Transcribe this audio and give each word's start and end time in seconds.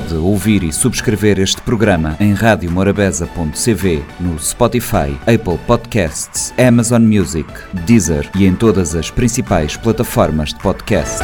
Pode 0.00 0.14
ouvir 0.14 0.62
e 0.62 0.72
subscrever 0.72 1.38
este 1.38 1.60
programa 1.60 2.16
em 2.18 2.32
radiomorabeza.cv, 2.32 4.02
no 4.18 4.38
Spotify, 4.38 5.14
Apple 5.26 5.58
Podcasts, 5.66 6.54
Amazon 6.56 7.02
Music, 7.02 7.46
Deezer 7.84 8.30
e 8.34 8.46
em 8.46 8.54
todas 8.54 8.94
as 8.94 9.10
principais 9.10 9.76
plataformas 9.76 10.54
de 10.54 10.60
podcast. 10.60 11.18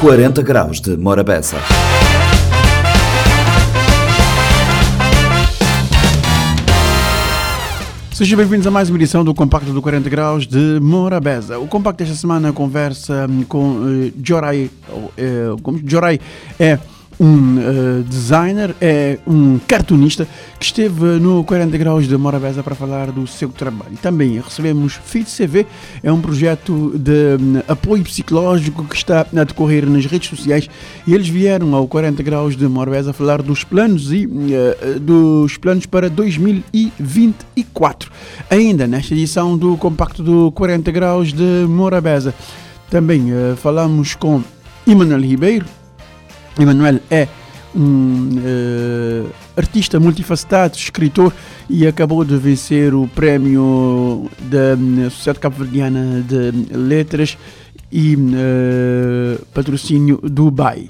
40 0.00 0.42
graus 0.42 0.80
de 0.80 0.96
Morabeza. 0.96 1.56
Sejam 8.12 8.36
bem-vindos 8.36 8.66
a 8.68 8.70
mais 8.70 8.88
uma 8.88 8.98
edição 8.98 9.24
do 9.24 9.34
Compacto 9.34 9.72
do 9.72 9.82
40 9.82 10.08
Graus 10.08 10.46
de 10.46 10.78
Morabeza. 10.80 11.58
O 11.58 11.66
Compacto 11.66 12.04
desta 12.04 12.14
semana 12.14 12.52
conversa 12.52 13.26
com 13.48 13.78
uh, 13.78 14.12
Jorai. 14.22 14.70
Uh, 14.88 15.60
como 15.62 15.80
Jorai 15.84 16.20
é 16.60 16.78
um 17.18 17.58
uh, 17.58 18.02
designer, 18.04 18.74
é 18.80 19.18
um 19.26 19.58
cartunista 19.58 20.26
que 20.58 20.64
esteve 20.64 21.18
no 21.20 21.44
40 21.44 21.76
Graus 21.78 22.08
de 22.08 22.16
Morabeza 22.16 22.62
para 22.62 22.74
falar 22.74 23.10
do 23.10 23.26
seu 23.26 23.48
trabalho. 23.48 23.96
Também 24.00 24.40
recebemos 24.40 24.94
FIT 24.94 25.30
CV, 25.30 25.66
é 26.02 26.12
um 26.12 26.20
projeto 26.20 26.92
de 26.96 27.36
um, 27.40 27.62
apoio 27.68 28.02
psicológico 28.04 28.84
que 28.84 28.96
está 28.96 29.26
a 29.34 29.44
decorrer 29.44 29.88
nas 29.88 30.06
redes 30.06 30.28
sociais 30.28 30.68
e 31.06 31.14
eles 31.14 31.28
vieram 31.28 31.74
ao 31.74 31.86
40 31.86 32.22
Graus 32.22 32.56
de 32.56 32.66
Morabeza 32.66 33.12
falar 33.12 33.42
dos 33.42 33.64
planos 33.64 34.12
e 34.12 34.26
uh, 34.26 35.00
dos 35.00 35.56
planos 35.56 35.86
para 35.86 36.08
2024. 36.08 38.10
Ainda 38.50 38.86
nesta 38.86 39.14
edição 39.14 39.56
do 39.56 39.76
Compacto 39.76 40.22
do 40.22 40.50
40 40.52 40.90
Graus 40.90 41.32
de 41.32 41.66
Morabeza. 41.68 42.34
Também 42.90 43.32
uh, 43.32 43.56
falamos 43.56 44.14
com 44.14 44.42
Emanuel 44.86 45.20
Ribeiro, 45.20 45.64
Emanuel 46.58 47.00
é 47.10 47.28
um 47.74 48.28
uh, 48.36 49.30
artista 49.56 49.98
multifacetado, 49.98 50.76
escritor 50.76 51.32
e 51.68 51.86
acabou 51.86 52.24
de 52.24 52.36
vencer 52.36 52.94
o 52.94 53.08
prémio 53.08 54.30
da 54.40 54.76
Sociedade 55.10 55.40
Cabo-Verdiana 55.40 56.22
de 56.22 56.76
Letras 56.76 57.38
e 57.90 58.14
uh, 58.14 59.46
patrocínio 59.54 60.20
Dubai. 60.22 60.88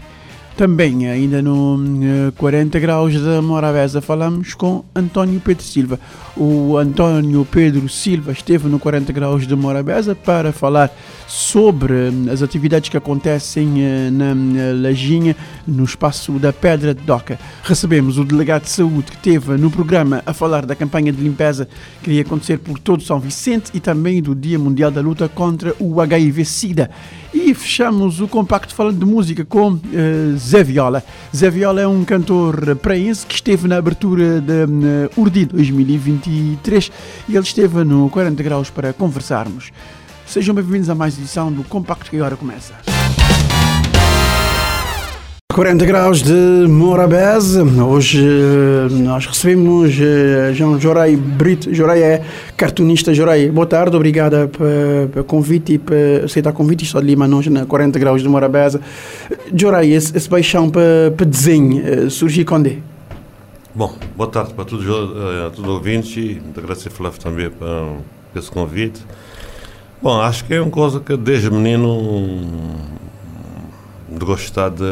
Também, 0.63 1.09
ainda 1.09 1.43
no 1.43 1.75
uh, 1.75 2.33
40 2.37 2.79
graus 2.79 3.21
da 3.21 3.43
Morabeza, 3.43 4.01
falamos 4.01 4.55
com 4.55 4.85
António 4.95 5.41
Pedro 5.41 5.65
Silva. 5.65 5.99
O 6.37 6.79
António 6.79 7.45
Pedro 7.45 7.89
Silva 7.89 8.31
esteve 8.31 8.69
no 8.69 8.79
40 8.79 9.13
graus 9.13 9.45
de 9.45 9.57
Morabeza 9.57 10.15
para 10.15 10.53
falar 10.53 10.89
sobre 11.27 11.95
as 12.31 12.43
atividades 12.43 12.91
que 12.91 12.97
acontecem 12.97 13.67
na, 14.13 14.35
na 14.37 14.73
Lajinha, 14.89 15.35
no 15.67 15.83
espaço 15.83 16.33
da 16.33 16.53
Pedra 16.53 16.95
de 16.95 17.03
Doca. 17.03 17.41
Recebemos 17.65 18.17
o 18.17 18.25
delegado 18.25 18.63
de 18.63 18.71
saúde 18.71 19.11
que 19.11 19.17
esteve 19.17 19.57
no 19.57 19.69
programa 19.69 20.23
a 20.25 20.33
falar 20.33 20.65
da 20.65 20.77
campanha 20.77 21.13
de 21.13 21.21
limpeza 21.21 21.67
que 22.03 22.11
iria 22.11 22.23
acontecer 22.23 22.59
por 22.59 22.79
todo 22.79 23.03
São 23.03 23.19
Vicente 23.19 23.73
e 23.75 23.81
também 23.81 24.23
do 24.23 24.33
Dia 24.33 24.61
Mundial 24.61 24.93
da 24.93 25.01
Luta 25.01 25.29
contra 25.29 25.75
o 25.81 26.01
HIV-Sida. 26.01 26.89
E 27.35 27.55
fechamos 27.55 28.21
o 28.21 28.29
compacto 28.29 28.75
falando 28.75 28.99
de 28.99 29.07
música 29.07 29.45
com 29.45 29.73
uh, 29.73 29.81
Zé 30.53 30.63
Viola. 30.63 31.03
Zé 31.35 31.49
Viola 31.49 31.81
é 31.81 31.89
um 31.89 32.05
cantor 32.05 32.77
praense 32.77 33.25
que 33.25 33.37
esteve 33.37 33.67
na 33.67 33.79
abertura 33.79 34.39
da 34.39 34.67
uh, 34.67 35.11
Urdi 35.19 35.47
2023 35.47 36.93
e 37.27 37.37
ele 37.37 37.43
esteve 37.43 37.83
no 37.85 38.11
40 38.11 38.43
graus 38.43 38.69
para 38.69 38.93
conversarmos. 38.93 39.73
Sejam 40.27 40.55
bem-vindos 40.55 40.91
a 40.91 40.95
mais 40.95 41.17
edição 41.17 41.51
do 41.51 41.65
Compacto 41.65 42.11
que 42.11 42.17
agora 42.17 42.37
começa. 42.37 42.75
40 45.53 45.85
graus 45.85 46.23
de 46.23 46.67
Morabeza. 46.67 47.63
Hoje 47.63 48.27
nós 48.91 49.27
recebemos 49.27 49.93
João 50.55 50.81
Jorai 50.81 51.15
Brito. 51.15 51.75
Jorai 51.75 52.03
é 52.03 52.25
cartunista. 52.57 53.13
Jorai, 53.13 53.51
boa 53.51 53.67
tarde, 53.67 53.95
obrigada 53.95 54.49
pelo 54.49 55.25
convite 55.25 55.75
e 55.75 55.79
por 55.79 55.95
aceitar 56.25 56.51
o 56.51 56.53
convite. 56.55 56.85
Estou 56.85 56.99
ali, 56.99 57.15
mas 57.15 57.47
na 57.49 57.67
40 57.67 57.99
graus 57.99 58.23
de 58.23 58.29
Morabeza. 58.29 58.81
Jorai, 59.55 59.91
esse, 59.91 60.17
esse 60.17 60.27
paixão 60.27 60.71
para 60.71 61.27
desenho 61.27 62.11
surgiu 62.11 62.47
quando 62.47 62.69
é? 62.69 62.79
Bom, 63.75 63.95
boa 64.17 64.31
tarde 64.31 64.55
para 64.55 64.65
todos 64.65 64.87
todos 65.55 65.69
ouvintes. 65.71 66.17
Muito 66.43 66.61
agradecer, 66.61 66.89
Flávio, 66.89 67.21
também 67.21 67.51
por 67.51 68.01
esse 68.35 68.51
convite. 68.51 69.03
Bom, 70.01 70.19
acho 70.19 70.47
que 70.47 70.55
é 70.55 70.61
uma 70.63 70.71
coisa 70.71 70.99
que 70.99 71.15
desde 71.15 71.51
menino 71.51 72.93
de 74.19 74.25
gostar 74.25 74.71
de 74.71 74.85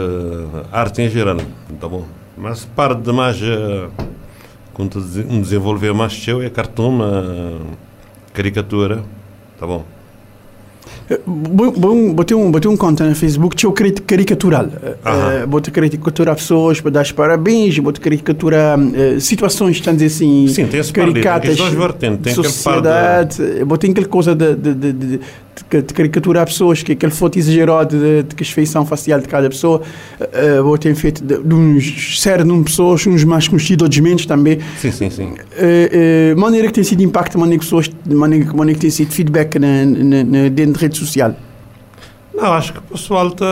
arte 0.72 1.02
em 1.02 1.08
geral, 1.08 1.36
tá 1.80 1.88
bom? 1.88 2.04
Mas 2.36 2.64
para 2.64 2.94
de 2.94 3.12
mais 3.12 3.38
quando 4.72 5.00
me 5.00 5.40
desenvolver 5.40 5.92
mais 5.92 6.12
seu 6.12 6.42
é 6.42 6.48
cartoon, 6.48 6.98
caricatura, 8.32 9.02
tá 9.58 9.66
bom? 9.66 9.84
Bom, 11.26 11.72
bom, 11.72 12.12
botei 12.12 12.36
um, 12.36 12.52
botei 12.52 12.70
um 12.70 12.76
conta 12.76 13.04
no 13.04 13.16
Facebook, 13.16 13.56
tinha 13.56 13.72
caricatural. 14.06 14.66
Uh, 14.66 15.46
botei 15.46 15.72
caricatura 15.72 16.34
pessoas 16.36 16.80
para 16.80 16.90
dar 16.92 17.02
os 17.02 17.10
parabéns, 17.10 17.76
botei 17.80 18.00
caricatura 18.02 18.76
uh, 18.78 19.20
situações, 19.20 19.76
estão 19.76 19.92
dizer 19.92 20.06
assim, 20.06 20.46
Sim, 20.46 20.66
tem 20.66 20.82
caricatas, 20.92 21.56
tem 22.22 22.32
sociedade, 22.32 23.38
de... 23.38 23.64
botei 23.64 23.90
aquela 23.90 24.06
coisa 24.06 24.36
de, 24.36 24.54
de, 24.54 24.74
de, 24.74 24.92
de, 24.92 25.20
de 25.68 25.94
caricaturar 25.94 26.46
pessoas, 26.46 26.82
que 26.82 26.92
aquele 26.92 27.12
foto 27.12 27.38
exagerado 27.38 27.98
de, 27.98 28.22
de, 28.22 28.34
de 28.34 28.54
feição 28.54 28.84
facial 28.84 29.20
de 29.20 29.28
cada 29.28 29.48
pessoa, 29.48 29.82
uh, 30.20 30.62
botei 30.62 30.94
feito 30.94 31.22
de, 31.24 31.38
de 31.38 31.54
uns 31.54 32.26
número 32.44 32.64
de 32.64 32.70
pessoas, 32.70 33.06
uns 33.06 33.24
mais 33.24 33.48
conhecidos, 33.48 33.84
outros 33.84 34.00
menos 34.00 34.26
também. 34.26 34.58
Sim, 34.78 34.92
sim, 34.92 35.10
sim. 35.10 35.24
Uh, 35.26 36.34
uh, 36.34 36.40
maneira 36.40 36.68
que 36.68 36.74
tem 36.74 36.84
sido 36.84 37.02
impacto, 37.02 37.38
maneira 37.38 37.58
que, 37.58 37.64
pessoas, 37.64 37.90
maneira, 38.06 38.52
maneira 38.52 38.74
que 38.74 38.80
tem 38.80 38.90
sido 38.90 39.12
feedback 39.12 39.58
na, 39.58 39.84
na, 39.84 40.24
na, 40.24 40.48
dentro 40.48 40.74
da 40.74 40.80
rede 40.80 40.98
social. 40.98 41.34
Não, 42.34 42.52
acho 42.52 42.72
que 42.72 42.78
o 42.78 42.82
pessoal 42.82 43.28
está 43.28 43.46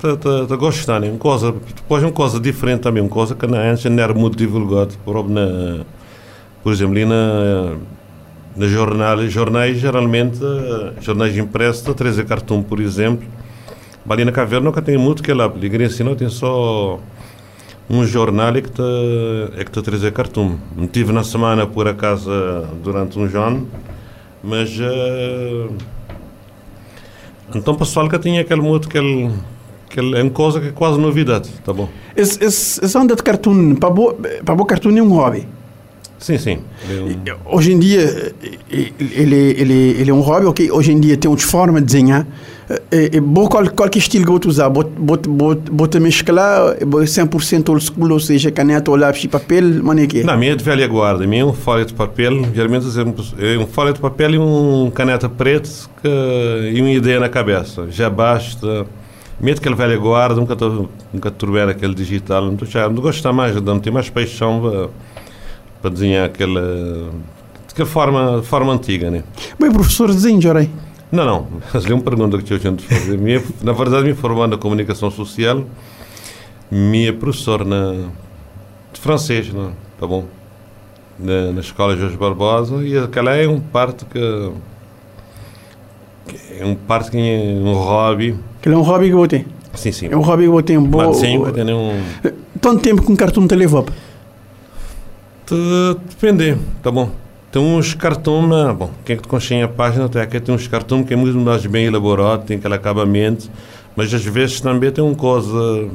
tá, 0.00 0.16
tá, 0.16 0.46
tá 0.46 0.56
gostando. 0.56 1.06
Uma 1.06 1.18
coisa, 1.18 1.54
depois 1.76 2.02
uma 2.02 2.12
coisa 2.12 2.40
diferente 2.40 2.80
também, 2.80 3.02
uma 3.02 3.08
coisa 3.08 3.34
que 3.34 3.46
na 3.46 3.58
antes 3.58 3.84
não 3.84 4.02
era 4.02 4.14
muito 4.14 4.36
divulgado. 4.36 4.94
Por, 5.04 5.28
na, 5.28 5.84
por 6.62 6.72
exemplo, 6.72 6.92
ali 6.92 7.04
na, 7.04 7.76
na 8.58 8.66
jornal, 8.66 9.26
jornais, 9.28 9.78
geralmente, 9.78 10.40
jornais 11.00 11.36
impressos, 11.38 11.88
a 11.88 11.94
trazer 11.94 12.26
cartão, 12.26 12.60
por 12.60 12.80
exemplo. 12.80 13.26
Ali 14.08 14.24
na 14.24 14.32
caverna 14.32 14.64
nunca 14.64 14.82
tem 14.82 14.98
muito 14.98 15.22
que 15.22 15.32
lá. 15.32 15.46
Liguei 15.46 15.86
assim, 15.86 16.02
não 16.02 16.16
tem 16.16 16.28
só 16.28 16.98
um 17.88 18.04
jornal 18.04 18.52
que 18.54 18.68
está 18.68 18.82
é 19.56 19.64
que 19.64 19.70
tá 19.70 19.80
trazer 19.80 20.12
cartão. 20.12 20.58
Não 20.76 20.88
tive 20.88 21.12
na 21.12 21.22
semana, 21.22 21.66
por 21.66 21.86
acaso, 21.86 22.30
durante 22.82 23.16
um 23.16 23.24
ano, 23.24 23.68
mas. 24.42 24.76
Uh, 24.78 25.72
então, 27.54 27.74
pessoal 27.76 28.08
que 28.08 28.18
tinha 28.18 28.40
aquele 28.40 28.60
modo, 28.60 28.88
aquele, 28.88 29.30
aquele, 29.88 30.18
é 30.18 30.22
uma 30.22 30.30
coisa 30.30 30.60
que 30.60 30.68
é 30.68 30.72
quase 30.72 30.98
novidade, 30.98 31.48
tá 31.64 31.72
bom? 31.72 31.88
Essa 32.16 32.98
onda 32.98 33.14
de 33.14 33.22
cartoon, 33.22 33.76
para 33.76 33.88
o 33.88 34.14
para 34.44 34.54
bo 34.54 34.64
cartoon 34.66 34.96
é 34.96 35.02
um 35.02 35.10
hobby. 35.10 35.46
Sim, 36.18 36.38
sim. 36.38 36.58
Um... 36.90 37.56
Hoje 37.56 37.72
em 37.72 37.78
dia, 37.78 38.34
ele, 38.70 39.34
ele, 39.56 39.96
ele 40.00 40.10
é 40.10 40.14
um 40.14 40.20
hobby, 40.20 40.46
ok? 40.46 40.70
Hoje 40.70 40.92
em 40.92 41.00
dia 41.00 41.16
tem 41.16 41.30
outra 41.30 41.46
forma 41.46 41.80
de 41.80 41.86
desenhar. 41.86 42.26
É, 42.90 43.16
é 43.16 43.20
bom 43.20 43.46
qual, 43.46 43.66
qualquer 43.70 43.98
estilo 43.98 44.26
que 44.26 44.30
você 44.30 44.48
usar. 44.48 44.68
Bota, 44.68 44.90
bota, 44.98 45.28
bota, 45.28 45.72
bota 45.72 46.00
mesclar 46.00 46.76
100% 46.76 47.68
old 47.70 47.84
school, 47.84 48.12
ou 48.12 48.20
seja, 48.20 48.50
caneta 48.50 48.90
ou 48.90 48.96
lápis 48.96 49.22
de 49.22 49.28
papel, 49.28 49.82
mano, 49.82 50.00
é 50.00 50.06
que 50.06 50.22
Na 50.22 50.36
minha 50.36 50.52
é 50.52 50.56
de 50.56 50.62
velha 50.64 50.86
guarda. 50.86 51.26
minha 51.26 51.42
é 51.42 51.44
um 51.44 51.52
folha 51.52 51.84
de 51.84 51.94
papel, 51.94 52.44
geralmente 52.54 52.86
é 53.38 53.58
um 53.58 53.66
folha 53.66 53.92
de 53.92 54.00
papel 54.00 54.34
e 54.34 54.38
um 54.38 54.90
caneta 54.90 55.28
preta 55.28 55.70
que, 56.02 56.08
e 56.74 56.80
uma 56.80 56.90
ideia 56.90 57.20
na 57.20 57.28
cabeça. 57.28 57.86
Já 57.90 58.10
basta. 58.10 58.86
Mesmo 59.40 59.60
aquele 59.60 59.76
velha 59.76 59.96
guarda, 59.96 60.34
nunca, 60.34 60.56
tô, 60.56 60.88
nunca 61.12 61.32
aquele 61.70 61.94
digital. 61.94 62.44
Não, 62.44 62.58
já, 62.66 62.88
não 62.88 63.00
gosto 63.00 63.32
mais, 63.32 63.54
não 63.62 63.78
tenho 63.78 63.94
mais 63.94 64.10
paixão 64.10 64.60
para, 64.60 64.88
para 65.80 65.90
desenhar 65.90 66.26
aquela, 66.26 67.10
aquela 67.70 67.88
forma, 67.88 68.42
forma 68.42 68.72
antiga, 68.72 69.10
né? 69.10 69.22
Bem, 69.58 69.70
professor, 69.70 70.08
desenho, 70.08 70.40
Jorei. 70.40 70.70
Não, 71.10 71.24
não. 71.24 71.46
É 71.88 71.94
uma 71.94 72.02
pergunta 72.02 72.38
que 72.38 72.52
eu 72.52 72.58
de 72.58 72.84
fazer. 72.84 73.16
Minha, 73.18 73.42
na 73.62 73.72
verdade, 73.72 74.06
me 74.06 74.14
formando 74.14 74.52
na 74.52 74.58
comunicação 74.58 75.10
social, 75.10 75.64
minha 76.70 77.12
professora 77.12 77.64
na, 77.64 78.08
de 78.92 79.00
francês, 79.00 79.52
não, 79.52 79.72
tá 79.98 80.06
bom? 80.06 80.24
Na, 81.18 81.52
na 81.52 81.60
escola 81.60 81.96
Jorge 81.96 82.16
Barbosa, 82.16 82.84
e 82.84 82.96
aquela 82.96 83.34
é 83.34 83.48
um 83.48 83.58
parte 83.58 84.04
que, 84.04 84.52
que 86.26 86.60
é 86.60 86.64
um 86.64 86.74
parte 86.74 87.10
que 87.10 87.16
é 87.16 87.60
um 87.64 87.72
hobby. 87.72 88.36
Aquele 88.60 88.74
é 88.74 88.78
um 88.78 88.82
hobby 88.82 89.08
que 89.08 89.14
eu 89.14 89.28
tenho. 89.28 89.46
Sim, 89.74 89.92
sim. 89.92 90.08
É 90.10 90.16
um 90.16 90.20
hobby 90.20 90.44
que 90.44 90.48
eu 90.48 90.62
tenho. 90.62 90.80
Bo... 90.82 91.14
Sim, 91.14 91.36
eu 91.36 91.52
tenho 91.52 91.76
um... 91.76 92.02
Tanto 92.60 92.82
tempo 92.82 93.02
que 93.02 93.10
um 93.10 93.16
cartão 93.16 93.46
te 93.46 93.54
levou? 93.54 93.86
Depende, 95.50 96.58
tá 96.82 96.90
bom. 96.90 97.10
Tem 97.50 97.62
uns 97.62 97.94
cartões, 97.94 98.76
bom, 98.76 98.90
quem 99.04 99.16
é 99.16 99.18
que 99.18 99.26
conhece 99.26 99.54
a 99.62 99.68
página 99.68 100.04
até 100.04 100.20
aqui 100.20 100.38
tem 100.38 100.54
uns 100.54 100.68
cartões 100.68 101.06
que 101.06 101.14
é 101.14 101.16
muito 101.16 101.38
mais 101.38 101.64
bem 101.64 101.86
elaborado, 101.86 102.44
tem 102.44 102.58
aquele 102.58 102.74
acabamento, 102.74 103.50
mas 103.96 104.12
às 104.12 104.22
vezes 104.22 104.60
também 104.60 104.90
tem 104.90 105.02
uma 105.02 105.14
coisa 105.14 105.88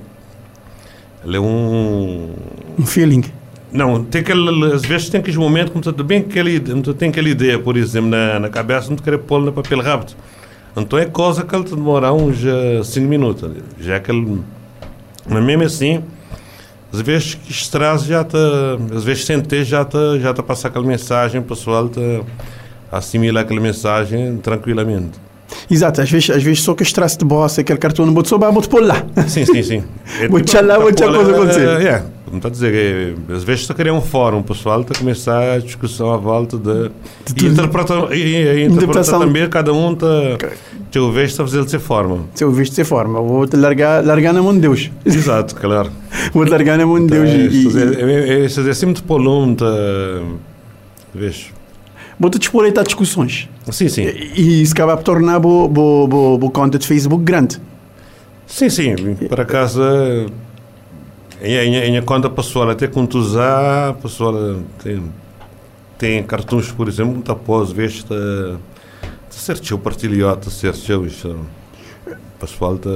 Ele 1.23 1.37
é 1.37 1.39
um. 1.39 2.31
Um 2.79 2.85
feeling. 2.85 3.23
Não, 3.71 4.03
tem 4.03 4.21
aquele, 4.21 4.73
às 4.73 4.83
vezes 4.83 5.09
tem 5.09 5.19
aqueles 5.19 5.37
momentos 5.37 5.71
como 5.71 5.83
tu 5.83 6.03
bem 6.03 6.19
aquele, 6.19 6.59
tu 6.59 6.93
tem 6.93 7.09
aquela 7.09 7.29
ideia, 7.29 7.59
por 7.59 7.77
exemplo, 7.77 8.09
na, 8.09 8.39
na 8.39 8.49
cabeça, 8.49 8.89
não 8.89 8.97
querer 8.97 9.19
pôr 9.19 9.39
no 9.39 9.53
papel 9.53 9.81
rápido. 9.81 10.15
Então 10.75 10.97
é 10.97 11.05
coisa 11.05 11.43
que 11.43 11.55
ele 11.55 11.65
demora 11.65 12.11
uns 12.11 12.37
5 12.83 13.07
minutos. 13.07 13.49
Já 13.79 13.99
que 13.99 14.11
ele. 14.11 14.41
Mas 15.27 15.43
mesmo 15.43 15.63
assim, 15.63 16.03
às 16.93 17.01
vezes 17.01 17.39
estresse 17.49 18.07
já 18.07 18.23
te. 18.23 18.37
Às 18.95 19.03
vezes 19.03 19.25
ter 19.47 19.65
já 19.65 19.83
te, 19.83 20.19
já 20.19 20.31
te 20.31 20.43
passa 20.43 20.67
aquela 20.67 20.85
mensagem, 20.85 21.41
o 21.41 21.43
pessoal 21.43 21.89
te 21.89 22.21
assimila 22.91 23.41
aquela 23.41 23.59
mensagem 23.59 24.37
tranquilamente. 24.37 25.19
Exato, 25.69 26.01
às 26.01 26.09
vezes, 26.09 26.29
às 26.29 26.43
vezes 26.43 26.61
só 26.61 26.73
que 26.73 26.83
estresse 26.83 27.17
de 27.17 27.25
bossa, 27.25 27.61
aquele 27.61 27.79
cartão 27.79 28.05
não 28.05 28.13
boto 28.13 28.29
só, 28.29 28.37
vou-te 28.37 28.69
pôr 28.69 28.83
lá. 28.83 29.05
Sim, 29.27 29.45
sim, 29.45 29.63
sim. 29.63 29.83
É, 30.19 30.27
Vou 30.29 30.41
te 30.41 30.59
lá, 30.61 30.79
vou 30.79 30.91
te 30.91 31.03
coisa 31.03 31.31
acontecer. 31.31 31.67
É, 31.67 31.83
é, 31.83 32.03
como 32.25 32.37
está 32.37 32.47
a 32.47 32.51
dizer, 32.51 32.73
é, 32.73 33.33
às 33.33 33.43
vezes 33.43 33.61
está 33.61 33.73
a 33.73 33.77
criar 33.77 33.93
um 33.93 34.01
fórum, 34.01 34.41
pessoal 34.41 34.81
está 34.81 34.93
a 34.95 34.97
começar 34.97 35.53
a 35.53 35.59
discussão 35.59 36.11
à 36.11 36.17
volta 36.17 36.57
de. 36.57 36.89
De 37.33 37.45
e 37.45 37.49
interpreta, 37.49 37.93
e, 38.11 38.15
e, 38.15 38.17
e 38.17 38.63
interpreta 38.63 38.73
Interpretação. 38.73 39.19
também, 39.19 39.49
cada 39.49 39.73
um 39.73 39.93
está. 39.93 40.07
Eu 40.95 41.11
vejo 41.11 41.31
está 41.31 41.43
a 41.43 41.47
fazer 41.47 41.63
de 41.65 41.71
ser 41.71 41.79
forma. 41.79 42.19
Se 42.35 42.43
eu 42.43 42.51
visto 42.51 42.75
dessa 42.75 42.87
forma, 42.87 43.19
vou-te 43.19 43.55
largar, 43.55 44.05
largar 44.05 44.31
na 44.31 44.43
mão 44.43 44.53
de 44.53 44.59
Deus. 44.59 44.91
Exato, 45.03 45.55
claro. 45.55 45.89
Vou-te 46.33 46.49
largar 46.51 46.77
na 46.77 46.85
mão 46.85 46.99
de 46.99 47.07
Deus 47.07 47.29
É, 47.29 47.35
e, 47.35 47.65
isto 47.65 47.79
e, 47.79 47.81
é, 47.81 47.85
é, 47.85 48.39
é, 48.41 48.43
é 48.43 48.69
assim 48.69 48.85
muito 48.85 49.03
polum, 49.03 49.55
tá, 49.55 49.65
vês? 51.13 51.51
Vou-te 52.19 52.39
disponibilitar 52.39 52.83
discussões. 52.83 53.49
Sim, 53.71 53.89
sim. 53.89 54.03
E 54.03 54.61
isso 54.61 54.73
acaba 54.73 54.95
por 54.97 55.03
tornar 55.03 55.39
bo, 55.39 55.67
bo, 55.67 56.07
bo, 56.07 56.37
bo 56.37 56.49
conta 56.51 56.77
de 56.77 56.87
Facebook 56.87 57.23
grande. 57.23 57.59
Sim, 58.45 58.69
sim. 58.69 58.95
Por 59.27 59.39
acaso, 59.39 59.81
em, 61.41 61.53
em, 61.53 61.75
em 61.75 61.97
a 61.97 62.01
conta 62.01 62.29
pessoal, 62.29 62.69
até 62.69 62.87
quando 62.87 63.15
usar, 63.15 63.89
a 63.89 63.93
pessoa 63.93 64.59
tem, 64.83 65.03
tem 65.97 66.23
cartões, 66.23 66.71
por 66.71 66.87
exemplo, 66.87 67.13
muito 67.13 67.31
após, 67.31 67.71
vês, 67.71 67.95
está 67.95 68.15
certo, 69.29 69.77
partilhota, 69.77 70.49
certo, 70.49 71.05
isto. 71.05 71.39
O 72.07 72.39
pessoal 72.39 72.75
está. 72.75 72.89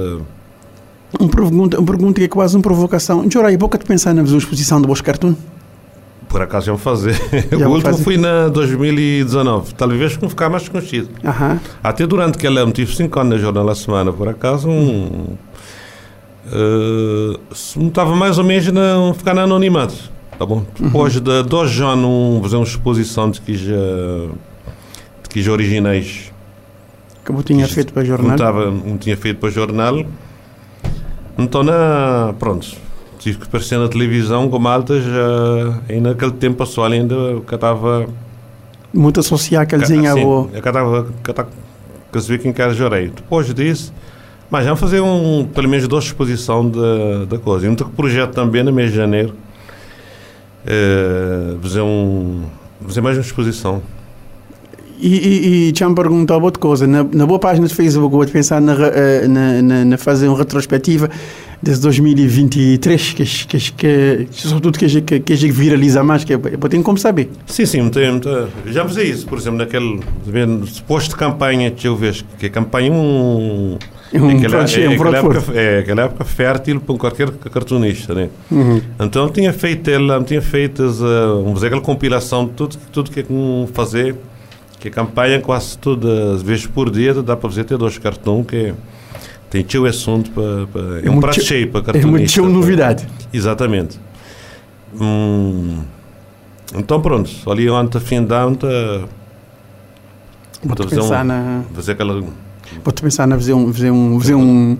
Uma 1.18 1.28
pergunta, 1.28 1.78
uma 1.78 1.86
pergunta 1.86 2.20
que 2.20 2.24
é 2.24 2.28
quase 2.28 2.56
uma 2.56 2.62
provocação. 2.62 3.28
Jorai, 3.30 3.56
boca 3.56 3.78
de 3.78 3.84
pensar 3.84 4.14
na 4.14 4.22
exposição 4.22 4.80
do 4.80 4.88
Bosco 4.88 5.06
Cartoon? 5.06 5.34
Por 6.28 6.42
acaso 6.42 6.72
me 6.72 6.78
fazer. 6.78 7.18
O 7.52 7.68
último 7.70 7.80
fazer. 7.92 8.04
foi 8.04 8.16
na 8.16 8.48
2019. 8.48 9.74
Talvez 9.74 10.16
como 10.16 10.28
ficar 10.28 10.48
mais 10.50 10.68
conhecido. 10.68 11.08
Até 11.82 12.06
durante 12.06 12.36
que 12.38 12.46
ano, 12.46 12.70
tive 12.72 12.94
5 12.94 13.18
anos 13.20 13.34
na 13.34 13.38
Jornal 13.38 13.66
da 13.66 13.74
Semana, 13.74 14.12
por 14.12 14.28
acaso, 14.28 14.68
um, 14.68 15.36
eh, 16.46 17.38
se 17.52 17.78
não 17.78 17.88
estava 17.88 18.14
mais 18.14 18.38
ou 18.38 18.44
menos 18.44 18.70
na 18.72 19.14
ficar 19.14 19.34
no 19.34 19.40
anonimato. 19.40 19.94
Tá 20.38 20.46
bom? 20.46 20.64
Depois 20.78 21.14
de 21.14 21.42
dois 21.42 21.80
anos, 21.80 22.42
fazer 22.42 22.56
uma 22.56 22.64
exposição 22.64 23.30
de 23.30 23.40
que 23.40 23.56
já, 23.56 23.74
de 23.74 25.28
que 25.28 25.42
já 25.42 25.50
originais 25.50 26.30
Que 27.24 27.32
eu 27.32 27.42
tinha 27.42 27.66
feito 27.66 27.92
para 27.92 28.02
o 28.02 28.04
não, 28.04 28.08
jornal. 28.08 28.36
estava, 28.36 28.70
não 28.70 28.96
tinha 28.96 29.16
feito 29.16 29.40
para 29.40 29.48
o 29.48 29.50
jornal. 29.50 30.04
Então, 31.36 31.62
na, 31.64 32.34
pronto, 32.38 32.68
tive 33.18 33.38
que 33.38 33.44
aparecer 33.44 33.78
na 33.78 33.88
televisão 33.88 34.48
com 34.48 34.58
malta 34.58 35.00
já, 35.00 35.80
e 35.88 36.00
naquele 36.00 36.32
tempo 36.32 36.64
pessoal 36.64 36.90
ainda 36.90 37.14
que 37.46 37.54
estava 37.54 38.06
Muito 38.92 39.20
associar 39.20 39.62
aquele 39.62 39.82
desenho 39.82 40.12
Sim, 40.12 40.22
ao... 40.22 40.50
eu 40.52 40.58
estava 40.58 41.06
que 42.12 42.20
se 42.20 42.28
vê 42.28 42.38
quem 42.38 42.52
quer 42.52 42.72
jorei. 42.72 43.08
Depois 43.14 43.52
disso, 43.52 43.92
mas 44.50 44.64
já 44.64 44.74
fazer 44.74 45.00
um, 45.00 45.46
pelo 45.46 45.68
menos 45.68 45.86
duas 45.86 46.04
exposições 46.04 46.72
da, 46.72 47.24
da 47.26 47.38
coisa. 47.38 47.66
E 47.66 47.68
um 47.68 47.74
projeto 47.74 48.32
também 48.32 48.62
no 48.62 48.72
mês 48.72 48.90
de 48.90 48.96
janeiro. 48.96 49.34
É, 50.66 51.54
fazer 51.62 51.80
um 51.80 52.42
fazer 52.86 53.00
mais 53.00 53.16
uma 53.16 53.22
exposição. 53.22 53.82
E, 55.00 55.14
e, 55.14 55.68
e 55.68 55.72
tinha 55.72 55.88
me 55.88 55.94
perguntado 55.94 56.42
outra 56.42 56.60
coisa. 56.60 56.86
Na, 56.86 57.04
na 57.04 57.26
boa 57.26 57.38
página 57.38 57.66
do 57.66 57.74
Facebook, 57.74 58.14
vou 58.14 58.26
pensar 58.26 58.60
na, 58.60 58.72
eh, 58.74 59.28
na, 59.28 59.62
na, 59.62 59.84
na 59.84 59.98
fazer 59.98 60.26
uma 60.26 60.36
retrospectiva 60.36 61.08
desde 61.62 61.82
2023, 61.82 63.12
que, 63.12 63.24
que, 63.24 63.58
que, 63.70 64.28
sobretudo 64.30 64.78
que, 64.78 64.84
a 64.84 64.88
gente- 64.88 65.04
que, 65.04 65.20
que 65.20 65.50
viraliza 65.52 66.02
mais, 66.02 66.24
que 66.24 66.34
eu 66.34 66.40
eu 66.50 66.68
tenho 66.68 66.82
como 66.82 66.98
saber. 66.98 67.30
Sim, 67.46 67.66
sim, 67.66 67.90
já 68.66 68.86
fiz 68.88 68.96
isso, 68.96 69.26
por 69.26 69.38
exemplo, 69.38 69.58
naquele 69.58 70.00
suposto 70.66 71.16
campanha 71.16 71.70
que 71.70 71.86
eu 71.86 71.96
vejo, 71.96 72.24
que 72.38 72.46
é 72.46 72.48
campanha 72.48 72.92
um, 72.92 73.76
É 74.12 74.20
um 74.20 74.36
aquela, 74.36 74.64
é 74.64 74.88
um 74.88 74.92
é, 74.92 74.94
aquela 74.94 74.96
pronto 74.96 75.16
época, 75.16 75.58
é 75.58 75.78
aquela 75.80 76.02
época 76.02 76.24
fértil 76.24 76.80
para 76.80 76.96
qualquer 76.96 77.30
cartunista, 77.30 78.14
né? 78.14 78.28
Uhum. 78.50 78.80
Então 79.00 79.24
eu 79.24 79.30
tinha 79.30 79.52
feito 79.52 79.90
ela, 79.90 80.22
tinha 80.22 80.42
feito 80.42 80.82
uh, 80.82 81.42
vamos 81.42 81.54
dizer, 81.54 81.66
aquela 81.66 81.82
compilação 81.82 82.46
de 82.46 82.52
tudo, 82.52 82.76
tudo 82.92 83.10
que 83.10 83.20
é 83.20 83.22
com 83.22 83.68
fazer, 83.72 84.14
que 84.78 84.88
a 84.88 84.90
campanha 84.90 85.40
quase 85.40 85.76
todas 85.76 86.36
as 86.36 86.42
vezes 86.42 86.66
por 86.66 86.90
dia 86.90 87.14
dá 87.14 87.36
para 87.36 87.48
fazer 87.48 87.62
até 87.62 87.76
dois 87.76 87.98
cartões 87.98 88.46
que 88.46 88.72
tem 89.50 89.62
tio 89.62 89.86
assunto 89.86 90.30
para, 90.30 91.00
é 91.02 91.10
um 91.10 91.20
prato 91.20 91.40
cheio 91.40 91.68
para 91.68 91.80
É 91.80 91.84
cartunista. 91.84 92.10
muito 92.10 92.30
show 92.30 92.48
novidade. 92.48 93.06
Exatamente. 93.32 93.98
Hum, 95.00 95.78
então 96.74 97.00
pronto, 97.00 97.30
ali 97.50 97.68
ontem 97.68 97.98
a 97.98 98.00
fim 98.00 98.24
de 98.24 98.34
ano 98.34 98.58
Vou-te 100.62 100.84
fazer, 100.84 100.96
pensar 100.96 101.24
um, 101.24 101.28
na... 101.28 101.62
fazer 101.72 101.92
aquela 101.92 102.20
Vou-te 102.84 103.02
pensar 103.02 103.26
na 103.26 103.36
fazer 103.36 103.52
um, 103.52 103.72
fazer 103.72 103.90
um, 103.90 104.20
fazer 104.20 104.34
um... 104.34 104.76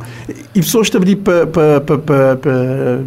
E 0.55 0.61
pessoas 0.61 0.91
pedir 0.91 1.17
para... 1.17 1.47
para, 1.47 1.81
para, 1.81 2.37
para, 2.37 3.01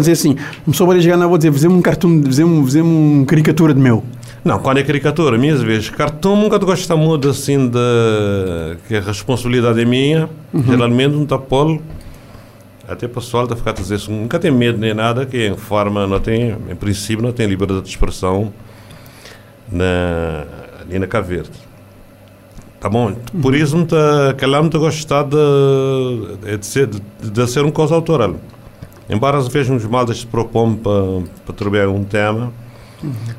dizer 0.00 0.12
assim, 0.12 0.36
uma 0.66 0.72
pessoa 0.72 0.92
vai 0.92 1.00
chegar 1.00 1.16
na 1.16 1.26
vou 1.26 1.38
dizer, 1.38 1.52
fazer 1.52 1.68
um 1.68 1.80
cartoon, 1.80 2.22
fazer 2.24 2.44
um, 2.44 2.64
fazer 2.64 2.82
um 2.82 3.24
caricatura 3.24 3.72
de 3.72 3.80
meu. 3.80 4.02
Não, 4.44 4.58
quando 4.58 4.76
é 4.76 4.82
caricatura, 4.82 5.38
minhas 5.38 5.62
vezes, 5.62 5.88
cartão 5.88 6.36
nunca 6.36 6.58
te 6.58 6.66
gosta 6.66 6.94
muito 6.94 7.30
assim 7.30 7.66
de 7.66 8.76
que 8.86 8.94
a 8.94 9.00
responsabilidade 9.00 9.80
é 9.80 9.86
minha, 9.86 10.28
geralmente 10.66 11.12
não 11.14 11.22
está 11.22 11.38
polo. 11.38 11.80
Até 12.86 13.06
o 13.06 13.08
pessoal 13.08 13.44
está 13.44 13.56
ficar 13.56 13.70
a 13.70 13.72
dizer 13.72 13.98
nunca 14.10 14.38
tem 14.38 14.50
medo 14.50 14.76
nem 14.76 14.92
nada, 14.92 15.24
que 15.24 15.48
em 15.48 15.56
forma 15.56 16.06
não 16.06 16.20
tem, 16.20 16.54
em 16.70 16.76
princípio 16.76 17.24
não 17.24 17.32
tem 17.32 17.46
liberdade 17.46 17.80
de 17.80 17.88
expressão 17.88 18.52
na, 19.72 20.44
ali 20.82 20.98
na 20.98 21.06
Cabo 21.06 21.26
Verde. 21.26 21.58
Tá 22.78 22.90
bom? 22.90 23.16
Por 23.40 23.54
isso 23.54 23.78
não 23.78 23.86
tá, 23.86 24.34
que 24.36 24.44
lá 24.44 24.58
não 24.58 24.66
está 24.66 24.78
gostar 24.78 25.22
de, 25.22 25.38
é 26.44 26.58
de, 26.58 26.66
ser, 26.66 26.86
de, 26.86 27.00
de 27.30 27.46
ser 27.46 27.64
um 27.64 27.70
coisa 27.70 27.94
autoral. 27.94 28.36
Embora 29.08 29.38
às 29.38 29.48
vezes 29.48 29.70
uns 29.70 29.86
maldas 29.86 30.18
se 30.18 30.26
propõem 30.26 30.76
para, 30.76 31.22
para 31.46 31.54
trabalhar 31.54 31.88
um 31.88 32.04
tema, 32.04 32.52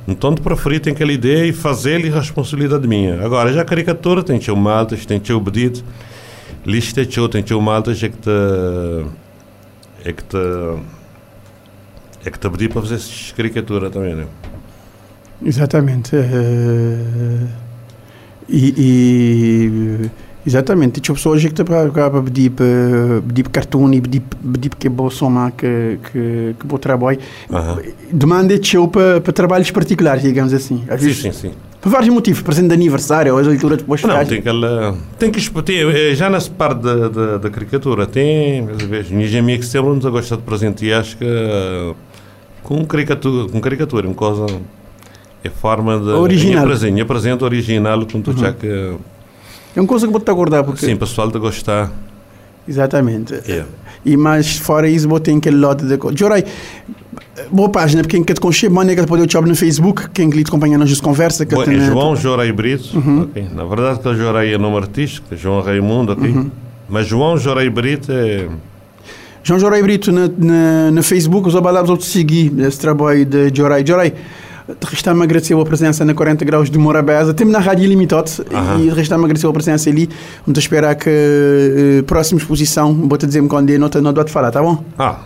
então, 0.07 0.33
de 0.33 0.41
preferir, 0.41 0.79
tem 0.79 0.93
aquela 0.93 1.11
ideia 1.11 1.45
e 1.45 1.53
fazer-lhe 1.53 2.09
responsabilidade 2.09 2.87
minha. 2.87 3.23
Agora, 3.23 3.51
já 3.53 3.61
a 3.61 3.65
caricatura 3.65 4.23
tem 4.23 4.39
teu 4.39 4.55
maltas, 4.55 5.05
tem 5.05 5.19
teu 5.19 5.39
pedido, 5.41 5.83
lista 6.65 7.01
é 7.01 7.05
teu, 7.05 7.27
tem 7.29 7.41
teu 7.43 7.59
maltas, 7.61 8.01
é 8.03 8.09
que 8.09 8.17
te. 8.17 8.29
é 10.03 10.11
que 10.13 10.23
te. 10.23 10.37
é 12.25 12.29
que 12.31 12.39
te 12.39 12.49
pedi 12.49 12.69
para 12.69 12.81
fazer 12.81 12.95
essa 12.95 13.33
caricatura 13.35 13.89
também, 13.89 14.15
né? 14.15 14.25
Exatamente. 15.43 16.15
eh, 16.15 17.47
e, 18.47 18.73
e- 18.77 20.11
exatamente. 20.45 20.99
Tinha 21.01 21.15
pessoas 21.15 21.43
que 21.43 21.63
para 21.63 22.21
pedir 22.21 22.51
para 22.51 22.65
pedir 23.27 23.43
cartoon 23.49 23.93
e 23.93 24.01
pedir 24.01 24.21
pedir 24.21 24.69
que 24.69 24.89
vou 24.89 25.09
somar 25.09 25.51
que 25.51 25.97
que 26.11 26.55
que 26.59 26.67
vou 26.67 26.77
trabalho. 26.79 27.19
Demanda 28.11 28.57
de 28.57 28.67
show 28.67 28.87
para, 28.87 29.19
para 29.21 29.33
trabalhos 29.33 29.71
particulares, 29.71 30.23
digamos 30.23 30.53
assim. 30.53 30.83
Sim, 30.97 31.13
sim, 31.13 31.31
sim. 31.31 31.51
Por 31.81 31.91
vários 31.91 32.11
motivos, 32.11 32.41
presente 32.41 32.69
de 32.69 32.73
aniversário, 32.73 33.31
ou 33.33 33.39
as 33.39 33.45
leituras 33.45 33.77
depois 33.77 34.01
Não, 34.01 34.25
tem 34.25 34.39
aquela. 34.39 34.97
Tem 35.19 35.29
que 35.29 35.37
exp- 35.37 35.61
tem, 35.63 35.77
eh, 35.81 36.15
Já 36.15 36.29
nessa 36.31 36.49
parte 36.49 36.81
da, 36.81 37.07
da, 37.09 37.37
da 37.37 37.49
caricatura, 37.51 38.07
tem. 38.07 38.67
Às 38.69 38.81
vezes, 38.81 39.11
minhas 39.11 39.35
amigas 39.35 39.67
sempre 39.67 39.89
nos 39.89 40.03
a 40.05 40.09
gostar 40.09 40.37
de 40.37 40.41
presentear, 40.41 41.01
acho 41.01 41.15
que. 41.15 41.25
eh, 41.25 41.93
com 42.63 42.83
caricatura, 42.87 43.51
com 43.51 43.61
caricatura, 43.61 44.07
uma 44.07 44.15
coisa. 44.15 44.47
É 45.43 45.49
forma 45.49 45.99
de. 45.99 46.07
Original. 46.09 46.53
Minha 46.55 46.65
presente, 46.65 47.05
presente 47.05 47.43
original, 47.43 48.03
como 48.11 48.23
tu 48.23 48.35
já 48.35 48.51
que. 48.51 48.95
É 49.75 49.81
uma 49.81 49.87
coisa 49.87 50.05
que 50.05 50.11
vou 50.11 50.21
te 50.21 50.31
acordar, 50.31 50.63
porque. 50.63 50.85
Sim, 50.85 50.95
pessoal 50.95 51.31
te 51.31 51.37
gostar. 51.37 51.91
Exatamente. 52.67 53.33
É. 53.47 53.65
E 54.05 54.15
mais 54.15 54.57
fora 54.57 54.87
isso, 54.87 55.07
vou 55.07 55.19
ter 55.19 55.35
aquele 55.35 55.57
lote 55.57 55.85
de 55.85 55.97
coisas. 55.97 56.19
Jorai, 56.19 56.43
boa 57.51 57.69
página, 57.69 58.01
porque 58.01 58.17
quem 58.17 58.23
quer 58.23 58.33
te 58.33 58.39
conhecer, 58.39 58.69
manda 58.69 58.95
que 58.95 59.05
pode 59.05 59.23
o 59.23 59.27
job 59.27 59.47
no 59.47 59.55
Facebook, 59.55 60.09
quem 60.09 60.29
lhe 60.29 60.41
acompanha 60.41 60.77
nas 60.77 60.99
conversas. 61.01 61.47
Que 61.47 61.55
Bom, 61.55 61.63
é 61.63 61.79
João 61.79 62.15
Jorei 62.15 62.51
Brito. 62.51 62.97
ok. 62.97 63.47
Na 63.53 63.65
verdade, 63.65 63.99
que 63.99 64.15
Jorei 64.15 64.53
é 64.53 64.57
nome 64.57 64.77
artístico, 64.77 65.33
é 65.33 65.37
João 65.37 65.61
Raimundo, 65.61 66.13
ok? 66.13 66.47
Mas 66.87 67.07
João 67.07 67.37
Jorei 67.37 67.69
Brito 67.69 68.11
é. 68.11 68.47
João 69.43 69.59
Jorai 69.59 69.81
Brito 69.81 70.11
na, 70.11 70.27
na, 70.37 70.91
na 70.91 71.03
Facebook, 71.03 71.47
os 71.47 71.55
abalabos 71.55 71.89
vão 71.89 71.97
te 71.97 72.05
seguir 72.05 72.51
esse 72.59 72.79
trabalho 72.79 73.25
de 73.25 73.51
Jorai. 73.53 73.85
Jorai, 73.85 74.11
te 74.11 74.15
resta-me 74.89 75.23
agradecer 75.23 75.53
a 75.53 75.63
presença 75.63 76.03
na 76.03 76.13
40 76.13 76.43
graus 76.45 76.69
de 76.69 76.77
Morabeza. 76.77 77.33
Temos 77.33 77.53
na 77.53 77.59
Rádio 77.59 77.87
Limited 77.87 78.41
Aham. 78.53 78.81
e 78.81 78.89
resta-me 78.89 79.23
agradecer 79.23 79.47
a 79.47 79.53
presença 79.53 79.89
ali. 79.89 80.09
Vamos 80.45 80.57
esperar 80.59 80.95
que 80.95 81.09
eh, 81.09 82.01
próxima 82.07 82.39
exposição, 82.39 82.93
vou-te 82.93 83.25
dizer-me 83.27 83.47
quando 83.47 83.69
é, 83.69 83.77
não 83.77 83.89
não 84.01 84.23
te 84.23 84.31
falar, 84.31 84.51
tá 84.51 84.61
bom? 84.61 84.83
Ah, 84.97 85.19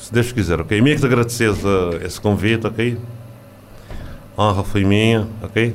Se 0.00 0.12
Deus 0.12 0.30
quiser, 0.32 0.60
ok? 0.60 0.80
Meio 0.80 0.96
que 0.96 1.00
te 1.02 1.06
agradecer 1.06 1.50
uh, 1.50 1.98
esse 2.04 2.20
convite, 2.20 2.66
ok? 2.66 2.96
A 4.36 4.42
honra 4.44 4.62
foi 4.64 4.84
minha, 4.84 5.26
ok? 5.42 5.74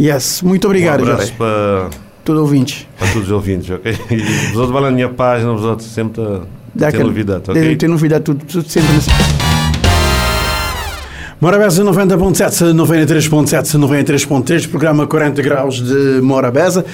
Yes, 0.00 0.42
muito 0.42 0.66
obrigado, 0.66 1.00
um 1.04 1.12
abraço 1.12 1.32
para, 1.34 1.90
Tudo 2.24 2.40
ouvintes. 2.40 2.86
para 2.98 3.08
todos 3.12 3.28
os 3.28 3.32
ouvintes, 3.32 3.70
ok? 3.70 3.92
E 4.10 4.16
vos 4.16 4.56
outros 4.56 4.70
vão 4.72 4.80
na 4.80 4.90
minha 4.90 5.08
página, 5.08 5.52
vos 5.52 5.62
outros 5.64 5.88
sempre 5.88 6.22
Dá 6.74 6.86
tem 6.86 6.88
aquele- 6.88 7.04
novidade, 7.04 7.48
ok? 7.48 7.76
tem 7.76 7.88
novidade, 7.88 8.24
tudo, 8.24 8.44
tudo 8.44 8.68
sempre. 8.68 8.88
Morabeza 11.40 11.84
90.7, 11.84 12.72
93.7, 12.72 13.76
93.3, 13.76 14.68
programa 14.68 15.06
40 15.06 15.42
graus 15.42 15.82
de 15.82 16.20
Morabeza. 16.22 16.84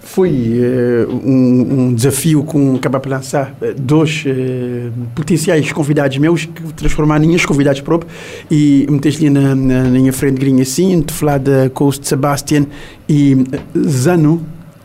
Foi 0.00 0.30
eh, 0.30 1.06
um, 1.08 1.88
um 1.88 1.94
desafio 1.94 2.42
com 2.42 2.74
acabar 2.74 3.00
por 3.00 3.08
lançar 3.08 3.54
eh, 3.62 3.74
dois 3.78 4.24
eh, 4.26 4.90
potenciais 5.14 5.70
convidados 5.72 6.18
meus, 6.18 6.46
que 6.46 6.72
transformar 6.74 7.22
em 7.22 7.38
convidados 7.38 7.80
próprios, 7.80 8.12
e 8.50 8.86
meter-lhe 8.90 9.30
na, 9.30 9.54
na, 9.54 9.82
na 9.84 9.90
minha 9.90 10.12
frente 10.12 10.38
grinha 10.38 10.62
assim, 10.62 11.00
te 11.00 11.12
falar 11.12 11.38
da 11.38 11.70
Coast 11.70 12.06
Sebastian 12.06 12.66
e 13.08 13.44
eh, 13.52 13.60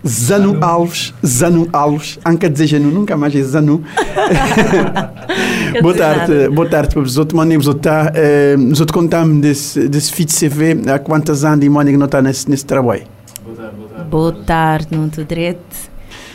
Zanu. 0.06 0.54
Zanu 0.54 0.66
Alves, 0.66 1.14
Zanu 1.26 1.70
Alves, 1.74 2.20
Anca 2.26 2.50
dizer 2.50 2.68
Janu, 2.68 2.92
nunca 2.92 3.18
mais 3.18 3.36
é 3.36 3.42
Zanu. 3.42 3.84
Boa 5.82 5.94
tarde, 5.94 6.34
nada. 6.34 6.52
boa 6.52 6.70
tarde 6.70 6.94
para 6.94 7.04
os 7.04 7.18
outros. 7.18 7.38
Mandem 7.38 7.58
os 7.58 7.68
outros. 7.68 7.84
Tá, 7.84 8.12
eh, 8.16 8.56
os 8.58 8.80
outros 8.80 8.94
contamos 8.94 9.42
desse, 9.42 9.88
desse 9.88 10.12
feed 10.12 10.32
CV 10.32 10.90
há 10.92 11.00
quantos 11.00 11.44
anos 11.44 11.66
e 11.66 11.70
Mónica 11.70 11.98
não 11.98 12.06
está 12.06 12.22
nesse, 12.22 12.50
nesse 12.50 12.66
trabalho. 12.66 13.04
Boa 14.10 14.32
tarde, 14.32 14.88
não 14.92 15.10
te 15.10 15.24
direito. 15.24 15.60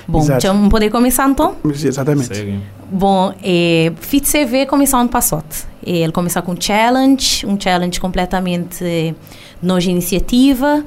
Bom, 0.06 0.20
Exato. 0.20 0.40
já 0.40 0.54
poder 0.68 0.90
começar 0.90 1.28
então? 1.28 1.54
Exatamente. 1.64 2.36
Segue. 2.36 2.60
Bom, 2.90 3.32
é, 3.42 3.92
Fit 4.00 4.28
CV 4.30 4.66
começou 4.66 5.00
ano 5.00 5.08
passado. 5.08 5.44
Ele 5.84 6.12
começou 6.12 6.42
com 6.42 6.52
um 6.52 6.60
challenge, 6.60 7.46
um 7.46 7.58
challenge 7.58 7.98
completamente 8.00 8.84
eh, 8.84 9.14
nossa 9.62 9.88
iniciativa. 9.90 10.84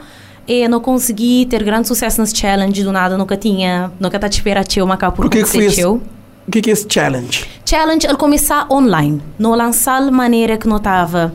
E 0.47 0.67
não 0.67 0.79
consegui 0.79 1.47
ter 1.47 1.63
grande 1.63 1.87
sucesso 1.87 2.21
nesse 2.21 2.37
challenge 2.37 2.83
do 2.83 2.91
nada, 2.91 3.17
nunca 3.17 3.35
tinha, 3.35 3.91
nunca 3.99 4.19
tá 4.19 4.29
te 4.29 4.37
esperando 4.37 4.67
teu, 4.67 4.85
mas 4.85 4.95
acaba 4.95 5.15
por 5.15 5.29
que 5.29 5.39
é 5.39 5.43
que 5.43 5.47
foi. 5.47 5.85
O 6.47 6.51
que 6.51 6.59
é, 6.59 6.61
que 6.61 6.69
é 6.69 6.73
esse 6.73 6.85
challenge? 6.87 7.45
challenge 7.65 8.05
ele 8.05 8.17
começar 8.17 8.67
online, 8.71 9.19
não 9.39 9.55
lançar 9.55 10.03
de 10.03 10.11
maneira 10.11 10.57
que 10.57 10.67
não 10.67 10.77
estava 10.77 11.33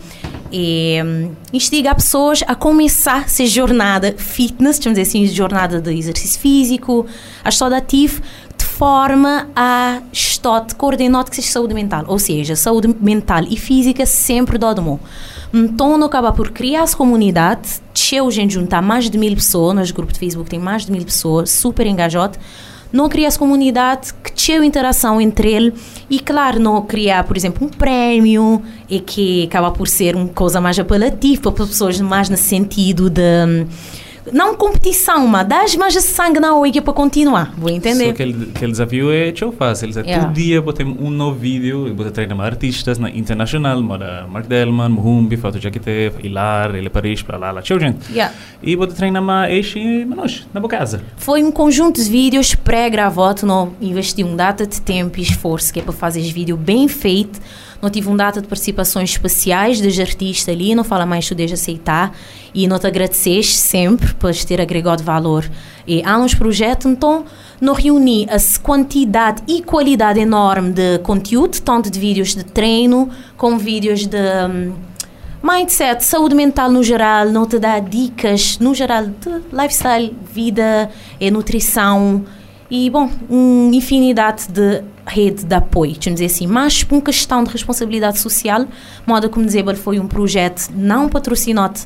eh, 0.52 1.29
instigar 1.52 1.97
pessoas 1.97 2.45
a 2.47 2.55
começar 2.55 3.25
essa 3.25 3.45
jornada 3.45 4.14
fitness, 4.17 4.79
vamos 4.79 4.99
dizer 4.99 5.02
assim, 5.02 5.26
jornada 5.26 5.81
de 5.81 5.93
exercício 5.93 6.40
físico, 6.40 7.07
a 7.45 7.49
estar 7.49 7.73
ativo 7.73 8.23
de 8.57 8.64
forma 8.64 9.49
a 9.57 10.00
estar 10.12 10.64
coordenado 10.75 11.31
com 11.31 11.40
a 11.40 11.43
saúde 11.43 11.75
mental, 11.75 12.05
ou 12.07 12.19
seja, 12.19 12.55
saúde 12.55 12.95
mental 13.00 13.43
e 13.49 13.57
física 13.57 14.07
sempre 14.07 14.59
dá 14.59 14.73
de 14.73 14.81
mão. 14.81 15.00
Então, 15.52 15.99
não 15.99 16.07
acaba 16.07 16.33
por 16.33 16.50
criar 16.50 16.83
essa 16.83 16.97
comunidade, 16.97 17.80
cheio 17.92 18.30
gente 18.30 18.54
juntar 18.54 18.80
mais 18.80 19.11
de 19.11 19.19
mil 19.19 19.35
pessoas, 19.35 19.75
nosso 19.75 19.92
grupo 19.92 20.12
de 20.12 20.19
Facebook 20.19 20.49
tem 20.49 20.59
mais 20.59 20.87
de 20.87 20.92
mil 20.92 21.04
pessoas, 21.04 21.50
super 21.50 21.87
engajado, 21.87 22.38
não 22.92 23.09
criar 23.09 23.28
essa 23.28 23.38
comunidade 23.38 24.12
que 24.14 24.33
tinha 24.33 24.64
interação 24.64 25.21
entre 25.21 25.52
ele 25.52 25.75
e 26.09 26.19
claro 26.19 26.59
não 26.59 26.83
criar 26.83 27.23
por 27.23 27.37
exemplo 27.37 27.66
um 27.66 27.71
prémio 27.71 28.62
e 28.88 28.99
que 28.99 29.45
acaba 29.45 29.71
por 29.71 29.87
ser 29.87 30.16
uma 30.16 30.26
coisa 30.28 30.61
mais 30.61 30.76
apelativa 30.78 31.52
para 31.52 31.66
pessoas 31.66 32.00
mais 32.00 32.28
no 32.28 32.37
sentido 32.37 33.09
de 33.09 33.64
não 34.33 34.55
competição 34.55 35.27
mas 35.27 35.47
das 35.47 35.77
mais 35.77 35.95
sangue 35.95 36.41
na 36.41 36.57
oiga 36.57 36.83
para 36.83 36.93
continuar 36.93 37.53
vou 37.57 37.69
Só 37.69 37.75
entender 37.75 38.11
aquele, 38.11 38.50
aquele 38.55 38.73
desafio 38.73 39.11
é 39.11 39.33
tão 39.33 39.53
fácil. 39.53 39.89
É 39.89 40.11
Yeah. 40.11 40.27
Todo 40.27 40.35
dia 40.35 40.61
botem 40.61 40.87
um 40.87 41.11
novo 41.11 41.39
vídeo, 41.39 41.87
e 41.87 41.93
botem 41.93 42.12
treinar 42.12 42.41
artistas 42.41 42.99
na 42.99 43.11
internacional, 43.11 43.81
mora 43.83 44.27
Mark 44.29 44.47
Delman, 44.47 44.89
Muhumbi, 44.89 45.37
Fato 45.37 45.61
Jaquete, 45.61 46.12
Ilar, 46.23 46.75
Ele 46.75 46.91
Paris, 46.91 47.23
para 47.23 47.37
lá, 47.37 47.50
lá, 47.50 47.62
tchau 47.62 47.79
gente. 47.79 48.11
Yeah. 48.11 48.35
E 48.62 48.75
botem 48.75 48.97
treinar 48.97 49.23
mais 49.23 49.53
este, 49.53 50.05
mas 50.05 50.47
na 50.53 50.61
boa 50.61 50.71
casa. 50.71 51.03
Foi 51.17 51.43
um 51.45 51.53
conjunto 51.53 52.03
de 52.03 52.11
vídeos 52.11 52.55
pré-gravados, 52.55 53.43
não 53.43 53.73
investi 53.81 54.25
um 54.25 54.35
data 54.35 54.67
de 54.67 54.81
tempo 54.81 55.19
e 55.19 55.23
esforço 55.23 55.73
que 55.73 55.81
é 55.81 55.83
para 55.83 55.93
fazer 55.93 56.23
vídeo 56.23 56.57
bem 56.57 56.89
feito. 56.89 57.41
Não 57.81 57.89
tive 57.89 58.09
um 58.09 58.17
data 58.17 58.41
de 58.41 58.47
participações 58.47 59.11
especiais 59.11 59.81
dos 59.81 59.99
artistas 59.99 60.55
ali, 60.55 60.75
não 60.75 60.85
fala 60.85 61.07
mais 61.07 61.29
de 61.29 61.45
aceitar. 61.53 62.15
E 62.55 62.67
não 62.67 62.79
te 62.79 62.87
agradecer 62.87 63.43
sempre 63.45 64.13
por 64.15 64.35
ter 64.35 64.61
agregado 64.61 65.03
valor. 65.03 65.49
E 65.87 66.03
há 66.05 66.19
uns 66.19 66.35
projetos, 66.35 66.87
então 66.87 67.25
não 67.61 67.75
reuni 67.75 68.27
a 68.29 68.37
quantidade 68.61 69.43
e 69.47 69.63
qualidade 69.63 70.19
enorme 70.21 70.73
de 70.73 70.99
conteúdo, 70.99 71.61
tanto 71.61 71.91
de 71.91 71.99
vídeos 71.99 72.35
de 72.35 72.45
treino 72.45 73.09
como 73.37 73.59
vídeos 73.59 74.07
de 74.07 74.17
hum, 74.17 74.75
Mindset, 75.43 76.05
saúde 76.05 76.35
mental 76.35 76.71
no 76.71 76.83
geral, 76.83 77.31
não 77.31 77.47
te 77.47 77.59
dá 77.59 77.79
dicas 77.79 78.59
no 78.59 78.75
geral 78.75 79.07
de 79.07 79.31
lifestyle, 79.51 80.15
vida 80.31 80.91
e 81.19 81.31
nutrição 81.31 82.27
e, 82.71 82.89
bom, 82.91 83.11
uma 83.29 83.75
infinidade 83.75 84.47
de 84.49 84.83
rede 85.07 85.45
de 85.45 85.55
apoio, 85.55 85.93
vamos 85.93 86.21
dizer 86.21 86.27
assim, 86.27 86.47
mas 86.47 86.85
por 86.85 86.95
uma 86.97 87.03
questão 87.03 87.43
de 87.43 87.50
responsabilidade 87.50 88.19
social, 88.19 88.65
modo 89.07 89.29
como 89.29 89.45
dizer, 89.45 89.61
ele 89.67 89.75
foi 89.77 89.99
um 89.99 90.07
projeto 90.07 90.69
não 90.77 91.09
patrocinado 91.09 91.81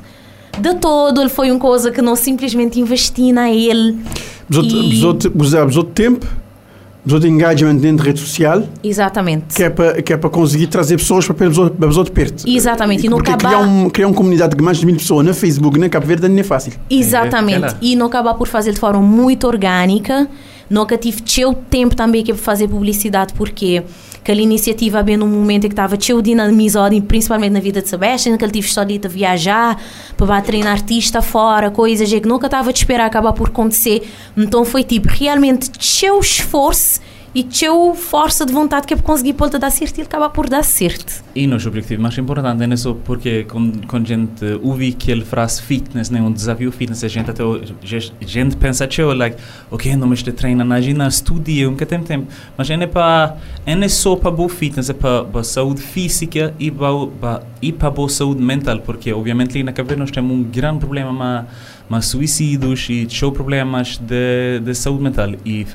de 0.61 0.75
todo, 0.75 1.21
ele 1.21 1.31
foi 1.31 1.51
uma 1.51 1.59
coisa 1.59 1.91
que 1.91 2.03
não 2.03 2.15
simplesmente 2.15 2.79
investi 2.79 3.33
na 3.33 3.51
ele. 3.51 3.99
Os 4.49 4.57
outros, 4.59 4.75
E- 4.75 4.95
os 4.95 5.05
outros, 5.05 5.33
os 5.35 5.53
outros, 5.55 5.71
os 5.71 5.77
outros 5.79 5.95
tempo, 5.95 6.27
os 7.07 7.13
outros 7.13 7.31
engagement 7.33 7.77
dentro 7.77 8.03
de 8.03 8.09
rede 8.11 8.21
social, 8.21 8.63
Exatamente. 8.83 9.55
que 9.55 9.63
é 9.63 9.71
para, 9.71 10.01
que 10.03 10.13
é 10.13 10.17
para 10.17 10.31
conseguir 10.31 10.67
trazer 10.69 10.97
pessoas 10.99 11.27
para 11.27 11.49
os 11.49 11.97
outros 11.97 12.11
perto. 12.15 12.45
Exatamente, 12.49 13.07
e 13.07 13.09
não 13.09 13.17
Porque 13.17 13.33
acabar- 13.33 13.49
criar, 13.57 13.67
um, 13.67 13.91
criar 13.91 14.07
uma 14.07 14.15
comunidade 14.15 14.55
de 14.57 14.63
mais 14.63 14.77
de 14.79 14.87
mil 14.87 14.97
pessoas 14.97 15.27
na 15.27 15.33
Facebook, 15.35 15.79
na 15.79 15.89
Cabo 15.89 16.07
Verde, 16.07 16.29
não 16.29 16.39
é 16.39 16.43
fácil. 16.43 16.73
Exatamente. 16.91 17.65
É, 17.65 17.69
é 17.69 17.71
lá. 17.73 17.77
e 17.83 17.97
não 17.97 18.07
acabar 18.07 18.35
por 18.35 18.47
fazer 18.49 18.73
de 18.73 18.79
forma 18.79 19.01
muito 19.01 19.47
orgânica. 19.47 20.29
Nunca 20.69 20.97
tive 20.97 21.23
teu 21.23 21.55
tempo 21.55 21.95
também 21.95 22.25
que 22.25 22.35
fazer 22.35 22.69
publicidade, 22.69 23.35
porque 23.35 23.83
aquela 24.17 24.41
iniciativa 24.41 25.03
bem 25.03 25.17
num 25.17 25.29
momento 25.29 25.65
em 25.65 25.69
que 25.69 25.75
estava 25.75 25.97
teu 25.97 26.23
dinamizado, 26.23 26.95
e 26.95 27.01
principalmente 27.01 27.53
na 27.53 27.61
vida 27.61 27.83
de 27.83 27.89
Sebastian, 27.89 28.37
que 28.37 28.45
ele 28.45 28.53
tive 28.53 28.67
história 28.67 28.99
de 28.99 29.09
viajar, 29.09 29.81
para 30.17 30.41
treinar 30.41 30.73
artista 30.73 31.21
fora, 31.21 31.71
coisas 31.71 32.09
que 32.09 32.27
nunca 32.27 32.47
estava 32.47 32.71
a 32.71 32.73
esperar 32.73 33.07
acabar 33.07 33.33
por 33.33 33.49
acontecer. 33.49 34.09
Então 34.37 34.65
foi 34.65 34.83
tipo, 34.83 35.09
realmente 35.09 35.71
teu 35.71 36.19
esforço 36.21 37.01
e 37.35 37.43
teu 37.43 37.95
força 37.95 38.47
de 38.47 38.53
vontade 38.53 38.87
que 38.87 38.95
é 38.95 38.97
para 38.97 39.05
conseguir 39.05 39.33
pôr 39.33 39.51
dar 39.51 39.71
certo 39.71 39.99
e 39.99 40.01
ele 40.01 40.07
acaba 40.07 40.31
por 40.31 40.49
dar 40.49 40.63
certo. 40.63 41.25
E 41.35 41.47
nosso 41.47 41.69
objetivo 41.69 42.01
mais 42.01 42.17
importante 42.17 42.63
é 42.73 42.77
só 42.77 42.95
porque 42.95 43.45
quando, 43.45 43.87
quando 43.87 44.05
a 44.05 44.09
gente 44.09 44.45
ouve 44.63 44.91
aquele 44.91 45.25
frase 45.25 45.61
fitness, 45.61 46.11
né, 46.11 46.23
um 46.23 46.33
desafio 46.33 46.71
fitness, 46.71 47.03
a 47.03 47.09
gente 47.09 47.31
até 47.31 47.43
a 47.43 48.27
gente 48.27 48.57
pensa 48.57 48.87
tchau, 48.87 49.13
like, 49.13 49.37
ok, 49.71 49.97
não 49.97 50.07
me 50.07 50.15
estou 50.15 50.33
treinando 50.33 50.69
na 50.69 50.81
ginástica, 50.81 51.33
estudia, 51.33 51.67
nunca 51.69 51.85
tem 51.85 52.01
tempo. 52.01 52.27
Mas 52.57 52.71
é 52.71 52.87
para 52.87 53.37
é 53.67 53.89
só 53.89 54.15
para 54.17 54.31
boa 54.31 54.49
fitness, 54.49 54.91
é 54.91 54.93
para 54.93 55.25
para 55.25 55.43
saúde 55.43 55.83
física 55.83 56.55
e 56.59 56.71
para 56.71 57.07
para- 57.21 57.43
e 57.61 57.73
para 57.73 57.91
boa 57.91 58.09
saúde 58.09 58.43
mental, 58.43 58.79
porque 58.81 59.13
obviamente 59.13 59.63
na 59.63 59.73
Cabo 59.73 59.97
nós 59.97 60.11
temos 60.11 60.31
um 60.37 60.43
grande 60.43 60.81
problema 60.81 61.47
mas 61.89 62.07
suicídios 62.07 62.87
e 62.89 63.07
show 63.11 63.31
problemas 63.31 63.99
de, 63.99 64.61
de 64.61 64.75
saúde 64.75 65.03
mental 65.03 65.33
e 65.45 65.67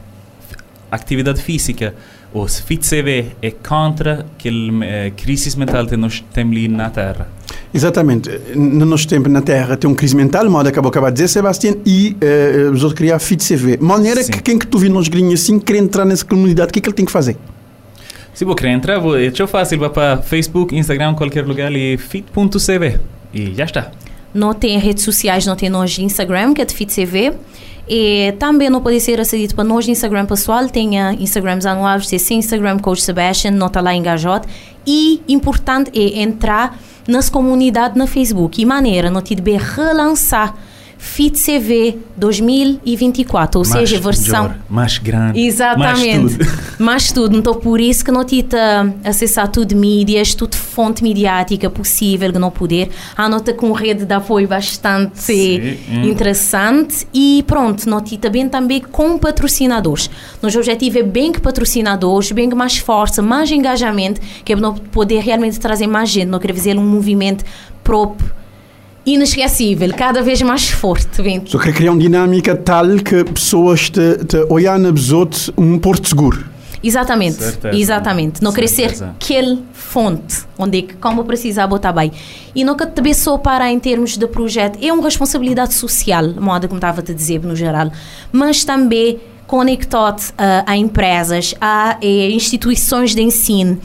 atividade 0.92 1.42
física 1.42 1.94
ou 2.34 2.48
se 2.48 2.62
fit 2.62 2.88
CV 2.88 3.28
é 3.42 3.50
contra 3.52 4.26
aquele 4.38 4.72
eh, 4.86 5.12
crise 5.18 5.58
mental 5.58 5.86
que 5.88 5.98
nós 5.98 6.24
temos 6.34 6.56
ali 6.56 6.68
na 6.68 6.90
Terra. 6.90 7.28
Exatamente. 7.74 8.30
No 8.56 8.86
nosso 8.86 9.08
tempo 9.08 9.28
na 9.30 9.42
Terra 9.42 9.76
tem 9.78 9.90
uma 9.90 9.96
crise 9.96 10.16
mental, 10.16 10.48
mal 10.50 10.62
acabou 10.66 10.90
acabar 10.90 11.10
de 11.10 11.16
dizer, 11.16 11.28
Sebastião, 11.28 11.76
e 11.86 12.16
eh, 12.22 12.70
os 12.72 12.84
outros 12.84 12.94
criar 12.98 13.18
fit 13.20 13.44
CV. 13.44 13.78
De 13.78 13.84
maneira 13.84 14.22
Sim. 14.24 14.32
que 14.32 14.42
quem 14.42 14.60
que 14.60 14.68
tu 14.68 14.78
viu 14.78 14.92
nos 14.92 15.08
grinhos 15.08 15.42
assim, 15.42 15.60
quer 15.60 15.78
entrar 15.78 16.06
nessa 16.06 16.24
comunidade, 16.26 16.70
o 16.70 16.74
que 16.74 16.80
é 16.80 16.82
que 16.82 16.90
ele 16.90 16.96
tem 16.96 17.06
que 17.06 17.12
fazer? 17.12 17.36
Se 18.34 18.46
você 18.46 18.62
quer 18.62 18.70
entrar, 18.70 19.00
vou- 19.00 19.18
é 19.18 19.30
tão 19.32 19.48
fácil, 19.48 19.80
vai 19.80 19.90
para 19.90 20.18
Facebook, 20.22 20.76
Instagram, 20.78 21.14
qualquer 21.16 21.46
lugar 21.46 21.72
e 21.74 21.98
fit.cv 21.98 23.00
e 23.34 23.54
já 23.56 23.66
está. 23.66 23.92
não 24.34 24.54
tem 24.54 24.78
redes 24.78 25.04
sociais, 25.04 25.46
não 25.46 25.56
tem 25.56 25.70
nós 25.70 25.98
Instagram, 25.98 26.54
que 26.54 26.62
é 26.62 26.66
de 26.66 26.74
FitCV. 26.76 27.34
E 27.90 28.34
também 28.34 28.70
não 28.70 28.82
pode 28.82 29.02
ser 29.02 29.20
acedido 29.20 29.56
para 29.56 29.64
nós 29.64 29.88
Instagram 29.88 30.28
pessoal, 30.28 30.70
tem 30.70 31.00
a 31.00 31.14
Instagrams 31.14 31.66
anuais, 31.66 32.08
sim 32.08 32.36
Instagram 32.36 32.78
Coach 32.78 33.02
Sebastian, 33.02 33.52
não 33.52 33.66
está 33.66 33.82
lá 33.82 33.96
engajado. 33.96 34.48
E 34.86 35.24
importante 35.28 35.90
é 35.96 36.22
entrar 36.22 36.78
nas 37.08 37.30
comunidades 37.30 37.98
na 37.98 38.06
Facebook. 38.06 38.62
E 38.62 38.66
maneira, 38.66 39.10
não 39.10 39.22
te 39.22 39.36
relançar 39.36 40.56
Fit 41.02 41.42
CV 41.42 41.98
2024, 42.18 43.58
ou 43.58 43.64
seja, 43.64 43.98
versão 44.02 44.44
melhor, 44.44 44.58
mais 44.70 44.98
grande. 44.98 45.40
Exatamente. 45.40 46.20
Mais 46.20 46.36
tudo. 46.36 46.70
Mais 46.80 47.12
tudo. 47.12 47.38
Então, 47.38 47.54
por 47.56 47.80
isso 47.80 48.04
que 48.04 48.12
não 48.12 48.26
tita 48.26 48.94
acessar 49.04 49.48
tudo 49.48 49.76
mídias, 49.78 50.34
tudo 50.36 50.58
fonte 50.58 51.02
midiática 51.02 51.70
possível, 51.70 52.34
que 52.34 52.38
não 52.40 52.52
poder. 52.52 52.90
A 53.16 53.30
nota 53.30 53.54
com 53.54 53.72
rede 53.72 54.06
de 54.06 54.14
apoio 54.14 54.46
bastante 54.46 55.22
Sim. 55.22 55.78
interessante. 56.04 57.08
E 57.14 57.46
pronto, 57.48 57.90
não 57.90 58.02
tita 58.02 58.30
bem 58.30 58.50
também 58.50 58.82
com 58.82 59.18
patrocinadores. 59.18 60.10
Nosso 60.42 60.58
objetivo 60.58 61.00
é 61.00 61.04
bem 61.04 61.32
que 61.32 61.40
patrocinadores, 61.40 62.34
bem 62.34 62.50
que 62.50 62.56
mais 62.56 62.78
força, 62.78 63.22
mais 63.22 63.50
engajamento, 63.50 64.20
que 64.44 64.52
é 64.52 64.56
para 64.56 64.64
não 64.64 64.76
poder 64.76 65.22
realmente 65.22 65.58
trazer 65.62 65.88
mais 65.88 66.10
gente, 66.10 66.28
não 66.28 66.40
querer 66.40 66.54
fazer 66.54 66.78
um 66.78 66.86
movimento 66.86 67.46
próprio 67.86 68.39
inesquecível, 69.14 69.94
cada 69.94 70.22
vez 70.22 70.42
mais 70.42 70.70
forte. 70.70 71.22
Bem, 71.22 71.42
Só 71.46 71.58
queria 71.58 71.74
criar 71.74 71.92
uma 71.92 72.00
dinâmica 72.00 72.56
tal 72.56 72.88
que 72.98 73.24
pessoas 73.24 73.90
te, 73.90 74.24
te 74.26 74.38
olhar 74.50 74.78
na 74.78 74.92
besote 74.92 75.52
um 75.58 75.78
porto 75.78 76.08
seguro. 76.08 76.46
Exatamente, 76.82 77.36
Certeza. 77.44 77.78
exatamente. 77.78 78.42
Não 78.42 78.54
querer 78.54 78.68
ser 78.68 78.96
Certeza. 78.96 79.14
aquele 79.16 79.64
fonte 79.74 80.44
onde 80.58 80.78
é 80.78 80.82
que 80.84 80.94
como 80.96 81.26
precisar 81.26 81.68
botar 81.68 81.92
bem. 81.92 82.12
E 82.56 82.64
nunca 82.64 82.86
também 82.86 83.14
só 83.14 83.38
para 83.38 83.70
em 83.70 83.80
termos 83.80 84.18
de 84.18 84.28
projeto, 84.28 84.80
é 84.82 84.92
uma 84.94 85.04
responsabilidade 85.04 85.74
social, 85.74 86.26
moda 86.40 86.68
como 86.68 86.78
estava 86.78 87.02
a 87.02 87.04
te 87.04 87.14
dizer 87.14 87.42
no 87.44 87.56
geral, 87.56 87.92
mas 88.32 88.64
também 88.64 89.20
conectado 89.46 90.22
ah, 90.38 90.64
a 90.66 90.78
empresas, 90.78 91.56
a 91.60 91.98
eh, 92.02 92.30
instituições 92.30 93.16
de 93.16 93.22
ensino, 93.24 93.80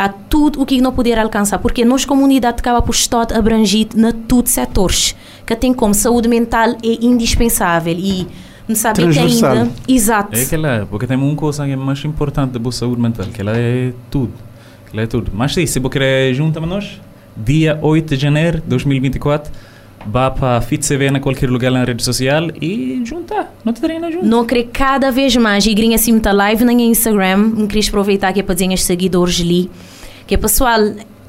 a 0.00 0.08
tudo 0.08 0.62
o 0.62 0.64
que 0.64 0.80
não 0.80 0.92
puder 0.92 1.18
alcançar, 1.18 1.58
porque 1.58 1.84
nós 1.84 2.06
comunidade 2.06 2.60
acaba 2.60 2.80
por 2.80 2.94
estar 2.94 3.30
abrangido 3.36 3.98
na 3.98 4.12
todos 4.12 4.50
os 4.50 4.54
setores, 4.54 5.14
que 5.44 5.54
tem 5.54 5.74
como 5.74 5.92
saúde 5.92 6.26
mental 6.26 6.70
é 6.82 7.04
indispensável 7.04 7.94
e 7.98 8.26
não 8.66 8.74
sabe 8.74 9.06
que 9.06 9.18
ainda, 9.18 9.68
exato. 9.86 10.34
É 10.34 10.42
aquela, 10.42 10.86
porque 10.88 11.06
tem 11.06 11.18
uma 11.18 11.34
coisa 11.36 11.66
que 11.66 11.72
é 11.72 11.76
mais 11.76 12.02
importante 12.02 12.52
da 12.52 12.58
boa 12.58 12.72
saúde 12.72 12.98
mental, 12.98 13.26
que 13.26 13.42
ela 13.42 13.52
é 13.54 13.92
tudo. 14.10 14.32
Que 14.86 14.96
ela 14.96 15.02
é 15.02 15.06
tudo. 15.06 15.30
Mas 15.34 15.52
sim, 15.52 15.66
se 15.66 15.78
você 15.78 15.88
querer 15.90 16.32
juntar 16.32 16.60
nós, 16.62 16.98
dia 17.36 17.78
8 17.82 18.16
de 18.16 18.22
janeiro 18.22 18.60
de 18.60 18.68
2024, 18.68 19.52
vá 20.06 20.30
para 20.30 20.56
a 20.56 20.60
FitCV 20.60 21.10
na 21.10 21.20
qualquer 21.20 21.50
lugar 21.50 21.70
na 21.70 21.84
rede 21.84 22.02
social 22.02 22.48
e 22.60 23.02
juntar. 23.04 23.54
Não 23.64 23.72
te 23.72 23.80
treina 23.80 24.10
junto. 24.10 24.26
Não 24.26 24.44
querer 24.44 24.68
cada 24.72 25.10
vez 25.10 25.36
mais 25.36 25.66
e 25.66 25.74
grinha 25.74 25.96
assim 25.96 26.12
muita 26.12 26.32
live 26.32 26.64
na 26.64 26.72
Instagram. 26.72 27.36
Não 27.36 27.66
queria 27.66 27.86
aproveitar 27.88 28.32
que 28.32 28.40
é 28.40 28.42
para 28.42 28.54
dizer 28.54 28.70
aos 28.70 28.82
seguidores 28.82 29.40
ali. 29.40 29.70
Que 30.26 30.34
é 30.34 30.38
pessoal, 30.38 30.80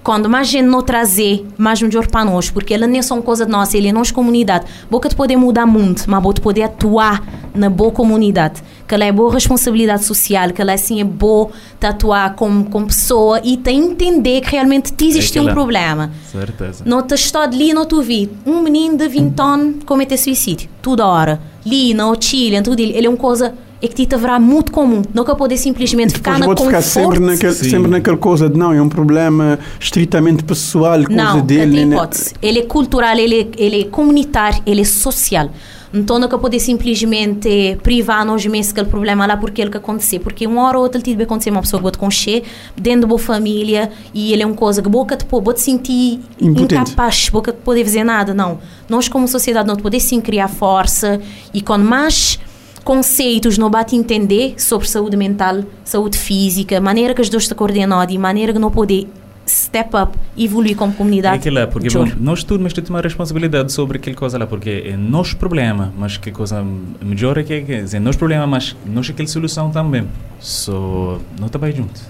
quando 0.03 0.29
mais 0.29 0.47
gente 0.47 0.65
não 0.65 0.81
trazer, 0.81 1.45
mais 1.57 1.81
melhor 1.81 2.07
para 2.07 2.25
nós. 2.25 2.49
Porque 2.49 2.73
ela 2.73 2.87
não 2.87 2.97
é 2.97 3.01
só 3.01 3.13
uma 3.13 3.21
coisa 3.21 3.45
nossa, 3.45 3.77
ele 3.77 3.87
é 3.87 3.93
nossa 3.93 4.13
comunidade. 4.13 4.65
Boca 4.89 5.07
de 5.07 5.15
poder 5.15 5.35
mudar 5.35 5.65
o 5.65 5.67
mundo, 5.67 6.01
mas 6.07 6.21
boca 6.21 6.35
de 6.35 6.41
poder 6.41 6.63
atuar 6.63 7.23
na 7.53 7.69
boa 7.69 7.91
comunidade. 7.91 8.61
Que 8.87 8.95
ela 8.95 9.05
é 9.05 9.11
boa 9.11 9.31
responsabilidade 9.31 10.03
social, 10.03 10.51
que 10.51 10.61
ela 10.61 10.73
assim 10.73 10.99
é 10.99 11.03
boa 11.03 11.49
de 11.79 11.87
atuar 11.87 12.35
como, 12.35 12.65
como 12.65 12.87
pessoa 12.87 13.39
e 13.43 13.57
tem 13.57 13.91
entender 13.91 14.41
que 14.41 14.51
realmente 14.51 14.91
te 14.91 15.05
existe 15.05 15.37
É 15.37 15.41
um 15.41 15.53
problema. 15.53 16.11
Certeza. 16.31 16.83
Não 16.85 17.01
te 17.01 17.13
estou 17.13 17.41
ali, 17.41 17.73
não 17.73 17.85
te 17.85 18.01
vi. 18.01 18.29
Um 18.45 18.61
menino 18.61 18.97
de 18.97 19.07
20 19.07 19.39
anos 19.39 19.83
cometer 19.85 20.17
suicídio. 20.17 20.69
Toda 20.81 21.05
hora. 21.05 21.39
Ali, 21.65 21.93
no 21.93 22.15
Chile, 22.19 22.61
tudo 22.61 22.79
ele. 22.79 22.93
Ele 22.93 23.07
é 23.07 23.09
uma 23.09 23.17
coisa 23.17 23.53
é 23.81 23.87
que 23.87 24.05
te 24.05 24.13
haverá 24.13 24.39
muito 24.39 24.71
comum. 24.71 25.01
Nunca 25.13 25.35
poder 25.35 25.57
simplesmente 25.57 26.13
ficar 26.13 26.37
na 26.37 26.45
pode 26.45 26.63
ficar 26.63 26.77
conforto. 26.83 27.13
sempre, 27.15 27.19
naquele, 27.19 27.53
Sim. 27.53 27.69
sempre 27.69 27.89
naquela 27.91 28.17
coisa 28.17 28.49
de 28.49 28.57
não, 28.57 28.71
é 28.71 28.81
um 28.81 28.89
problema 28.89 29.57
estritamente 29.79 30.43
pessoal, 30.43 31.03
coisa 31.03 31.09
Não, 31.23 31.37
não 31.37 31.45
dele. 31.45 31.77
tem 31.77 31.85
né? 31.87 31.95
hipótese. 31.95 32.33
Ele 32.41 32.59
é 32.59 32.63
cultural, 32.63 33.17
ele 33.17 33.41
é, 33.41 33.47
ele 33.57 33.81
é 33.81 33.83
comunitário, 33.85 34.61
ele 34.65 34.81
é 34.81 34.85
social. 34.85 35.49
Então 35.93 36.17
nunca 36.17 36.37
poder 36.37 36.59
simplesmente 36.59 37.77
privar 37.83 38.25
nós 38.25 38.45
mesmos 38.45 38.71
aquele 38.71 38.87
problema 38.87 39.25
lá 39.25 39.35
porque 39.35 39.61
ele 39.61 39.69
que 39.69 39.77
acontecer. 39.77 40.19
Porque 40.19 40.47
uma 40.47 40.65
hora 40.65 40.77
ou 40.77 40.83
outra 40.83 41.01
ele 41.03 41.15
vai 41.15 41.25
acontecer 41.25 41.49
uma 41.49 41.59
pessoa 41.61 41.79
que 41.79 41.83
pode 41.83 41.97
concher 41.97 42.43
dentro 42.77 43.01
da 43.01 43.07
boa 43.07 43.19
família 43.19 43.91
e 44.13 44.31
ele 44.31 44.41
é 44.41 44.45
uma 44.45 44.55
coisa 44.55 44.81
que 44.81 44.87
boca 44.87 45.17
te 45.17 45.25
pode 45.25 45.55
te 45.55 45.61
sentir 45.61 46.21
Impotente. 46.39 46.75
incapaz, 46.75 47.27
boca 47.29 47.51
te 47.51 47.57
poder 47.57 47.83
fazer 47.83 48.05
nada. 48.05 48.33
Não. 48.33 48.59
Nós 48.87 49.09
como 49.09 49.27
sociedade 49.27 49.67
não 49.67 49.75
podemos 49.75 50.05
sim 50.05 50.21
criar 50.21 50.47
força 50.47 51.19
e 51.53 51.61
quando 51.61 51.83
mais 51.83 52.39
conceitos 52.83 53.57
não 53.57 53.69
bate 53.69 53.95
entender 53.95 54.55
sobre 54.57 54.87
saúde 54.87 55.15
mental, 55.15 55.63
saúde 55.83 56.17
física, 56.17 56.79
maneira 56.81 57.13
que 57.13 57.21
as 57.21 57.29
duas 57.29 57.47
se 57.47 57.55
coordenam 57.55 58.03
e 58.09 58.17
maneira 58.17 58.53
que 58.53 58.59
não 58.59 58.71
poder 58.71 59.07
step 59.47 59.95
up, 59.95 60.17
evoluir 60.37 60.75
como 60.75 60.93
É 60.93 60.95
comunidade. 60.95 61.35
aquilo 61.37 61.55
lá, 61.55 61.67
porque 61.67 61.89
bom, 61.89 62.07
nós 62.19 62.43
tudo 62.43 62.63
mas 62.63 62.73
temos 62.73 62.89
uma 62.89 63.01
responsabilidade 63.01 63.71
sobre 63.71 63.97
aquele 63.97 64.15
coisa 64.15 64.37
lá, 64.37 64.47
porque 64.47 64.83
é 64.85 64.95
nosso 64.95 65.35
problema, 65.37 65.93
mas 65.97 66.17
que 66.17 66.31
coisa 66.31 66.65
melhor 67.01 67.37
é 67.37 67.43
que 67.43 67.53
é, 67.53 67.59
dizer, 67.61 67.99
nosso 67.99 68.17
problema, 68.17 68.47
mas 68.47 68.75
nós 68.85 69.09
aquela 69.09 69.27
solução 69.27 69.71
também. 69.71 70.07
So, 70.39 71.19
não 71.39 71.47
está 71.47 71.59
bem 71.59 71.75
junto. 71.75 72.01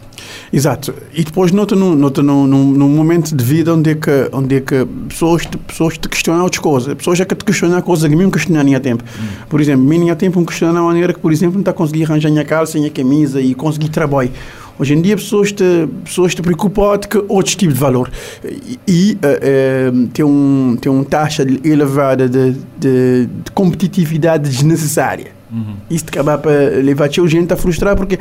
Exato. 0.52 0.94
E 1.14 1.24
depois 1.24 1.52
nota 1.52 1.76
num, 1.76 1.96
nota 1.96 2.22
num, 2.22 2.46
num, 2.48 2.72
num 2.72 2.90
momento 2.90 3.36
de 3.36 3.44
vida 3.44 3.74
onde 3.74 3.92
é 3.92 3.96
que, 3.96 4.30
onde 4.32 4.56
é 4.56 4.62
que 4.62 4.86
pessoas, 5.08 5.46
te, 5.46 5.58
pessoas 5.58 5.98
te 5.98 6.08
questionam 6.10 6.44
outras 6.44 6.60
coisas. 6.60 6.94
Pessoas 6.94 7.18
já 7.18 7.26
que 7.26 7.36
te 7.36 7.46
questionam 7.46 7.82
coisas 7.82 8.10
que 8.10 8.16
mesmo 8.16 8.32
questionar 8.32 8.64
nem 8.64 8.76
há 8.76 8.80
tempo. 8.80 9.04
Por 9.50 9.62
exemplo, 9.62 9.86
mim 9.86 10.10
há 10.10 10.16
tempo 10.16 10.40
um 10.40 10.46
questionar 10.46 10.80
a 10.80 10.84
maneira 10.84 11.14
que, 11.14 11.20
por 11.20 11.32
exemplo, 11.32 11.56
não 11.56 11.62
está 11.62 11.72
a 11.72 11.74
conseguir 11.74 12.04
arranjar 12.04 12.30
a 12.30 12.32
minha 12.32 12.46
calça, 12.46 12.78
a 12.78 12.90
camisa 12.90 13.42
e 13.42 13.54
conseguir 13.54 13.90
trabalho. 13.90 14.32
Hoje 14.80 14.96
em 14.96 15.02
dia 15.02 15.16
pessoas 15.16 15.52
te, 15.52 15.88
pessoas 16.04 16.34
te 16.34 16.42
preocupam 16.42 17.00
com 17.10 17.26
outros 17.28 17.56
tipos 17.56 17.76
de 17.76 17.80
valor. 17.80 18.10
E, 18.44 18.80
e 18.88 19.18
eh, 19.22 19.92
tem, 20.12 20.26
um, 20.26 20.76
tem 20.80 20.92
uma 20.92 21.06
taxa 21.06 21.46
elevada 21.64 22.28
de, 22.28 22.54
de, 22.80 23.28
de 23.28 23.52
competitividade 23.54 24.50
desnecessária. 24.50 25.41
Uhum. 25.52 25.76
Isso 25.90 26.06
te 26.06 26.10
acaba 26.10 26.38
para 26.38 26.52
levar 26.52 27.06
a 27.06 27.28
gente 27.28 27.54
a 27.54 27.58
frustrar 27.58 27.96
porque, 27.96 28.18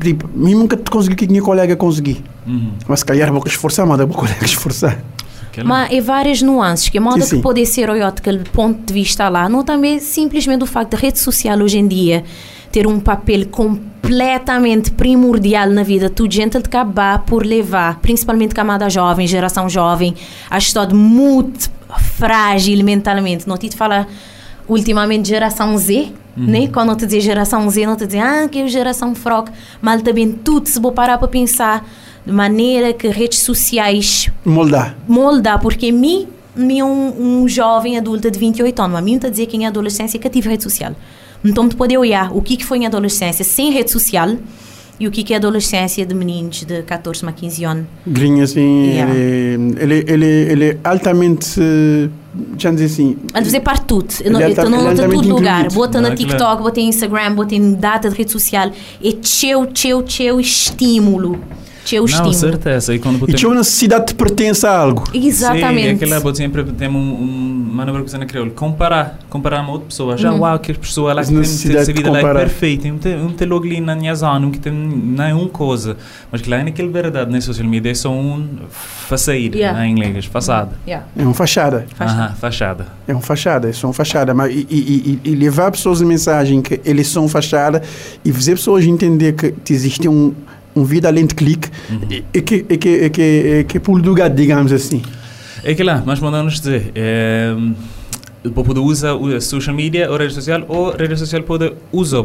tipo, 0.00 0.28
mim 0.34 0.54
nunca 0.54 0.76
te 0.76 0.90
consegui 0.90 1.14
o 1.14 1.16
que 1.16 1.24
a 1.24 1.28
minha 1.28 1.42
colega 1.42 1.76
consegui. 1.76 2.22
Uhum. 2.46 2.72
Mas 2.88 3.00
se 3.00 3.04
calhar 3.04 3.32
vou 3.32 3.42
esforçar, 3.46 3.86
mas 3.86 3.98
vou 3.98 4.08
colega 4.08 4.44
esforçar. 4.44 4.98
Mas 5.64 5.92
é 5.92 6.00
várias 6.00 6.42
nuances, 6.42 6.88
que 6.88 6.98
a 6.98 7.00
moda 7.00 7.20
Sim, 7.20 7.28
sim. 7.28 7.36
que 7.36 7.42
pode 7.42 7.64
ser 7.66 7.88
olhado 7.88 8.16
daquele 8.16 8.40
ponto 8.40 8.84
de 8.84 8.92
vista 8.92 9.28
lá, 9.28 9.48
não 9.48 9.62
também 9.62 10.00
simplesmente 10.00 10.64
o 10.64 10.66
facto 10.66 10.92
da 10.92 10.98
rede 10.98 11.20
social 11.20 11.56
hoje 11.60 11.78
em 11.78 11.86
dia 11.86 12.24
ter 12.72 12.88
um 12.88 12.98
papel 12.98 13.46
completamente 13.46 14.90
primordial 14.90 15.70
na 15.70 15.84
vida 15.84 16.08
de 16.08 16.14
toda 16.16 16.34
gente, 16.34 16.56
ele 16.56 16.64
acabar 16.66 17.20
por 17.20 17.46
levar, 17.46 18.00
principalmente 18.00 18.52
camada 18.52 18.90
jovem, 18.90 19.28
geração 19.28 19.68
jovem, 19.68 20.12
a 20.50 20.58
estar 20.58 20.92
muito 20.92 21.70
frágil 22.18 22.84
mentalmente. 22.84 23.46
Não 23.46 23.56
te 23.56 23.70
fala 23.76 24.08
ultimamente 24.68 25.28
geração 25.28 25.76
Z, 25.76 26.12
né? 26.36 26.68
Quando 26.68 26.90
eu 26.90 26.96
te 26.96 27.06
dizer 27.06 27.20
geração 27.20 27.68
Z, 27.70 27.86
não 27.86 27.96
te 27.96 28.06
dizer, 28.06 28.20
ah, 28.20 28.48
que 28.48 28.58
é 28.58 28.66
geração 28.66 29.14
frog, 29.14 29.50
mas 29.80 30.02
também 30.02 30.32
tudo, 30.32 30.68
se 30.68 30.80
vou 30.80 30.92
parar 30.92 31.18
para 31.18 31.28
pensar 31.28 31.86
de 32.26 32.32
maneira 32.32 32.92
que 32.92 33.08
redes 33.08 33.40
sociais 33.40 34.30
Moldar. 34.44 34.96
moldar, 35.06 35.60
porque 35.60 35.92
mim, 35.92 36.26
mim 36.56 36.80
é 36.80 36.84
um, 36.84 37.42
um 37.42 37.48
jovem 37.48 37.98
adulto 37.98 38.30
de 38.30 38.38
28 38.38 38.82
anos, 38.82 38.96
a 38.96 39.00
mim 39.00 39.16
está 39.16 39.28
a 39.28 39.30
dizer 39.30 39.46
que 39.46 39.56
em 39.56 39.66
adolescência 39.66 40.18
que 40.18 40.28
tive 40.28 40.48
rede 40.48 40.62
social. 40.62 40.94
Então, 41.44 41.68
tu 41.68 41.76
poder 41.76 41.98
olhar 41.98 42.34
o 42.34 42.40
que, 42.40 42.56
que 42.56 42.64
foi 42.64 42.78
em 42.78 42.86
adolescência 42.86 43.44
sem 43.44 43.70
rede 43.70 43.90
social 43.90 44.36
e 44.98 45.08
o 45.08 45.10
que, 45.10 45.24
que 45.24 45.34
é 45.34 45.36
adolescência 45.36 46.06
de 46.06 46.14
meninos 46.14 46.64
de 46.64 46.82
14 46.82 47.26
a 47.26 47.32
15 47.32 47.64
anos. 47.64 47.86
Grinho 48.06 48.44
assim, 48.44 48.84
Yeah. 48.90 49.14
ele, 49.14 49.74
ele, 49.78 50.04
ele, 50.06 50.26
ele 50.26 50.64
é 50.70 50.78
altamente, 50.84 51.58
eh, 51.60 52.08
já 52.56 52.70
dizer 52.70 52.84
assim, 52.86 53.16
A 53.32 53.42
fazer 53.42 53.60
parte 53.60 53.80
de 53.80 53.86
tudo. 53.86 54.14
Ele 54.20 54.28
ele 54.28 54.38
não 54.38 54.48
está 54.48 54.62
altamente 54.62 55.14
todo 55.14 55.28
lugar. 55.28 55.60
incluído. 55.64 55.74
Bota 55.74 56.00
na 56.00 56.08
é- 56.08 56.14
TikTok, 56.14 56.62
bota 56.62 56.80
em 56.80 56.88
Instagram, 56.88 57.34
bota 57.34 57.54
em 57.54 57.74
data 57.74 58.08
de 58.08 58.16
rede 58.16 58.30
social. 58.30 58.70
É 59.02 59.12
teu, 59.40 59.66
teu, 59.66 60.02
teu 60.02 60.40
estímulo. 60.40 61.40
Teu 61.84 62.00
Não, 62.02 62.06
estímulo. 62.06 62.34
certeza. 62.34 62.94
E 62.94 62.98
quando 62.98 63.28
e 63.28 63.32
tinha 63.34 63.48
uma 63.48 63.56
necessidade 63.56 64.06
de 64.06 64.14
pertença 64.14 64.70
a 64.70 64.78
algo. 64.78 65.04
Sim, 65.12 65.22
é 65.22 65.26
Exatamente. 65.26 66.04
aquela 66.04 66.20
boa 66.20 66.34
sempre 66.34 66.62
tem 66.64 66.88
um, 66.88 66.96
um 66.96 67.70
manobra 67.74 68.02
que 68.02 68.16
na 68.16 68.24
crioulo. 68.26 68.50
Comparar, 68.52 69.18
comparar 69.28 69.60
uma 69.60 69.72
outra 69.72 69.88
pessoa. 69.88 70.16
Já, 70.16 70.32
Uhum. 70.32 70.40
uau, 70.40 70.58
que 70.58 70.72
pessoa 70.74 71.12
lá 71.12 71.22
que 71.22 71.28
tem 71.32 71.40
essa 71.40 71.92
vida 71.92 72.10
lá 72.10 72.20
é 72.20 72.32
perfeita. 72.34 72.88
Um 72.88 72.98
tem, 72.98 73.20
um 73.20 73.30
tem 73.32 73.46
logo 73.48 73.64
ali 73.66 73.80
na 73.80 73.94
minha 73.94 74.14
zona, 74.14 74.46
um 74.46 74.50
que 74.50 74.58
tem 74.58 74.72
nenhuma 74.72 75.48
coisa. 75.48 75.96
Mas 76.32 76.40
que 76.40 76.48
lá 76.48 76.58
é 76.58 76.64
naquela 76.64 76.88
verdade, 76.90 77.30
na 77.30 77.40
social 77.40 77.68
media, 77.68 77.90
é 77.92 77.94
só 77.94 78.10
um 78.10 78.46
faceira, 78.70 79.56
Yeah. 79.56 79.78
né, 79.78 79.86
em 79.86 79.92
inglês, 79.92 80.24
façada. 80.24 80.72
Yeah. 80.86 81.06
É 81.16 81.22
uma 81.22 81.34
fachada. 81.34 81.86
Fachada. 81.94 82.22
Aham, 82.22 82.34
fachada. 82.36 82.86
É 83.06 83.12
uma 83.12 83.20
fachada, 83.22 83.68
é 83.68 83.72
só 83.72 83.86
uma 83.88 83.92
fachada. 83.94 84.32
Mas, 84.34 84.52
e, 84.52 84.66
e, 84.70 85.20
e, 85.24 85.30
e 85.30 85.34
levar 85.34 85.70
pessoas 85.70 86.00
a 86.00 86.04
mensagem 86.04 86.62
que 86.62 86.80
eles 86.84 87.08
são 87.08 87.28
fachada 87.28 87.82
e 88.24 88.32
fazer 88.32 88.52
pessoas 88.52 88.84
entender 88.84 89.32
que 89.34 89.54
existe 89.72 90.08
um, 90.08 90.32
um 90.74 90.84
vida 90.84 91.08
além 91.08 91.26
de 91.26 91.34
clique 91.34 91.68
e, 92.10 92.24
e 92.32 92.42
que, 92.42 92.66
e 92.68 92.76
que, 92.76 92.88
e 92.88 93.10
que, 93.10 93.22
e 93.22 93.64
que 93.64 93.80
pulo 93.80 94.02
do 94.02 94.14
gato, 94.14 94.34
digamos 94.34 94.72
assim. 94.72 95.02
É 95.62 95.74
que 95.74 95.82
lá, 95.82 96.02
mas 96.04 96.20
mandamos 96.20 96.60
dizer, 96.60 96.92
é, 96.94 97.54
o 98.44 98.50
povo 98.50 98.74
o 98.78 99.40
social 99.40 99.74
media 99.74 100.10
ou 100.10 100.18
rede 100.18 100.34
social 100.34 100.64
ou 100.68 100.94
rede 100.94 101.16
social 101.16 101.42
pode 101.42 101.72
usar. 101.90 102.24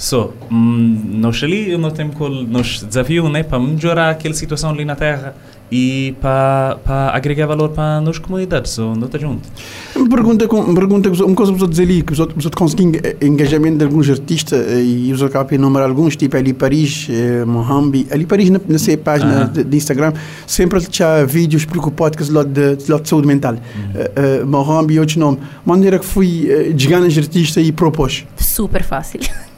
So, 0.00 0.32
nós 0.50 1.44
ali, 1.44 1.76
nós 1.76 1.92
temos 1.92 2.16
nos 2.48 2.82
desafio, 2.82 3.28
né, 3.28 3.42
para 3.42 3.58
melhorar 3.58 4.08
aquela 4.08 4.32
situação 4.32 4.70
ali 4.70 4.82
na 4.82 4.96
Terra 4.96 5.34
e 5.70 6.14
para, 6.22 6.78
para 6.82 7.10
agregar 7.14 7.44
valor 7.44 7.68
para 7.68 8.00
nossa 8.00 8.18
comunidade. 8.18 8.70
So, 8.70 8.94
não 8.94 9.04
está 9.04 9.18
junto. 9.18 9.46
Uma 9.94 10.08
pergunta, 10.08 10.46
uma 10.46 10.74
pergunta 10.74 11.10
uma 11.10 11.34
coisa 11.34 11.52
que 11.52 11.62
eu 11.62 11.66
dizer 11.68 11.82
ali, 11.82 12.00
que 12.00 12.14
os 12.14 12.18
outros 12.18 12.46
conseguem 12.46 12.92
engajamento 13.20 13.76
de 13.76 13.84
alguns 13.84 14.08
artistas 14.08 14.66
e 14.82 15.12
os 15.12 15.22
acabam 15.22 15.52
a 15.52 15.54
enumerar 15.56 15.90
alguns, 15.90 16.16
tipo 16.16 16.34
ali 16.34 16.54
Paris, 16.54 17.06
eh, 17.10 17.44
Mohambi, 17.44 18.06
ali 18.10 18.24
Paris 18.24 18.48
na, 18.48 18.58
na 18.66 18.78
sua 18.78 18.96
página 18.96 19.32
Aham. 19.32 19.52
de, 19.52 19.64
de 19.64 19.76
Instagram, 19.76 20.14
sempre 20.46 20.80
tinha 20.80 21.26
vídeos 21.26 21.66
preocupados 21.66 22.26
com 22.26 22.32
o 22.32 22.36
lado 22.36 22.48
de, 22.48 22.76
de, 22.76 22.90
lado 22.90 23.02
de 23.02 23.08
saúde 23.10 23.26
mental. 23.26 23.54
Eh, 23.94 24.12
eh, 24.16 24.44
Mohambi 24.46 24.94
e 24.94 24.98
outros 24.98 25.18
nomes. 25.18 25.40
Maneira 25.62 25.98
que 25.98 26.06
fui 26.06 26.48
uh, 26.48 27.06
os 27.06 27.18
artistas 27.18 27.66
e 27.66 27.70
propôs. 27.70 28.24
Super 28.38 28.82
fácil. 28.82 29.20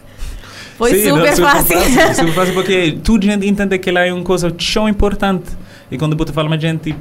Foi 0.77 0.95
Sim, 0.95 1.09
não, 1.11 1.17
super 1.19 1.37
fácil. 1.37 1.79
Super 2.15 2.33
fácil 2.33 2.55
porque 2.55 2.99
tudo 3.03 3.25
gente 3.25 3.47
entende 3.47 3.79
que 3.79 3.91
lá 3.91 4.01
é 4.07 4.13
uma 4.13 4.23
coisa 4.25 4.51
tão 4.51 4.89
importante. 4.89 5.51
E 5.91 5.99
quando 5.99 6.17
você 6.17 6.33
fala 6.33 6.49
com 6.49 6.55
a 6.55 6.59
gente, 6.59 6.81
tipo, 6.85 7.01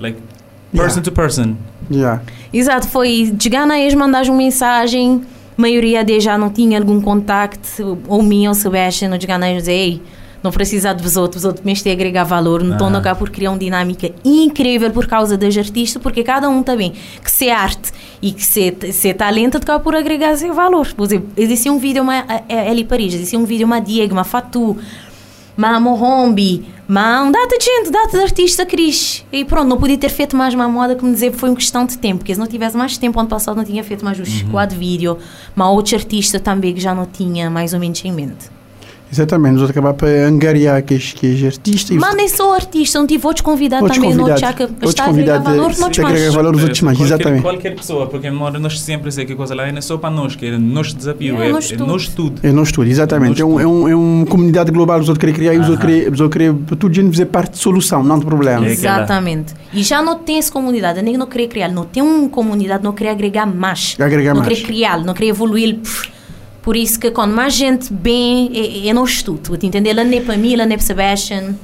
like, 0.00 0.18
person 0.72 1.00
Yeah. 1.00 1.02
to 1.02 1.12
person. 1.12 1.56
Yeah. 1.90 2.22
Exato, 2.52 2.88
foi 2.88 3.30
de 3.34 3.48
Gana 3.48 3.78
eles 3.78 3.94
mandaram 3.94 4.28
uma 4.30 4.36
mensagem, 4.36 5.22
a 5.56 5.60
maioria 5.60 6.04
deles 6.04 6.22
já 6.24 6.38
não 6.38 6.50
tinha 6.50 6.78
algum 6.78 7.00
contacto, 7.00 7.98
ou 8.06 8.22
minha 8.22 8.50
ou 8.50 8.54
Sebastião, 8.54 9.16
de 9.16 9.26
Gana 9.26 9.48
eles 9.50 9.66
ei, 9.66 10.00
não 10.42 10.50
precisa 10.50 10.92
de 10.92 11.02
vos 11.02 11.16
outros, 11.16 11.44
os 11.44 11.46
outros 11.46 11.82
têm 11.82 11.92
a 11.92 11.94
agregar 11.94 12.24
valor, 12.24 12.62
não 12.62 12.72
estão 12.72 12.88
Ah. 12.88 13.00
cá 13.00 13.14
por 13.14 13.30
criar 13.30 13.50
uma 13.50 13.58
dinâmica 13.58 14.10
incrível 14.24 14.90
por 14.90 15.06
causa 15.06 15.36
dos 15.36 15.56
artistas, 15.56 16.00
porque 16.02 16.22
cada 16.22 16.48
um 16.48 16.62
também, 16.62 16.92
que 17.22 17.30
se 17.30 17.48
é 17.48 17.54
arte 17.54 17.92
e 18.22 18.32
que 18.32 18.44
se, 18.44 18.74
se 18.92 19.08
é 19.08 19.14
talento, 19.14 19.60
cá 19.60 19.78
por 19.78 19.94
agregar 19.94 20.36
seu 20.36 20.54
valor. 20.54 20.92
Por 20.94 21.04
exemplo, 21.04 21.28
existe 21.36 21.68
um 21.68 21.78
vídeo, 21.78 22.02
uma, 22.02 22.18
é, 22.18 22.44
é, 22.48 22.84
Paris, 22.84 23.14
existe 23.14 23.36
um 23.36 23.44
vídeo, 23.44 23.66
uma 23.66 23.80
Diego, 23.80 24.12
uma 24.12 24.24
Fatu, 24.24 24.76
uma 25.56 25.80
Mohombi, 25.80 26.64
uma 26.88 27.22
um 27.22 27.32
data 27.32 27.58
de 27.58 27.64
gente, 27.64 27.90
data 27.90 28.16
de 28.16 28.22
artista 28.22 28.64
Cris. 28.64 29.24
E 29.32 29.44
pronto, 29.44 29.68
não 29.68 29.76
podia 29.76 29.98
ter 29.98 30.08
feito 30.08 30.36
mais 30.36 30.54
uma 30.54 30.68
moda, 30.68 30.94
como 30.94 31.12
dizer, 31.12 31.32
foi 31.32 31.48
uma 31.50 31.56
questão 31.56 31.84
de 31.84 31.98
tempo, 31.98 32.18
porque 32.18 32.32
se 32.32 32.40
não 32.40 32.46
tivesse 32.46 32.76
mais 32.76 32.96
tempo, 32.96 33.18
ano 33.18 33.28
passado 33.28 33.56
não 33.56 33.64
tinha 33.64 33.82
feito 33.82 34.04
mais 34.04 34.18
os 34.20 34.42
quatro 34.50 34.78
vídeos, 34.78 35.18
mas 35.54 35.68
outro 35.68 35.96
artista 35.96 36.38
também 36.38 36.72
que 36.72 36.80
já 36.80 36.94
não 36.94 37.06
tinha 37.06 37.50
mais 37.50 37.74
ou 37.74 37.80
menos 37.80 38.02
em 38.04 38.12
mente. 38.12 38.57
Exatamente, 39.10 39.60
nós 39.60 39.70
acabamos 39.70 39.96
por 39.98 40.08
angariar 40.08 40.82
que 40.82 40.94
os, 40.94 41.12
que 41.12 41.26
os 41.26 41.44
artistas 41.44 41.96
e 41.96 41.98
Mas 41.98 42.14
nem 42.14 42.28
sou 42.28 42.52
artista, 42.52 42.98
não 42.98 43.06
tive 43.06 43.26
outros 43.26 43.42
convidados 43.42 43.82
outros 43.82 43.98
também, 43.98 44.14
não 44.14 44.24
convidados, 44.26 44.40
já 44.40 44.52
que 44.52 44.62
outros 44.64 44.90
está 44.90 45.04
a 45.04 45.08
agregar 45.08 45.34
convidados 45.38 45.58
valor, 45.58 45.78
não 45.78 45.90
de 45.90 46.00
agregar 46.00 46.30
valor 46.32 46.54
aos 46.54 46.62
outros 46.62 46.80
mais, 46.82 47.00
exatamente. 47.00 47.42
Qualquer 47.42 47.74
pessoa, 47.74 48.06
porque 48.06 48.30
nós, 48.30 48.60
nós 48.60 48.80
sempre 48.80 49.08
dizemos 49.08 49.26
que 49.28 49.32
a 49.32 49.36
coisa 49.36 49.54
lá 49.54 49.70
não 49.70 49.78
é 49.78 49.80
só 49.80 49.96
para 49.96 50.10
nós, 50.10 50.36
que 50.36 50.46
é 50.46 50.58
nosso 50.58 50.96
desafio, 50.96 51.40
É, 51.40 51.48
é, 51.48 51.52
nós 51.52 51.72
é 51.72 51.76
tudo. 51.76 51.86
nós 51.86 52.08
tudo. 52.08 52.40
É 52.42 52.52
nós 52.52 52.72
tudo, 52.72 52.88
exatamente. 52.88 53.40
É, 53.40 53.44
um, 53.44 53.58
é, 53.58 53.66
um, 53.66 53.88
é 53.88 53.94
uma 53.94 54.26
comunidade 54.26 54.70
global, 54.70 55.00
os 55.00 55.08
outros 55.08 55.20
querem 55.20 55.34
criar 55.34 55.54
e 55.54 55.58
os 55.58 55.68
outros 55.68 55.86
querem, 55.86 56.50
os 56.50 56.78
tudo 56.78 56.94
gente 56.94 57.10
fazer 57.10 57.26
parte 57.26 57.52
de 57.52 57.58
solução, 57.58 58.04
não 58.04 58.18
de 58.18 58.24
problema. 58.24 58.66
É 58.66 58.70
Exatamente. 58.70 59.54
E 59.72 59.82
já 59.82 60.02
não 60.02 60.18
tem 60.18 60.38
essa 60.38 60.52
comunidade, 60.52 61.00
nem 61.02 61.16
não 61.16 61.26
queria 61.26 61.48
criar, 61.48 61.68
não 61.68 61.84
tem 61.84 62.02
uma 62.02 62.28
comunidade, 62.28 62.84
não 62.84 62.92
queria 62.92 63.12
agregar 63.12 63.46
mais. 63.46 63.96
Agregar 63.98 64.34
não 64.34 64.42
mais. 64.42 64.48
queria 64.48 64.66
criar, 64.66 65.04
não 65.04 65.14
queria 65.14 65.30
evoluir. 65.30 65.76
pff. 65.76 66.17
Por 66.62 66.76
isso 66.76 66.98
que 67.00 67.10
quando 67.10 67.32
mais 67.34 67.54
gente 67.54 67.92
bem, 67.92 68.50
é, 68.54 68.88
é 68.88 68.92
nós 68.92 69.22
tudo. 69.22 69.38
tu 69.56 69.66
Entender? 69.66 69.90
Ele 69.90 70.04
não 70.04 70.12
é 70.18 70.20
para 70.20 70.36
mim, 70.36 70.52
ele 70.52 70.64
não 70.66 70.72
é 70.72 70.76
para 70.76 70.86
Sebastian. 70.86 71.54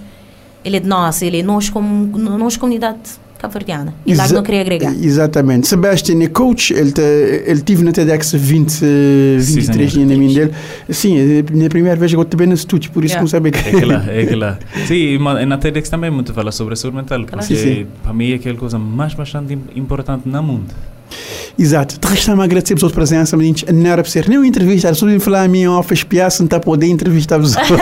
Ele 0.65 0.77
é 0.77 0.81
de 0.81 0.89
nós, 0.89 1.21
ele 1.21 1.41
é 1.41 1.43
nós 1.43 1.69
como 1.69 2.17
nós 2.19 2.57
comunidade 2.57 2.99
cabo-verdiana. 3.39 3.93
E 4.07 4.15
lá 4.15 4.27
que 4.27 4.33
não 4.33 4.43
queria 4.43 4.63
agregar. 4.63 4.95
Exatamente. 4.95 5.67
Sebastian 5.69 6.23
é 6.23 6.29
coach, 6.29 6.73
ele, 6.73 6.91
te, 6.91 7.03
ele 7.03 7.61
tive 7.61 7.85
na 7.85 7.93
TEDx 7.93 8.33
20, 8.33 8.81
eh, 8.83 9.37
23 9.39 9.93
senhor. 9.93 10.09
na 10.09 10.17
minha 10.17 10.35
dele. 10.47 10.55
Sim, 10.89 11.19
é 11.19 11.45
na 11.55 11.69
primeira 11.69 11.97
vez 11.97 12.11
que 12.13 12.17
eu 12.17 12.25
também 12.25 12.47
no 12.47 12.55
estúdio, 12.55 12.91
por 12.93 13.05
isso 13.05 13.13
Yeah. 13.13 13.21
não 13.23 13.29
sabia 13.29 13.53
que. 13.53 13.59
É 13.69 13.77
aquela, 13.77 14.11
é 14.11 14.23
aquela. 14.23 14.59
Sim, 14.87 15.19
mas 15.19 15.47
na 15.47 15.59
TEDx 15.59 15.91
também 15.91 16.11
muito 16.11 16.33
fala 16.33 16.51
sobre 16.51 16.73
a 16.73 16.77
saúde 16.77 16.97
mental, 16.97 17.19
Claro. 17.27 17.37
porque 17.47 17.55
Sim, 17.57 17.63
sim. 17.75 17.87
para 18.03 18.15
mim 18.15 18.33
é 18.33 18.37
aquela 18.37 18.57
coisa 18.57 18.79
mais 18.79 19.13
bastante 19.13 19.53
im- 19.53 19.61
importante 19.77 20.27
no 20.27 20.43
mundo. 20.43 20.73
Exato. 21.57 21.99
De 22.01 22.07
resto, 22.09 22.31
a 22.33 22.45
agradecer 22.45 22.75
a 22.75 22.77
sua 22.77 22.91
presença, 22.91 23.37
meninos. 23.37 23.65
Não 23.73 23.87
era 23.91 24.03
para 24.03 24.11
ser 24.11 24.29
nem 24.29 24.39
uma 24.39 24.47
entrevista, 24.47 24.89
era 24.89 24.95
só 24.95 25.07
de 25.07 25.19
falar 25.21 25.45
a 25.45 25.49
mim 25.49 25.67
off, 25.67 25.93
espiar, 25.95 26.31
se 26.31 26.41
não 26.41 26.47
está 26.47 26.57
a 26.57 26.61
poder 26.61 26.87
entrevistar 26.89 27.39
os 27.41 27.55
outros. 27.57 27.79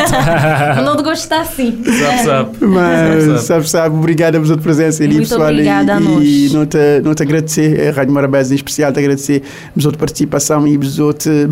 não 0.85 0.97
te 0.97 1.03
gostar 1.03 1.41
assim. 1.41 1.83
Sabe, 1.85 2.25
sabe. 2.25 2.51
Mas, 2.61 3.41
Sabe, 3.43 3.69
sabe, 3.69 3.97
obrigado 3.97 4.37
a 4.37 4.45
sua 4.45 4.59
presença 4.59 5.03
ali, 5.03 5.15
Muito 5.15 5.29
pessoal. 5.31 5.49
obrigada 5.51 5.95
a 5.97 6.01
e, 6.01 6.05
nós. 6.05 6.25
e 6.25 6.51
não 6.53 6.67
te, 6.67 6.79
não 7.03 7.15
te 7.15 7.23
agradecer, 7.23 7.89
a 7.89 7.93
Rádio 7.93 8.13
Morabeza 8.13 8.53
em 8.53 8.57
especial, 8.57 8.93
te 8.93 8.99
agradecer 8.99 9.43
a 9.77 9.81
sua 9.81 9.93
participação 9.93 10.67
e 10.69 10.77
a 10.79 10.83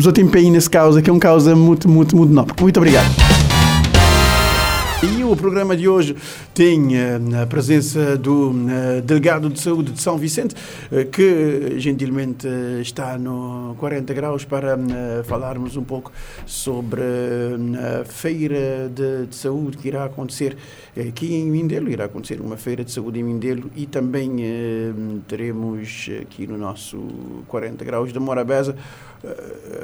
sua 0.01 0.13
empenho 0.19 0.51
nessa 0.53 0.69
causa, 0.69 1.01
que 1.01 1.09
é 1.09 1.13
uma 1.13 1.19
causa 1.19 1.55
muito, 1.55 1.89
muito, 1.89 2.15
muito 2.15 2.31
nobre. 2.33 2.53
Muito 2.61 2.77
obrigado. 2.77 3.09
E 5.03 5.20
o 5.31 5.35
programa 5.37 5.77
de 5.77 5.87
hoje 5.87 6.13
tem 6.53 6.97
eh, 6.97 7.17
a 7.41 7.47
presença 7.47 8.17
do 8.17 8.53
eh, 8.69 8.99
delegado 8.99 9.49
de 9.49 9.61
saúde 9.61 9.93
de 9.93 10.01
São 10.01 10.17
Vicente, 10.17 10.53
eh, 10.91 11.05
que 11.05 11.79
gentilmente 11.79 12.45
está 12.81 13.17
no 13.17 13.73
40 13.79 14.13
graus 14.13 14.43
para 14.43 14.77
falarmos 15.23 15.77
um 15.77 15.83
pouco 15.85 16.11
sobre 16.45 17.01
a 17.01 18.03
feira 18.03 18.89
de, 18.93 19.27
de 19.27 19.35
saúde 19.35 19.77
que 19.77 19.87
irá 19.87 20.03
acontecer 20.03 20.57
aqui 20.99 21.33
em 21.33 21.45
Mindelo. 21.45 21.89
Irá 21.89 22.05
acontecer 22.05 22.41
uma 22.41 22.57
feira 22.57 22.83
de 22.83 22.91
saúde 22.91 23.19
em 23.19 23.23
Mindelo 23.23 23.71
e 23.73 23.85
também 23.85 24.37
teremos 25.29 26.09
aqui 26.21 26.45
no 26.45 26.57
nosso 26.57 26.97
40 27.47 27.85
graus 27.85 28.11
de 28.11 28.19
Morabeza 28.19 28.75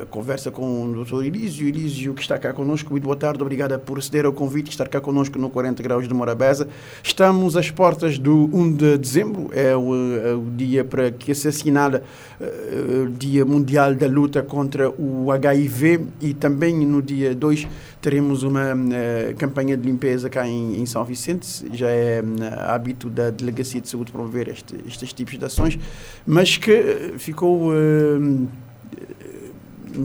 conversa 0.10 0.50
com 0.50 0.86
o 0.86 1.06
Dr. 1.06 1.24
Elísio. 1.24 1.68
Elísio, 1.68 2.14
que 2.14 2.22
está 2.22 2.40
cá 2.40 2.54
connosco, 2.54 2.90
muito 2.90 3.04
boa 3.04 3.16
tarde, 3.16 3.42
obrigada 3.42 3.78
por 3.78 4.00
aceder 4.00 4.26
ao 4.26 4.34
convite 4.34 4.72
estar 4.72 4.88
cá 4.88 5.00
no 5.38 5.50
40 5.50 5.82
Graus 5.84 6.08
de 6.08 6.14
Morabeza. 6.14 6.68
Estamos 7.04 7.56
às 7.56 7.70
portas 7.70 8.18
do 8.18 8.50
1 8.54 8.74
de 8.74 8.98
dezembro, 8.98 9.50
é 9.54 9.76
o, 9.76 9.96
é 9.96 10.34
o 10.34 10.46
dia 10.56 10.84
para 10.84 11.12
que 11.12 11.34
se 11.34 11.48
assinala 11.48 12.04
eh, 12.40 13.06
o 13.06 13.10
Dia 13.10 13.46
Mundial 13.46 13.96
da 13.96 14.08
Luta 14.08 14.42
contra 14.42 14.90
o 14.90 15.32
HIV 15.32 16.06
e 16.22 16.34
também 16.34 16.86
no 16.86 17.02
dia 17.02 17.34
2 17.34 17.68
teremos 18.02 18.44
uma 18.44 18.74
eh, 18.94 19.34
campanha 19.38 19.76
de 19.76 19.88
limpeza 19.88 20.30
cá 20.30 20.48
em, 20.48 20.80
em 20.80 20.86
São 20.86 21.04
Vicente. 21.04 21.66
Já 21.74 21.90
é 21.90 22.20
eh, 22.20 22.24
hábito 22.68 23.10
da 23.10 23.30
Delegacia 23.30 23.82
de 23.82 23.90
Saúde 23.90 24.12
promover 24.12 24.50
este, 24.50 24.76
estes 24.88 25.14
tipos 25.14 25.38
de 25.38 25.46
ações, 25.46 25.80
mas 26.26 26.58
que 26.58 27.14
ficou. 27.18 27.72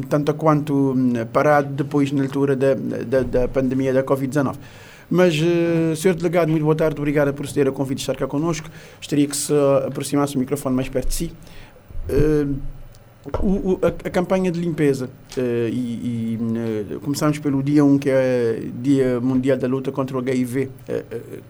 tanto 0.08 0.32
quanto 0.34 0.92
hum, 0.92 1.12
parado 1.32 1.74
depois 1.74 2.10
na 2.12 2.22
altura 2.22 2.56
da, 2.56 2.74
da, 2.74 3.20
da 3.22 3.48
pandemia 3.48 3.92
da 3.92 4.02
Covid-19. 4.02 4.56
Mas, 5.12 5.38
uh, 5.38 5.94
Sr. 5.94 6.14
Delegado, 6.14 6.48
muito 6.48 6.62
boa 6.62 6.74
tarde, 6.74 6.98
obrigado 6.98 7.34
por 7.34 7.46
ceder 7.46 7.66
ao 7.66 7.74
convite 7.74 7.98
de 7.98 8.02
estar 8.04 8.16
cá 8.16 8.26
connosco. 8.26 8.70
Gostaria 8.96 9.26
que 9.26 9.36
se 9.36 9.52
aproximasse 9.86 10.36
o 10.36 10.38
microfone 10.38 10.74
mais 10.74 10.88
perto 10.88 11.08
de 11.08 11.14
si. 11.14 11.32
Uh, 12.08 12.56
o, 13.42 13.72
o, 13.72 13.80
a, 13.82 13.88
a, 13.88 14.10
campanha 14.10 14.50
de 14.50 14.58
limpeza, 14.58 15.10
uh, 15.36 15.40
e, 15.68 16.38
e 16.38 16.94
uh, 16.96 17.00
começamos 17.00 17.38
pelo 17.38 17.62
dia 17.62 17.84
1, 17.84 17.98
que 17.98 18.08
é 18.08 18.62
Dia 18.80 19.20
Mundial 19.20 19.58
da 19.58 19.68
Luta 19.68 19.92
contra 19.92 20.16
o 20.16 20.18
HIV. 20.18 20.70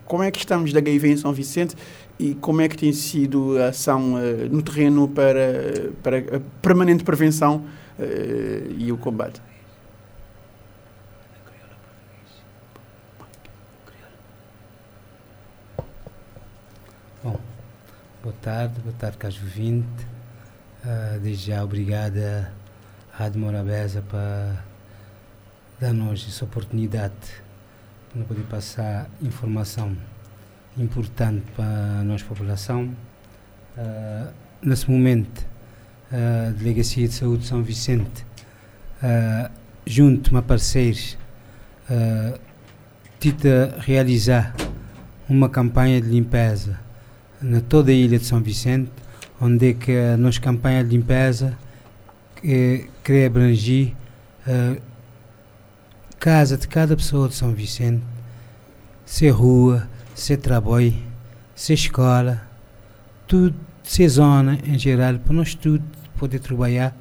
como 0.06 0.24
é 0.24 0.30
que 0.32 0.40
estamos 0.40 0.72
de 0.72 0.78
HIV 0.78 1.12
em 1.12 1.16
São 1.16 1.32
Vicente 1.32 1.76
e 2.18 2.34
como 2.34 2.62
é 2.62 2.68
que 2.68 2.76
tem 2.76 2.92
sido 2.92 3.56
a 3.58 3.68
ação 3.68 4.16
no 4.50 4.60
terreno 4.60 5.06
para, 5.06 5.88
para 6.02 6.18
a 6.18 6.40
permanente 6.60 7.04
prevenção 7.04 7.64
Uh, 7.98 8.72
e 8.78 8.90
o 8.90 8.96
combate. 8.96 9.40
Bom, 17.22 17.38
boa 18.22 18.34
tarde, 18.40 18.80
boa 18.80 18.94
tarde, 18.96 19.18
caros 19.18 19.42
ouvintes. 19.42 20.06
Uh, 20.84 21.18
desde 21.20 21.46
já, 21.46 21.64
obrigada 21.64 22.52
à 23.12 23.16
Rádio 23.18 23.40
Morabeza 23.40 24.00
para 24.00 24.64
dar-nos 25.80 26.24
essa 26.28 26.44
oportunidade 26.44 27.14
para 28.12 28.22
poder 28.22 28.44
passar 28.44 29.10
informação 29.20 29.96
importante 30.78 31.44
para 31.56 31.64
a 32.00 32.04
nossa 32.04 32.24
população. 32.24 32.94
Uh, 33.76 34.32
nesse 34.62 34.88
momento, 34.88 35.44
a 36.12 36.50
Delegacia 36.50 37.08
de 37.08 37.14
Saúde 37.14 37.42
de 37.42 37.48
São 37.48 37.60
Vicente, 37.60 38.24
uh, 39.02 39.50
junto 39.84 40.36
a 40.36 40.42
parceiros, 40.42 41.18
uh, 41.90 42.38
tenta 43.18 43.74
realizar 43.80 44.54
uma 45.28 45.48
campanha 45.48 46.00
de 46.00 46.08
limpeza 46.08 46.78
na 47.42 47.60
toda 47.60 47.90
a 47.90 47.94
ilha 47.94 48.18
de 48.18 48.24
São 48.24 48.40
Vicente, 48.40 48.90
onde 49.40 49.70
é 49.70 49.74
que 49.74 49.92
a 49.92 50.16
nossa 50.16 50.40
campanha 50.40 50.84
de 50.84 50.90
limpeza 50.90 51.58
que, 52.36 52.88
quer 53.02 53.26
abranger 53.26 53.92
uh, 54.46 54.80
casa 56.18 56.56
de 56.56 56.68
cada 56.68 56.96
pessoa 56.96 57.28
de 57.28 57.34
São 57.34 57.52
Vicente, 57.52 58.02
se 59.04 59.28
rua, 59.28 59.88
se 60.14 60.36
trabalho, 60.36 60.94
se 61.54 61.72
escola, 61.72 62.42
tudo, 63.26 63.56
se 63.82 64.08
zona 64.08 64.58
em 64.64 64.78
geral, 64.78 65.18
para 65.18 65.32
nós 65.32 65.54
tudo 65.54 65.84
poder 66.16 66.38
trabalhar 66.38 66.96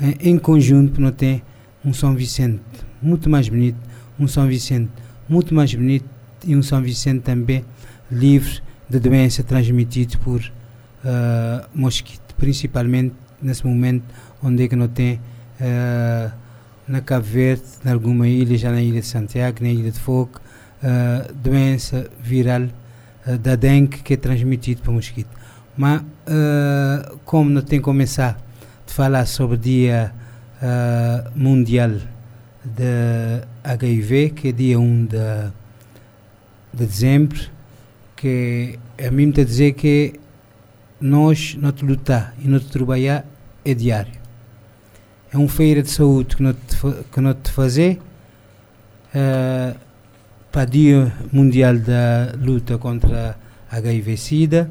em, 0.00 0.30
em 0.30 0.38
conjunto 0.38 0.94
para 0.94 1.02
não 1.02 1.12
ter 1.12 1.42
um 1.84 1.92
São 1.92 2.14
Vicente 2.14 2.60
muito 3.00 3.30
mais 3.30 3.48
bonito, 3.48 3.78
um 4.18 4.26
São 4.26 4.48
Vicente 4.48 4.90
muito 5.28 5.54
mais 5.54 5.72
bonito 5.72 6.08
e 6.44 6.56
um 6.56 6.62
São 6.62 6.82
Vicente 6.82 7.20
também 7.20 7.64
livre 8.10 8.60
de 8.88 8.98
doença 8.98 9.42
transmitida 9.42 10.16
por 10.18 10.40
uh, 10.40 11.68
mosquito, 11.74 12.34
principalmente 12.36 13.14
nesse 13.40 13.66
momento 13.66 14.04
onde 14.42 14.64
é 14.64 14.68
que 14.68 14.76
não 14.76 14.88
tem 14.88 15.20
uh, 15.60 16.32
na 16.86 17.00
Cabo 17.02 17.24
Verde, 17.24 17.62
em 17.84 17.90
alguma 17.90 18.26
ilha, 18.26 18.56
já 18.56 18.70
na 18.70 18.80
ilha 18.80 19.00
de 19.00 19.06
Santiago, 19.06 19.58
na 19.60 19.68
ilha 19.68 19.90
de 19.90 20.00
Fogo, 20.00 20.40
uh, 20.82 21.32
doença 21.34 22.08
viral 22.20 22.68
da 23.42 23.56
dengue 23.56 23.98
que 23.98 24.14
é 24.14 24.16
transmitida 24.16 24.80
por 24.82 24.94
mosquito. 24.94 25.28
Mas 25.76 26.02
como 27.26 27.50
não 27.50 27.60
tem 27.60 27.78
começar 27.78 28.40
a 28.86 28.90
falar 28.90 29.26
sobre 29.26 29.56
o 29.56 29.58
dia 29.58 30.14
mundial 31.34 31.90
de 32.64 33.42
HIV, 33.62 34.30
que 34.30 34.48
é 34.48 34.52
dia 34.52 34.80
1 34.80 35.04
de, 35.04 35.18
de 36.72 36.86
dezembro, 36.86 37.38
que 38.18 38.76
a 38.98 39.10
mim 39.12 39.26
me 39.26 39.32
dizer 39.32 39.72
que 39.74 40.14
nós 41.00 41.56
não 41.60 41.72
lutar 41.82 42.34
e 42.42 42.48
não 42.48 42.58
trabalhar 42.58 43.24
é 43.64 43.72
diário. 43.72 44.18
É 45.32 45.38
uma 45.38 45.48
feira 45.48 45.82
de 45.82 45.90
saúde 45.90 46.36
que 46.36 46.42
nós 46.42 46.56
que 47.12 47.20
nós 47.20 47.36
te 47.42 47.52
fazer 47.52 48.00
uh, 49.14 49.78
para 50.50 50.62
o 50.62 50.70
Dia 50.70 51.12
Mundial 51.32 51.78
da 51.78 52.34
Luta 52.40 52.76
contra 52.76 53.38
a 53.70 53.76
HIV-Sida, 53.76 54.68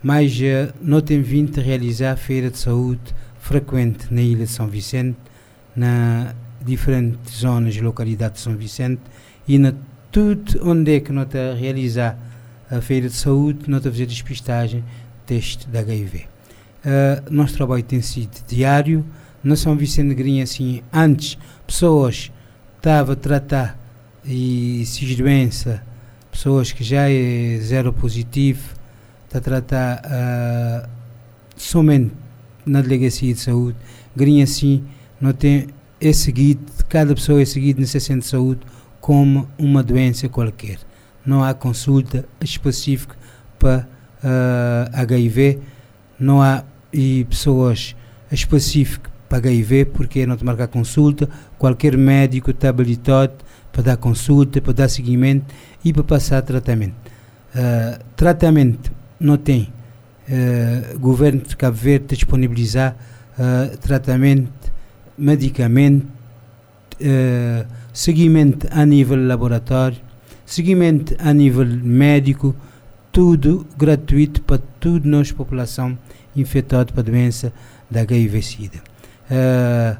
mas 0.00 0.32
uh, 0.38 0.72
nós 0.80 1.02
temos 1.02 1.26
vindo 1.26 1.58
a 1.58 1.62
realizar 1.62 2.16
feira 2.16 2.50
de 2.50 2.58
saúde 2.58 3.14
frequente 3.40 4.06
na 4.14 4.20
Ilha 4.20 4.44
de 4.44 4.50
São 4.50 4.68
Vicente, 4.68 5.16
na 5.74 6.34
diferentes 6.64 7.40
zonas 7.40 7.74
e 7.74 7.80
localidades 7.80 8.38
de 8.38 8.44
São 8.44 8.54
Vicente 8.54 9.00
e 9.48 9.58
na 9.58 9.72
tudo 10.12 10.60
onde 10.68 10.96
é 10.96 11.00
que 11.00 11.10
nós 11.10 11.34
a 11.34 11.54
realizar 11.54 12.29
a 12.70 12.80
feira 12.80 13.08
de 13.08 13.14
saúde, 13.14 13.68
nós 13.68 13.84
a 13.84 13.90
fazer 13.90 14.06
despistagem, 14.06 14.84
teste 15.26 15.68
de 15.68 15.76
HIV. 15.76 16.26
Uh, 16.84 17.30
nosso 17.30 17.54
trabalho 17.54 17.82
tem 17.82 18.00
sido 18.00 18.30
diário, 18.46 19.04
na 19.42 19.56
São 19.56 19.76
Vicente 19.76 20.10
de 20.10 20.14
Grinha, 20.14 20.44
assim, 20.44 20.82
antes, 20.92 21.36
pessoas 21.66 22.30
estavam 22.76 23.14
a 23.14 23.16
tratar 23.16 23.78
e 24.24 24.84
se 24.86 25.14
doença, 25.14 25.82
pessoas 26.30 26.72
que 26.72 26.84
já 26.84 27.10
é 27.10 27.58
zero 27.60 27.92
positivo, 27.92 28.74
está 29.24 29.38
a 29.38 29.40
tratar 29.40 30.02
uh, 30.04 30.88
somente 31.56 32.12
na 32.64 32.80
delegacia 32.80 33.32
de 33.32 33.40
saúde. 33.40 33.76
Grinha, 34.14 34.44
assim, 34.44 34.84
não 35.20 35.32
tem, 35.32 35.68
é 36.00 36.12
seguido, 36.12 36.60
cada 36.88 37.14
pessoa 37.14 37.40
é 37.40 37.44
seguida 37.44 37.80
no 37.80 37.86
centro 37.86 38.20
de 38.20 38.26
saúde 38.26 38.60
como 39.00 39.48
uma 39.58 39.82
doença 39.82 40.28
qualquer. 40.28 40.78
Não 41.24 41.44
há 41.44 41.52
consulta 41.54 42.24
específica 42.40 43.14
para 43.58 43.86
uh, 44.24 44.90
ah, 44.92 45.02
HIV, 45.02 45.58
não 46.18 46.40
há 46.42 46.64
e 46.92 47.24
pessoas 47.24 47.94
específicas 48.32 49.10
para 49.28 49.38
HIV, 49.38 49.84
porque 49.86 50.26
não 50.26 50.36
te 50.36 50.44
marcar 50.44 50.66
consulta, 50.66 51.28
qualquer 51.56 51.96
médico 51.96 52.50
está 52.50 52.68
habilitado 52.68 53.34
para 53.72 53.82
dar 53.82 53.96
consulta, 53.96 54.60
para 54.60 54.72
dar 54.72 54.88
seguimento 54.88 55.54
e 55.84 55.92
para 55.92 56.02
passar 56.02 56.42
tratamento. 56.42 56.96
Uh, 57.54 58.02
tratamento 58.16 58.90
não 59.18 59.36
tem. 59.36 59.72
Uh, 60.28 60.98
governo 60.98 61.40
de 61.40 61.56
Cabo 61.56 61.76
Verde 61.76 62.06
disponibilizar 62.16 62.96
uh, 63.38 63.76
tratamento, 63.78 64.70
medicamento, 65.16 66.06
seguimento 67.92 68.68
a 68.70 68.84
nível 68.84 69.26
laboratório, 69.26 69.96
seguimento 70.50 71.14
a 71.20 71.32
nível 71.32 71.64
médico, 71.64 72.56
tudo 73.12 73.64
gratuito 73.78 74.42
para 74.42 74.60
toda 74.80 75.08
nossa 75.08 75.32
população 75.32 75.96
infectada 76.34 76.92
para 76.92 77.02
a 77.02 77.04
doença 77.04 77.52
da 77.88 78.00
HIV-Sida. 78.00 78.78
Uh, 79.30 79.96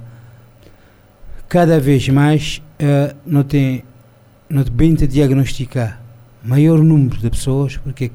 cada 1.49 1.79
vez 1.79 2.09
mais 2.09 2.61
uh, 2.81 3.17
não 3.25 3.45
tem 3.45 3.85
não 4.49 4.65
bem 4.65 4.97
te 4.97 5.07
diagnosticar 5.07 6.03
maior 6.43 6.83
número 6.83 7.19
de 7.19 7.31
pessoas 7.31 7.77
porque 7.77 8.11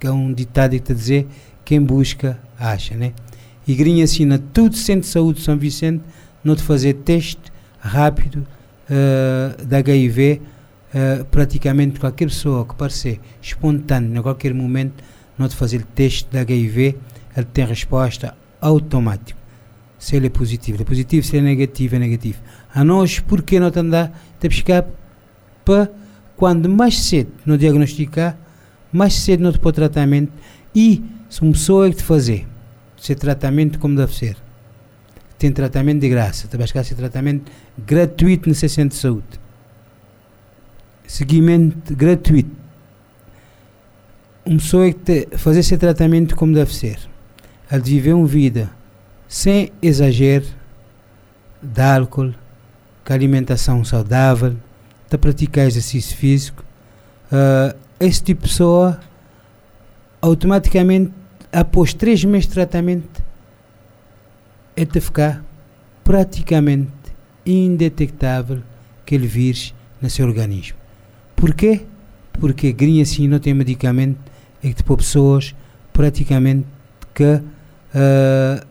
é 0.00 0.10
um 0.10 0.32
ditado 0.32 0.70
que 0.70 0.76
está 0.76 0.94
a 0.94 0.96
dizer 0.96 1.26
quem 1.66 1.82
busca 1.82 2.38
acha 2.58 2.94
né 2.96 3.12
e 3.66 3.74
grinha 3.74 4.04
assim 4.04 4.24
na 4.24 4.38
tudo 4.38 4.74
centro 4.74 5.02
de 5.02 5.08
saúde 5.08 5.40
de 5.40 5.44
São 5.44 5.58
Vicente 5.58 6.02
não 6.42 6.56
te 6.56 6.62
fazer 6.62 6.94
teste 6.94 7.42
rápido 7.78 8.46
uh, 8.88 9.64
da 9.66 9.76
HIV 9.78 10.40
uh, 10.94 11.24
praticamente 11.26 12.00
qualquer 12.00 12.26
pessoa 12.26 12.64
que 12.64 12.74
parecer 12.74 13.20
espontâneo 13.40 14.18
em 14.18 14.22
qualquer 14.22 14.54
momento 14.54 15.02
não 15.38 15.48
te 15.48 15.56
fazer 15.56 15.82
teste 15.82 16.28
da 16.30 16.40
HIV 16.40 16.96
ele 17.36 17.46
tem 17.46 17.64
resposta 17.64 18.36
automática 18.60 19.38
se 19.98 20.14
ele 20.14 20.28
é 20.28 20.30
positivo, 20.30 20.80
é 20.80 20.84
positivo, 20.84 21.26
se 21.26 21.36
ele 21.36 21.46
é 21.46 21.50
negativo, 21.50 21.96
é 21.96 21.98
negativo. 21.98 22.38
A 22.72 22.84
nós, 22.84 23.18
por 23.18 23.42
que 23.42 23.58
não 23.58 23.66
andar 23.74 24.12
a 24.42 24.48
buscar 24.48 24.86
para 25.64 25.90
quando 26.36 26.68
mais 26.68 26.96
cedo 27.00 27.32
não 27.44 27.56
diagnosticar, 27.56 28.38
mais 28.92 29.14
cedo 29.14 29.42
não 29.42 29.52
te 29.52 29.58
pôr 29.58 29.72
tratamento 29.72 30.32
e 30.74 31.02
se 31.28 31.42
uma 31.42 31.52
pessoa 31.52 31.88
é 31.88 31.90
que 31.90 31.96
te 31.96 32.04
fazer 32.04 32.46
esse 32.96 33.14
tratamento 33.14 33.78
como 33.78 33.96
deve 33.96 34.14
ser, 34.14 34.36
tem 35.36 35.52
tratamento 35.52 36.00
de 36.00 36.08
graça, 36.08 36.46
te 36.46 36.56
buscar 36.56 36.80
esse 36.80 36.94
tratamento 36.94 37.50
gratuito 37.76 38.48
no 38.48 38.54
centro 38.54 38.88
de 38.88 38.94
saúde, 38.94 39.40
seguimento 41.08 41.96
gratuito. 41.96 42.50
Uma 44.44 44.58
pessoa 44.58 44.86
é 44.86 44.92
que 44.92 45.28
fazer 45.36 45.60
esse 45.60 45.76
tratamento 45.76 46.36
como 46.36 46.54
deve 46.54 46.72
ser, 46.72 46.98
a 47.70 47.78
viver 47.78 48.12
uma 48.12 48.26
vida 48.26 48.70
sem 49.26 49.72
exagero 49.82 50.46
de 51.60 51.82
álcool, 51.82 52.34
com 53.04 53.12
alimentação 53.12 53.84
saudável, 53.84 54.56
de 55.10 55.18
praticar 55.18 55.66
exercício 55.66 56.16
físico, 56.16 56.62
uh, 57.32 57.76
esse 57.98 58.22
tipo 58.22 58.42
de 58.42 58.48
pessoa 58.48 59.00
automaticamente, 60.20 61.12
após 61.50 61.94
três 61.94 62.22
meses 62.24 62.46
de 62.46 62.54
tratamento, 62.54 63.22
é 64.76 64.84
de 64.84 65.00
ficar 65.00 65.42
praticamente 66.04 66.92
indetectável 67.44 68.62
aquele 69.02 69.26
vírus 69.26 69.74
no 70.00 70.08
seu 70.10 70.26
organismo. 70.26 70.87
Porquê? 71.38 71.82
Porque 72.32 72.72
grinha 72.72 73.02
assim 73.02 73.28
não 73.28 73.38
tem 73.38 73.54
medicamento 73.54 74.18
é 74.62 74.68
que 74.68 74.74
tipo 74.74 74.96
pessoas 74.96 75.54
praticamente 75.92 76.66
que 77.14 77.24
uh, 77.24 78.66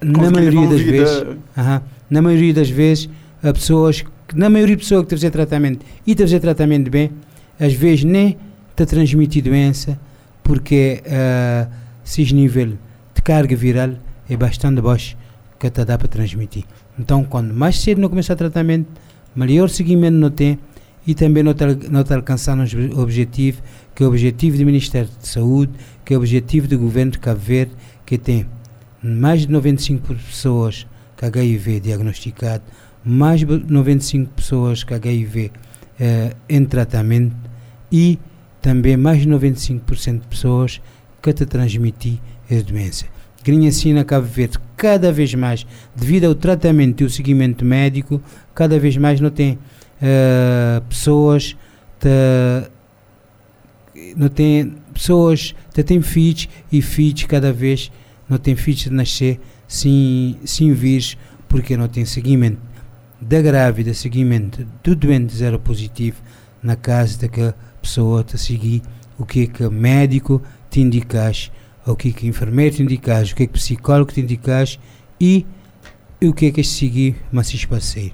na 0.00 0.30
maioria 0.30 0.68
das 0.68 0.80
vezes, 0.80 1.22
uh 1.22 1.36
-huh, 1.56 1.82
na 2.08 2.22
maioria 2.22 2.54
das 2.54 2.70
vezes, 2.70 3.08
a 3.42 3.52
pessoas, 3.52 4.04
na 4.32 4.48
maioria 4.48 4.76
das 4.76 4.84
pessoas 4.84 5.02
que 5.02 5.08
te 5.08 5.16
fazer 5.16 5.30
tratamento 5.30 5.84
e 6.06 6.14
te 6.14 6.22
fazer 6.22 6.38
tratamento 6.40 6.88
bem, 6.88 7.10
às 7.58 7.72
vezes 7.72 8.04
nem 8.04 8.36
te 8.76 8.86
transmitir 8.86 9.42
doença, 9.42 9.98
porque 10.42 11.02
uh, 11.06 11.68
esse 12.04 12.32
nível 12.32 12.78
de 13.14 13.22
carga 13.22 13.56
viral 13.56 13.90
é 14.30 14.36
bastante 14.36 14.80
baixo 14.80 15.16
que 15.58 15.68
te 15.68 15.84
dá 15.84 15.98
para 15.98 16.08
transmitir. 16.08 16.64
Então, 16.96 17.24
quando 17.24 17.52
mais 17.52 17.80
cedo 17.80 18.00
não 18.00 18.08
começar 18.08 18.34
o 18.34 18.36
tratamento, 18.36 18.88
melhor 19.34 19.68
seguimento 19.68 20.16
não 20.16 20.30
tem 20.30 20.60
e 21.06 21.14
também 21.14 21.42
não 21.42 21.54
te, 21.54 21.64
não 21.90 22.02
te 22.02 22.12
alcançar 22.12 22.56
o 22.58 23.00
objetivo, 23.00 23.62
que 23.94 24.02
é 24.02 24.06
o 24.06 24.08
objetivo 24.08 24.56
do 24.56 24.64
Ministério 24.64 25.08
de 25.20 25.28
Saúde, 25.28 25.72
que 26.04 26.14
é 26.14 26.16
o 26.16 26.20
objetivo 26.20 26.66
do 26.66 26.78
Governo 26.78 27.12
de 27.12 27.18
Cabo 27.18 27.40
Verde, 27.40 27.72
que 28.06 28.18
tem 28.18 28.46
mais 29.02 29.42
de 29.42 29.50
95 29.50 30.14
pessoas 30.14 30.86
com 31.18 31.26
HIV 31.26 31.80
diagnosticado, 31.80 32.64
mais 33.04 33.40
de 33.40 33.46
95 33.46 34.30
pessoas 34.32 34.82
com 34.82 34.94
HIV 34.94 35.50
eh, 36.00 36.34
em 36.48 36.64
tratamento 36.64 37.36
e 37.92 38.18
também 38.62 38.96
mais 38.96 39.20
de 39.20 39.28
95% 39.28 40.20
de 40.20 40.26
pessoas 40.26 40.80
que 41.22 41.32
te 41.32 41.44
transmitem 41.44 42.18
a 42.50 42.62
doença. 42.62 43.04
Grinhacina 43.44 44.04
Cabo 44.04 44.26
Verde, 44.26 44.58
cada 44.74 45.12
vez 45.12 45.34
mais, 45.34 45.66
devido 45.94 46.24
ao 46.24 46.34
tratamento 46.34 47.02
e 47.02 47.04
o 47.04 47.10
seguimento 47.10 47.62
médico, 47.62 48.20
cada 48.54 48.78
vez 48.78 48.96
mais 48.96 49.20
não 49.20 49.30
tem 49.30 49.58
uh, 50.04 50.80
pessoas 50.82 51.56
não 54.14 54.28
tem 54.28 54.74
pessoas 54.92 55.54
que 55.72 55.82
têm 55.82 56.02
filhos 56.02 56.48
e 56.70 56.82
filhos 56.82 57.24
cada 57.24 57.52
vez 57.52 57.90
não 58.28 58.38
tem 58.38 58.54
filhos 58.54 58.82
de 58.82 58.90
nascer 58.90 59.40
sem, 59.66 60.38
sem 60.44 60.72
vírus, 60.72 61.16
porque 61.48 61.76
não 61.76 61.88
tem 61.88 62.04
seguimento 62.04 62.60
da 63.20 63.40
grávida, 63.40 63.94
seguimento 63.94 64.66
do 64.82 64.94
doente 64.94 65.34
zero 65.34 65.58
positivo 65.58 66.22
na 66.62 66.76
casa 66.76 67.18
da 67.18 67.28
que 67.28 67.40
a 67.40 67.54
pessoa 67.80 68.22
te 68.22 68.36
seguir 68.36 68.82
o 69.18 69.24
que 69.24 69.44
é 69.44 69.46
que 69.46 69.68
médico 69.68 70.42
te 70.68 70.80
indicas, 70.80 71.50
o 71.86 71.94
que 71.94 72.08
é 72.08 72.12
que 72.12 72.26
enfermeiro 72.26 72.76
te 72.76 72.82
indicas, 72.82 73.30
o 73.30 73.34
que 73.34 73.44
é 73.44 73.46
que 73.46 73.52
psicólogo 73.52 74.12
te 74.12 74.20
indicas 74.20 74.78
e 75.20 75.46
o 76.22 76.32
que 76.32 76.46
é 76.46 76.50
que 76.50 76.64
seguir, 76.64 77.16
mas 77.30 77.46
se 77.46 77.66
passeio. 77.66 78.12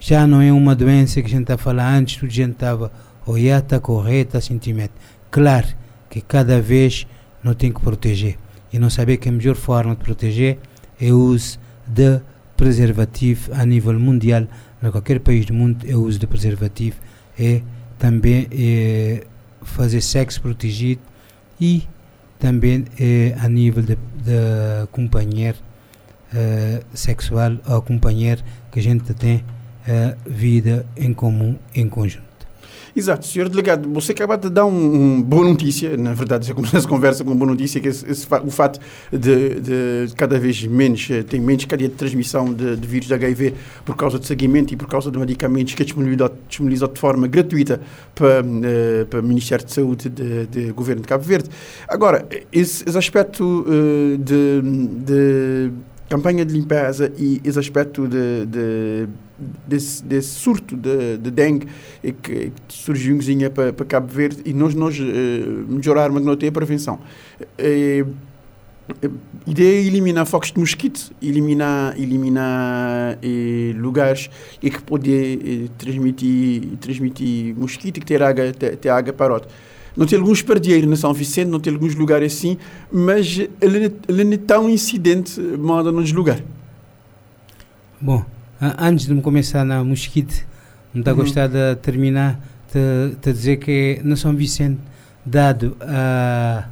Já 0.00 0.26
não 0.26 0.40
é 0.40 0.50
uma 0.50 0.74
doença 0.74 1.20
que 1.20 1.26
a 1.26 1.30
gente 1.30 1.42
está 1.42 1.58
falar 1.58 1.94
antes, 1.94 2.16
tudo 2.16 2.30
a 2.30 2.32
gente 2.32 2.52
estava 2.52 2.90
olhata, 3.26 3.78
correta, 3.78 4.40
sentimento. 4.40 4.94
Claro 5.30 5.68
que 6.08 6.22
cada 6.22 6.60
vez 6.60 7.06
não 7.44 7.52
tem 7.52 7.70
que 7.70 7.80
proteger. 7.80 8.38
E 8.72 8.78
não 8.78 8.88
saber 8.88 9.18
que 9.18 9.28
a 9.28 9.32
melhor 9.32 9.54
forma 9.54 9.94
de 9.94 10.02
proteger 10.02 10.58
é 11.00 11.12
o 11.12 11.18
uso 11.18 11.58
de 11.86 12.20
preservativo 12.56 13.52
a 13.52 13.64
nível 13.66 13.98
mundial, 14.00 14.46
em 14.82 14.90
qualquer 14.90 15.20
país 15.20 15.44
do 15.44 15.52
mundo, 15.52 15.84
é 15.86 15.94
o 15.94 16.02
uso 16.02 16.18
de 16.18 16.26
preservativo, 16.26 16.96
é 17.38 17.60
também 17.98 18.48
é, 18.50 19.26
fazer 19.62 20.00
sexo 20.00 20.40
protegido 20.40 21.02
e 21.60 21.84
também 22.38 22.86
é, 22.98 23.34
a 23.38 23.48
nível 23.48 23.82
de, 23.82 23.96
de 23.96 24.86
companheiro 24.90 25.58
uh, 26.32 26.84
sexual 26.94 27.58
ou 27.66 27.82
companheiro 27.82 28.42
que 28.72 28.80
a 28.80 28.82
gente 28.82 29.12
tem 29.14 29.44
uh, 29.90 30.16
vida 30.26 30.86
em 30.96 31.12
comum, 31.12 31.56
em 31.74 31.88
conjunto. 31.88 32.30
Exato, 32.94 33.24
senhor 33.24 33.48
delegado, 33.48 33.88
você 33.88 34.10
acaba 34.12 34.36
de 34.36 34.50
dar 34.50 34.64
uma 34.64 34.80
um 34.80 35.22
boa 35.22 35.44
notícia, 35.44 35.96
na 35.96 36.12
verdade, 36.12 36.46
você 36.46 36.54
começa 36.54 36.78
a 36.78 36.88
conversa 36.88 37.22
com 37.22 37.30
uma 37.30 37.36
boa 37.36 37.52
notícia, 37.52 37.80
que 37.80 37.88
esse, 37.88 38.08
esse, 38.10 38.26
o 38.44 38.50
fato 38.50 38.80
de, 39.12 39.60
de, 39.60 40.14
cada 40.16 40.38
vez 40.40 40.64
menos, 40.64 41.08
eh, 41.08 41.22
tem 41.22 41.40
menos 41.40 41.64
cadeia 41.66 41.88
de 41.88 41.94
transmissão 41.94 42.52
de, 42.52 42.76
de, 42.76 42.88
vírus 42.88 43.06
de 43.06 43.14
HIV 43.14 43.54
por 43.84 43.96
causa 43.96 44.18
de 44.18 44.26
seguimento 44.26 44.74
e 44.74 44.76
por 44.76 44.88
causa 44.88 45.10
de 45.10 45.18
medicamentos 45.18 45.74
que 45.74 45.82
é 45.82 45.84
disponibilizado, 45.84 46.34
disponibilizado 46.48 46.92
de 46.92 47.00
forma 47.00 47.28
gratuita 47.28 47.80
para, 48.14 48.42
uh, 48.42 49.06
para 49.06 49.20
o 49.20 49.22
Ministério 49.22 49.64
de 49.64 49.72
Saúde 49.72 50.08
do 50.08 50.74
Governo 50.74 51.02
de 51.02 51.08
Cabo 51.08 51.22
Verde. 51.22 51.48
Agora, 51.88 52.26
esse, 52.52 52.82
esse 52.88 52.98
aspecto 52.98 53.44
uh, 53.44 54.18
de, 54.18 54.62
de 55.04 55.70
campanha 56.08 56.44
de 56.44 56.52
limpeza 56.52 57.12
e 57.16 57.40
esse 57.44 57.58
aspecto 57.58 58.08
de, 58.08 58.46
de 58.46 59.08
desse, 59.66 60.04
desse 60.04 60.28
surto 60.28 60.76
de, 60.76 61.16
de 61.18 61.30
dengue 61.30 61.66
que 62.22 62.52
surgiu 62.68 63.18
para, 63.54 63.72
para 63.72 63.86
Cabo 63.86 64.12
Verde 64.12 64.42
e 64.44 64.52
nós, 64.52 64.74
nós 64.74 64.98
uh, 64.98 65.02
melhorarmos 65.68 66.24
não 66.24 66.36
ter 66.36 66.48
a 66.48 66.52
prevenção. 66.52 66.98
A 69.46 69.50
ideia 69.50 69.82
é 69.82 69.86
eliminar 69.86 70.26
focos 70.26 70.52
de 70.52 70.58
mosquito, 70.58 71.12
eliminar, 71.22 71.98
eliminar 71.98 73.18
eh, 73.22 73.72
lugares 73.76 74.28
e 74.60 74.70
que 74.70 74.82
poder 74.82 75.38
eh, 75.44 75.68
transmitir, 75.78 76.76
transmitir 76.80 77.54
mosquito 77.56 78.00
que 78.00 78.06
ter 78.06 78.22
água, 78.22 78.52
ter, 78.52 78.76
ter 78.76 78.88
água 78.88 79.12
parote. 79.12 79.48
Não 79.96 80.06
tem 80.06 80.18
alguns 80.18 80.42
perdieiros 80.42 80.88
na 80.88 80.96
São 80.96 81.12
Vicente, 81.12 81.48
não 81.48 81.60
tem 81.60 81.72
alguns 81.72 81.94
lugares 81.94 82.34
assim, 82.34 82.58
mas 82.92 83.38
ele, 83.60 83.94
ele 84.08 84.24
não 84.24 84.32
é 84.32 84.36
tão 84.38 84.68
incidente 84.68 85.40
moda 85.40 85.90
nos 85.90 86.12
lugares. 86.12 86.42
Bom, 88.00 88.24
antes 88.60 89.06
de 89.06 89.14
me 89.14 89.22
começar 89.22 89.64
na 89.64 89.82
Mosquite, 89.82 90.46
me 90.92 91.00
está 91.00 91.12
uhum. 91.12 91.18
gostar 91.18 91.48
de 91.48 91.76
terminar, 91.76 92.40
de, 92.72 93.16
de, 93.16 93.32
dizer 93.32 93.56
que 93.56 94.00
na 94.04 94.16
São 94.16 94.34
Vicente, 94.34 94.80
dado 95.24 95.76
a, 95.80 96.66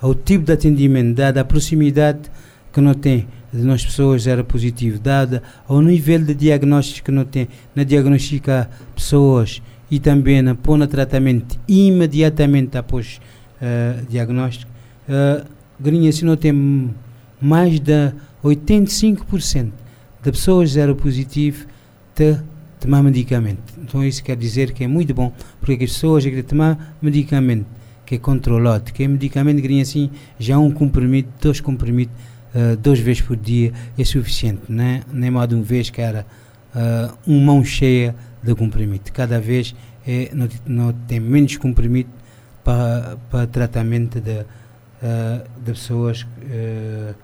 ao 0.00 0.14
tipo 0.14 0.44
de 0.44 0.52
atendimento, 0.52 1.16
dada 1.16 1.40
a 1.40 1.44
proximidade 1.44 2.30
que 2.72 2.80
não 2.80 2.94
tem 2.94 3.26
de 3.52 3.62
nós 3.62 3.84
pessoas 3.84 4.26
era 4.26 4.42
positivo, 4.42 4.98
dada 4.98 5.42
ao 5.68 5.82
nível 5.82 6.24
de 6.24 6.34
diagnóstico 6.34 7.06
que 7.06 7.12
não 7.12 7.24
tem, 7.24 7.48
na 7.74 7.84
diagnosticar 7.84 8.70
pessoas 8.94 9.60
e 9.90 10.00
também 10.00 10.40
na 10.40 10.54
pôr 10.54 10.78
no 10.78 10.86
tratamento 10.86 11.58
imediatamente 11.68 12.78
após 12.78 13.20
uh, 13.60 14.06
diagnóstico, 14.08 14.70
uh, 15.08 15.46
Grinha 15.78 16.10
se 16.12 16.24
não 16.24 16.36
tem 16.36 16.90
mais 17.40 17.78
de 17.78 18.12
85% 18.42 19.70
de 20.22 20.30
pessoas 20.30 20.70
zero 20.70 20.94
positivo 20.94 21.66
te 22.14 22.38
tomar 22.80 23.02
medicamento. 23.02 23.62
Então 23.78 24.04
isso 24.04 24.22
quer 24.22 24.36
dizer 24.36 24.72
que 24.72 24.84
é 24.84 24.88
muito 24.88 25.14
bom, 25.14 25.32
porque 25.60 25.84
as 25.84 25.92
pessoas 25.92 26.24
que 26.24 26.42
tomar 26.42 26.96
medicamento 27.00 27.66
que 28.04 28.16
é 28.16 28.18
controlado, 28.18 28.92
que 28.92 29.04
é 29.04 29.08
medicamento 29.08 29.62
que 29.62 29.80
assim 29.80 30.10
já 30.38 30.58
um 30.58 30.70
comprimido, 30.70 31.28
dois 31.40 31.60
comprimidos, 31.60 32.14
uh, 32.54 32.76
duas 32.76 32.98
vezes 32.98 33.22
por 33.22 33.36
dia 33.36 33.72
é 33.96 34.04
suficiente, 34.04 34.62
né? 34.68 35.02
nem 35.12 35.30
mais 35.30 35.48
de 35.48 35.54
uma 35.54 35.62
vez 35.62 35.90
que 35.90 36.00
era 36.00 36.26
uh, 36.74 37.16
uma 37.26 37.52
mão 37.52 37.64
cheia 37.64 38.14
de 38.42 38.54
comprimido. 38.54 39.10
Cada 39.12 39.40
vez 39.40 39.74
é, 40.06 40.30
não, 40.34 40.48
não 40.66 40.92
tem 40.92 41.20
menos 41.20 41.56
comprimido 41.56 42.10
para, 42.64 43.16
para 43.30 43.46
tratamento 43.46 44.20
de, 44.20 44.40
uh, 44.40 44.44
de 45.64 45.72
pessoas 45.72 46.22
uh, 46.22 47.14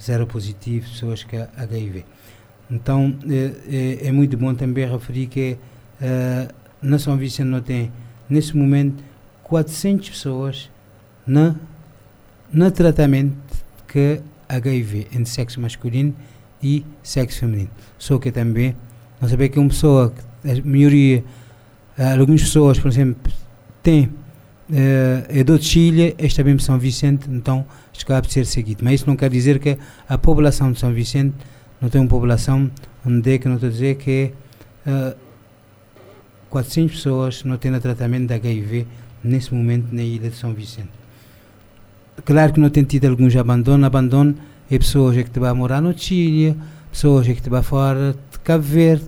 zero 0.00 0.26
positivo, 0.26 0.88
pessoas 0.88 1.24
que 1.24 1.36
HIV. 1.36 2.04
Então 2.70 3.16
é, 3.28 3.52
é, 3.68 4.08
é, 4.08 4.12
muito 4.12 4.36
bom 4.36 4.54
também 4.54 4.90
referir 4.90 5.26
que 5.26 5.56
uh, 6.00 6.52
na 6.82 6.98
São 6.98 7.16
Vicente 7.16 7.46
não 7.46 7.60
tem, 7.60 7.92
nesse 8.28 8.56
momento, 8.56 9.02
400 9.44 10.10
pessoas 10.10 10.70
na, 11.26 11.54
na 12.52 12.70
tratamento 12.70 13.36
que 13.86 14.20
HIV 14.48 15.08
entre 15.12 15.26
sexo 15.26 15.60
masculino 15.60 16.14
e 16.62 16.84
sexo 17.02 17.40
feminino. 17.40 17.70
Só 17.98 18.18
que 18.18 18.32
também, 18.32 18.76
não 19.20 19.28
saber 19.28 19.48
que 19.48 19.58
uma 19.58 19.68
pessoa, 19.68 20.12
a 20.44 20.68
maioria, 20.68 21.24
algumas 22.18 22.42
pessoas, 22.42 22.78
por 22.78 22.88
exemplo, 22.88 23.32
têm 23.82 24.06
uh, 24.70 25.24
é 25.28 25.44
do 25.44 25.60
Chile, 25.62 26.14
esta 26.18 26.42
mesmo 26.42 26.60
São 26.60 26.78
Vicente, 26.78 27.28
então 27.30 27.64
acaba 28.02 28.26
de 28.26 28.32
ser 28.32 28.46
seguido. 28.46 28.84
Mas 28.84 28.94
isso 28.94 29.06
não 29.06 29.16
quer 29.16 29.30
dizer 29.30 29.58
que 29.58 29.78
a 30.08 30.18
população 30.18 30.70
de 30.72 30.78
São 30.78 30.92
Vicente 30.92 31.34
não 31.80 31.88
tem 31.88 32.00
uma 32.00 32.08
população 32.08 32.70
onde 33.04 33.34
é 33.34 33.38
que 33.38 33.48
a 33.48 33.56
dizer 33.56 33.96
que 33.96 34.32
uh, 34.86 35.16
400 36.50 36.96
pessoas 36.96 37.44
não 37.44 37.56
têm 37.56 37.78
tratamento 37.78 38.28
de 38.28 38.34
HIV 38.34 38.86
nesse 39.22 39.52
momento 39.54 39.92
na 39.92 40.02
ilha 40.02 40.30
de 40.30 40.36
São 40.36 40.52
Vicente. 40.54 40.90
Claro 42.24 42.52
que 42.52 42.60
não 42.60 42.70
tem 42.70 42.84
tido 42.84 43.06
alguns 43.06 43.36
abandono, 43.36 43.84
abandono 43.84 44.34
é 44.70 44.78
pessoas 44.78 45.14
que 45.16 45.22
estão 45.22 45.44
a 45.44 45.54
morar 45.54 45.82
no 45.82 45.96
Chile, 45.96 46.56
pessoas 46.90 47.26
que 47.26 47.32
estão 47.32 47.62
fora 47.62 48.16
de 48.30 48.38
Cabo 48.40 48.62
Verde, 48.62 49.04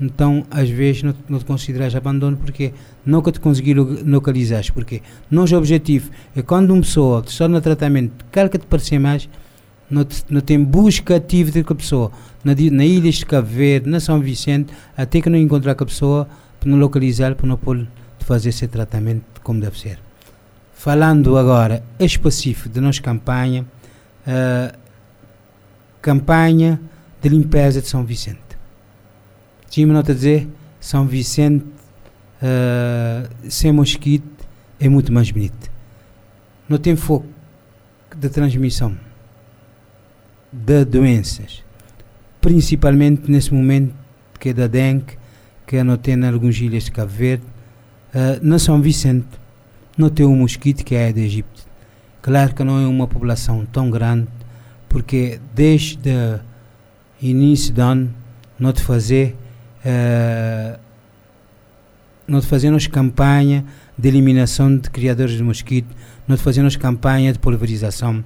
então 0.00 0.44
às 0.50 0.68
vezes 0.68 1.02
não, 1.02 1.14
não 1.28 1.38
te 1.38 1.44
consideras 1.44 1.94
abandono 1.94 2.36
porque 2.36 2.72
nunca 3.06 3.32
te 3.32 3.40
conseguir 3.40 3.74
localizar, 3.74 4.64
porque 4.74 5.00
nosso 5.30 5.56
objetivo 5.56 6.10
é 6.36 6.42
quando 6.42 6.72
uma 6.72 6.82
pessoa 6.82 7.22
está 7.26 7.48
no 7.48 7.60
tratamento, 7.60 8.24
quer 8.30 8.48
que 8.48 8.58
te 8.58 8.66
parecer 8.66 8.98
mais, 8.98 9.28
não, 9.90 10.40
tem 10.40 10.62
busca 10.62 11.16
ativa 11.16 11.50
de 11.50 11.60
a 11.60 11.74
pessoa. 11.74 12.10
Na, 12.42 12.54
na 12.54 12.84
ilha 12.84 13.10
de 13.10 13.26
Cabo 13.26 13.46
Verde, 13.46 13.88
na 13.88 14.00
São 14.00 14.20
Vicente, 14.20 14.72
até 14.96 15.20
que 15.20 15.28
não 15.28 15.38
encontrar 15.38 15.72
a 15.72 15.84
pessoa, 15.86 16.26
para 16.58 16.70
não 16.70 16.78
localizar, 16.78 17.34
para 17.34 17.46
não 17.46 17.56
pôr, 17.56 17.86
fazer 18.20 18.48
esse 18.48 18.66
tratamento 18.66 19.24
como 19.42 19.60
deve 19.60 19.78
ser. 19.78 19.98
Falando 20.72 21.36
agora 21.36 21.84
específico 21.98 22.68
de 22.68 22.80
nossa 22.80 23.02
campanha, 23.02 23.66
uh, 24.26 24.76
campanha 26.00 26.80
de 27.20 27.28
limpeza 27.28 27.80
de 27.80 27.88
São 27.88 28.04
Vicente. 28.04 28.40
Tinha 29.68 29.86
nota 29.86 30.12
a 30.12 30.14
dizer, 30.14 30.48
São 30.80 31.06
Vicente 31.06 31.64
uh, 32.42 33.28
sem 33.48 33.72
mosquito 33.72 34.46
é 34.80 34.88
muito 34.88 35.12
mais 35.12 35.30
bonito. 35.30 35.70
Não 36.68 36.78
tem 36.78 36.96
foco 36.96 37.26
de 38.16 38.28
transmissão 38.28 38.96
de 40.52 40.84
doenças, 40.84 41.62
principalmente 42.40 43.30
nesse 43.30 43.54
momento 43.54 43.94
que 44.38 44.50
é 44.50 44.52
da 44.52 44.66
dengue, 44.66 45.16
que 45.66 45.76
é 45.76 45.84
não 45.84 45.96
tem 45.96 46.14
em 46.14 46.26
algumas 46.26 46.56
ilhas 46.58 46.84
de 46.84 46.92
Cabo 46.92 47.10
Verde, 47.10 47.44
uh, 48.14 48.46
na 48.46 48.58
São 48.58 48.80
Vicente, 48.82 49.26
não 49.96 50.10
tem 50.10 50.26
um 50.26 50.36
mosquito 50.36 50.84
que 50.84 50.94
é 50.94 51.12
de 51.12 51.20
Egito. 51.20 51.66
Claro 52.20 52.54
que 52.54 52.62
não 52.62 52.78
é 52.78 52.86
uma 52.86 53.08
população 53.08 53.64
tão 53.64 53.90
grande, 53.90 54.28
porque 54.88 55.40
desde 55.54 56.10
o 56.10 56.40
início 57.24 57.72
do 57.72 57.80
ano, 57.80 58.14
não 58.58 58.72
te 58.72 58.82
fazer, 58.82 59.36
uh, 59.84 60.78
não 62.26 62.40
te 62.40 62.46
fazemos 62.46 62.86
campanha 62.86 63.64
de 63.96 64.08
eliminação 64.08 64.76
de 64.76 64.90
criadores 64.90 65.36
de 65.36 65.42
mosquito, 65.42 65.94
te 66.28 66.36
fazemos 66.36 66.76
campanha 66.76 67.32
de 67.32 67.38
pulverização, 67.38 68.24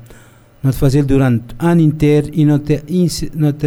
não 0.66 0.72
te 0.72 0.78
fazer 0.78 1.04
durante 1.04 1.54
o 1.54 1.64
ano 1.64 1.80
inteiro 1.80 2.28
e 2.32 2.44
não 2.44 2.58
te, 2.58 2.82
não 3.34 3.52
te 3.52 3.66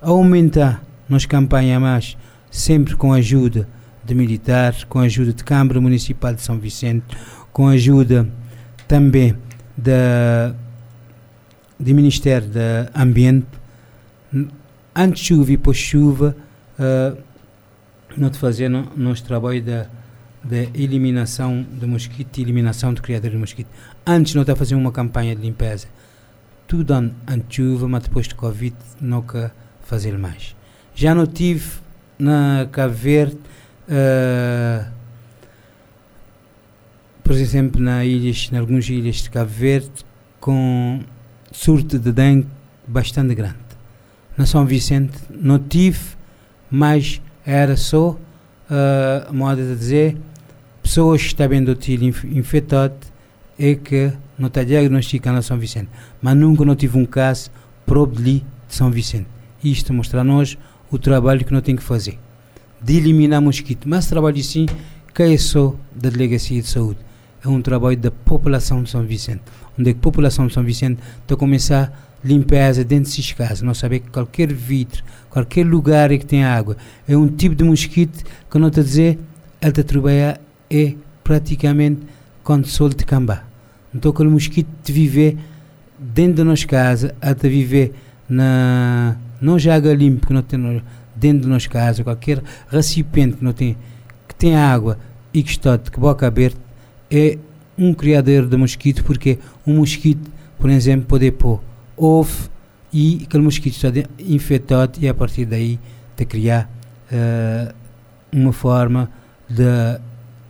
aumentar 0.00 0.82
nas 1.08 1.26
campanhas 1.26 1.80
mais, 1.80 2.16
sempre 2.50 2.94
com 2.94 3.12
a 3.12 3.16
ajuda 3.16 3.68
de 4.04 4.14
militares, 4.14 4.84
com 4.84 5.00
a 5.00 5.02
ajuda 5.02 5.32
de 5.32 5.42
Câmara 5.42 5.80
Municipal 5.80 6.32
de 6.32 6.40
São 6.40 6.58
Vicente, 6.58 7.04
com 7.52 7.66
a 7.66 7.72
ajuda 7.72 8.28
também 8.86 9.34
da 9.76 10.54
do 11.78 11.92
Ministério 11.92 12.48
do 12.48 12.60
Ambiente, 12.94 13.48
antes 14.94 15.22
de 15.22 15.26
chuva 15.26 15.50
e 15.50 15.56
pós-chuva, 15.56 16.36
uh, 16.78 17.18
não 18.16 18.30
te 18.30 18.38
fazer 18.38 18.68
no, 18.68 18.88
nosso 18.96 19.24
trabalho 19.24 19.60
da 19.60 19.86
de 20.44 20.68
eliminação 20.74 21.64
de 21.72 21.86
mosquito 21.86 22.38
eliminação 22.40 22.92
de 22.92 23.00
criadores 23.00 23.32
de 23.32 23.38
mosquito. 23.38 23.68
Antes 24.06 24.36
a 24.36 24.56
fazer 24.56 24.74
uma 24.74 24.90
campanha 24.90 25.36
de 25.36 25.42
limpeza 25.42 25.86
tudo 26.72 26.94
de 27.02 27.54
chuva, 27.54 27.86
mas 27.86 28.04
depois 28.04 28.26
de 28.26 28.34
Covid 28.34 28.74
nunca 28.98 29.54
fazer 29.82 30.16
mais. 30.16 30.56
Já 30.94 31.14
não 31.14 31.26
tive 31.26 31.68
na 32.18 32.66
Cabo 32.72 32.94
Verde, 32.94 33.36
uh, 33.36 34.90
por 37.22 37.32
exemplo, 37.32 37.78
na 37.78 38.06
ilhas, 38.06 38.48
em 38.50 38.56
algumas 38.56 38.88
ilhas 38.88 39.16
de 39.16 39.28
Cabo 39.28 39.50
Verde, 39.50 39.90
com 40.40 41.00
surto 41.50 41.98
de 41.98 42.10
dengue 42.10 42.48
bastante 42.88 43.34
grande. 43.34 43.58
Na 44.34 44.46
São 44.46 44.64
Vicente 44.64 45.18
não 45.28 45.58
tive, 45.58 46.00
mas 46.70 47.20
era 47.44 47.76
só, 47.76 48.12
uh, 48.12 49.30
modo 49.30 49.60
de 49.60 49.76
dizer, 49.76 50.16
pessoas 50.82 51.20
que 51.20 51.28
estavam 51.28 51.62
do 51.62 51.74
tiro 51.74 52.02
infectado 52.06 53.11
e 53.58 53.76
que 53.76 54.12
não 54.38 54.48
está 54.48 54.64
diagnosticado 54.64 55.36
na 55.36 55.42
São 55.42 55.58
Vicente. 55.58 55.88
Mas 56.20 56.36
nunca 56.36 56.64
não 56.64 56.74
tive 56.74 56.98
um 56.98 57.04
caso 57.04 57.50
próprio 57.86 58.22
de 58.22 58.44
São 58.68 58.90
Vicente. 58.90 59.26
Isto 59.62 59.92
mostra 59.92 60.20
a 60.20 60.24
nós 60.24 60.58
o 60.90 60.98
trabalho 60.98 61.44
que 61.44 61.52
nós 61.52 61.62
temos 61.62 61.82
que 61.82 61.88
fazer. 61.88 62.18
De 62.80 62.96
eliminar 62.96 63.40
mosquito. 63.40 63.88
Mas 63.88 64.06
trabalho 64.06 64.38
assim, 64.38 64.66
que 65.14 65.22
é 65.22 65.38
só 65.38 65.74
da 65.94 66.10
Delegacia 66.10 66.60
de 66.60 66.68
Saúde. 66.68 66.98
É 67.44 67.48
um 67.48 67.60
trabalho 67.60 67.96
da 67.96 68.10
população 68.10 68.82
de 68.82 68.90
São 68.90 69.04
Vicente. 69.04 69.42
Onde 69.78 69.90
a 69.90 69.94
população 69.94 70.46
de 70.46 70.54
São 70.54 70.64
Vicente 70.64 71.00
está 71.22 71.34
a 71.34 71.38
começar 71.38 72.12
limpeza 72.24 72.84
dentro 72.84 73.04
desses 73.10 73.32
casas. 73.32 73.62
Nós 73.62 73.78
sabemos 73.78 74.06
que 74.06 74.12
qualquer 74.12 74.52
vidro, 74.52 75.02
qualquer 75.28 75.66
lugar 75.66 76.08
que 76.10 76.24
tem 76.24 76.44
água, 76.44 76.76
é 77.08 77.16
um 77.16 77.28
tipo 77.28 77.54
de 77.54 77.64
mosquito 77.64 78.24
que 78.50 78.58
não 78.58 78.68
está 78.68 78.80
a 78.80 78.84
dizer, 78.84 79.18
ele 79.60 79.70
está 79.70 79.80
a 79.80 79.84
trabalhar 79.84 80.40
é 80.70 80.94
praticamente 81.22 82.00
quando 82.42 82.66
sol 82.66 82.88
de 82.88 83.04
cambá. 83.04 83.44
Então 83.94 84.10
aquele 84.10 84.28
mosquito 84.28 84.68
de 84.82 84.92
viver 84.92 85.36
dentro 85.98 86.38
da 86.38 86.44
nossa 86.44 86.66
casa, 86.66 87.14
até 87.20 87.48
viver 87.48 87.92
na 88.28 89.16
não 89.40 89.58
já 89.58 89.74
água 89.74 89.92
limpa 89.92 90.26
que 90.26 90.32
não 90.32 90.42
tem 90.42 90.82
dentro 91.14 91.42
da 91.42 91.48
nossa 91.48 91.68
casa, 91.68 92.04
qualquer 92.04 92.42
recipiente 92.68 93.36
que 93.36 93.44
não 93.44 93.52
tem 93.52 93.76
que 94.28 94.34
tem 94.34 94.56
água 94.56 94.98
e 95.34 95.42
que 95.42 95.50
está 95.50 95.76
de 95.76 95.90
boca 95.90 96.26
aberta 96.26 96.58
é 97.10 97.38
um 97.76 97.92
criador 97.92 98.46
de 98.46 98.56
mosquito 98.56 99.04
porque 99.04 99.38
um 99.66 99.76
mosquito, 99.76 100.30
por 100.58 100.70
exemplo, 100.70 101.06
pode 101.06 101.30
pôr 101.32 101.60
ovo 101.96 102.50
e 102.92 103.22
aquele 103.26 103.42
mosquito 103.42 103.74
está 103.74 103.88
infectado 104.18 104.98
e 105.00 105.08
a 105.08 105.14
partir 105.14 105.44
daí 105.44 105.78
de 106.16 106.24
criar 106.24 106.70
uh, 107.10 107.74
uma 108.32 108.52
forma 108.52 109.10
de 109.48 110.00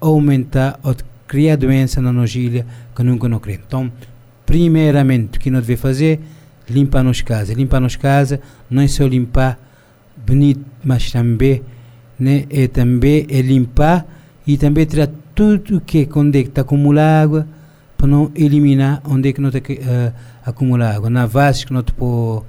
aumentar 0.01 0.79
ou 0.83 0.95
de 0.95 1.05
criar 1.33 1.57
doença 1.57 2.03
na 2.03 2.13
nojilha 2.13 2.67
que 2.95 3.03
nunca 3.03 3.27
não 3.27 3.39
queremos. 3.39 3.65
Então, 3.67 3.91
primeiramente, 4.45 5.39
o 5.39 5.41
que 5.41 5.51
nós 5.51 5.63
devemos 5.63 5.81
fazer 5.81 6.21
limpar 6.69 7.03
nos 7.03 7.23
casa. 7.23 7.55
Limpar 7.55 7.81
nos 7.81 7.97
casa 7.97 8.39
não 8.69 8.83
é 8.83 8.87
só 8.87 9.07
limpar 9.07 9.59
bonito, 10.27 10.61
mas 10.85 11.11
também 11.11 11.63
né, 12.21 12.45
é 12.51 12.69
também 12.69 13.27
é 13.31 13.41
limpar 13.41 14.07
e 14.47 14.59
também 14.59 14.85
tirar 14.85 15.09
tudo 15.35 15.79
o 15.79 15.81
que 15.81 16.07
onde 16.15 16.41
é 16.41 16.43
que 16.43 16.51
está 16.51 16.61
acumulando 16.61 17.01
água 17.01 17.49
para 17.97 18.09
não 18.09 18.31
eliminar 18.35 19.01
onde 19.03 19.31
é 19.31 19.33
que 19.33 19.41
não 19.41 19.49
está 19.49 19.73
uh, 19.73 20.13
acumular 20.45 20.97
água. 20.97 21.09
Na 21.09 21.25
vaso 21.25 21.67
que 21.67 21.73
não 21.73 21.83
te 21.83 21.95
pôr 21.95 22.45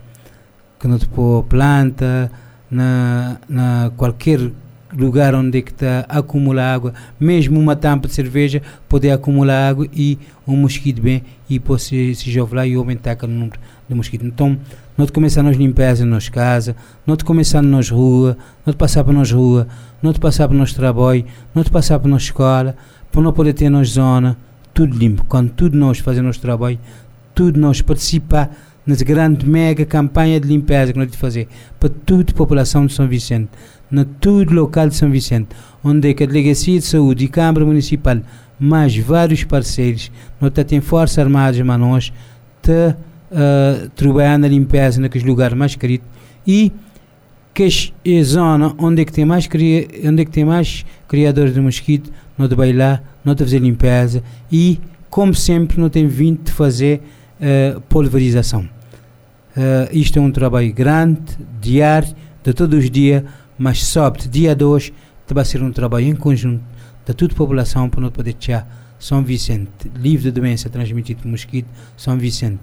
que 0.77 0.89
não 0.89 0.99
te 0.99 1.07
pôr 1.07 1.43
planta, 1.43 2.29
na, 2.69 3.37
na 3.47 3.93
qualquer 3.95 4.51
lugar 4.97 5.33
onde 5.35 5.59
é 5.59 5.61
que 5.61 5.71
está 5.71 6.05
a 6.07 6.19
acumular 6.19 6.73
água, 6.73 6.93
mesmo 7.19 7.59
uma 7.59 7.75
tampa 7.75 8.07
de 8.07 8.13
cerveja 8.13 8.61
pode 8.87 9.09
acumular 9.09 9.69
água 9.69 9.87
e 9.93 10.17
um 10.47 10.55
mosquito 10.55 11.01
bem 11.01 11.23
e 11.49 11.59
pode 11.59 11.83
se, 11.83 12.15
se 12.15 12.31
jovar 12.31 12.67
e 12.67 12.75
aumentar 12.75 13.17
o 13.23 13.27
número 13.27 13.59
de 13.87 13.95
mosquitos. 13.95 14.27
Então, 14.27 14.57
nós 14.97 15.09
começamos 15.09 15.55
a 15.55 15.57
limpeza 15.57 16.05
nas 16.05 16.29
casas, 16.29 16.75
nós 17.05 17.21
começamos 17.23 17.69
nas 17.69 17.89
ruas, 17.89 18.35
nós 18.65 18.75
passamos 18.75 19.15
nas 19.15 19.31
ruas, 19.31 19.65
nós 20.01 20.17
passamos 20.17 20.55
nos 20.55 20.73
trabalhos, 20.73 21.25
nós 21.53 21.67
passamos 21.67 22.09
na 22.09 22.17
escola, 22.17 22.75
para 23.11 23.21
não 23.21 23.33
poder 23.33 23.53
ter 23.53 23.69
nas 23.69 23.89
zona 23.89 24.37
tudo 24.73 24.97
limpo. 24.97 25.23
Quando 25.25 25.51
tudo 25.51 25.77
nós 25.77 25.99
fazemos 25.99 26.27
nosso 26.27 26.41
trabalho, 26.41 26.79
tudo 27.33 27.59
nós 27.59 27.81
participar 27.81 28.49
nas 28.85 29.01
grande 29.01 29.47
mega 29.47 29.85
campanha 29.85 30.39
de 30.39 30.47
limpeza 30.47 30.91
que 30.91 30.99
nós 30.99 31.07
temos 31.07 31.19
fazer 31.19 31.47
para 31.79 31.89
toda 31.89 32.31
a 32.31 32.35
população 32.35 32.85
de 32.85 32.93
São 32.93 33.07
Vicente, 33.07 33.49
na 33.93 34.03
todo 34.03 34.53
local 34.53 34.89
de 34.89 34.95
São 34.95 35.11
Vicente, 35.11 35.49
onde 35.83 36.09
é 36.09 36.13
que 36.15 36.23
a 36.23 36.25
Delegacia 36.25 36.79
de 36.79 36.85
Saúde 36.85 37.25
e 37.25 37.27
Câmara 37.27 37.63
Municipal, 37.63 38.17
mais 38.59 38.97
vários 38.97 39.43
parceiros, 39.43 40.11
nós 40.41 40.51
temos 40.65 40.85
forças 40.85 41.19
armadas, 41.19 41.61
mas 41.61 41.79
nós 41.79 42.13
uh, 42.67 43.89
trabalhando 43.95 44.41
na 44.41 44.47
limpeza 44.47 44.99
naqueles 44.99 45.25
lugares 45.25 45.55
mais 45.55 45.75
queridos 45.75 46.07
e 46.45 46.71
que 47.53 47.93
é 48.03 48.23
zona 48.23 48.73
onde 48.79 49.03
é 49.03 49.05
que 49.05 49.11
tem 49.11 49.25
mais 49.25 49.47
onde 50.07 50.21
é 50.23 50.25
que 50.25 50.31
tem 50.31 50.43
mais 50.43 50.83
criadores 51.07 51.53
de 51.53 51.61
mosquito, 51.61 52.11
nós 52.35 52.49
de 52.49 52.55
bailar, 52.55 53.03
nós 53.23 53.35
de 53.35 53.43
fazer 53.43 53.59
limpeza 53.59 54.23
e 54.51 54.81
como 55.07 55.35
sempre 55.35 55.79
não 55.79 55.87
tem 55.87 56.07
vindo 56.07 56.43
de 56.43 56.51
fazer 56.51 56.99
uh, 57.39 57.79
pulverização. 57.81 58.61
Uh, 59.55 59.87
isto 59.91 60.17
é 60.17 60.21
um 60.21 60.31
trabalho 60.31 60.73
grande, 60.73 61.21
diário, 61.61 62.15
de 62.43 62.53
todos 62.53 62.79
os 62.79 62.89
dias, 62.89 63.23
mas 63.57 63.83
sobre 63.83 64.27
dia 64.27 64.55
2 64.55 64.91
vai 65.33 65.45
ser 65.45 65.63
um 65.63 65.71
trabalho 65.71 66.07
em 66.07 66.15
conjunto 66.15 66.63
de 67.05 67.13
toda 67.13 67.33
a 67.33 67.35
população 67.35 67.89
para 67.89 68.01
não 68.01 68.09
poder 68.09 68.33
deixar 68.33 68.95
São 68.99 69.23
Vicente 69.23 69.91
livre 69.95 70.31
de 70.31 70.39
doença 70.39 70.69
transmitida 70.69 71.21
por 71.21 71.27
mosquito, 71.27 71.67
São 71.97 72.17
Vicente 72.17 72.59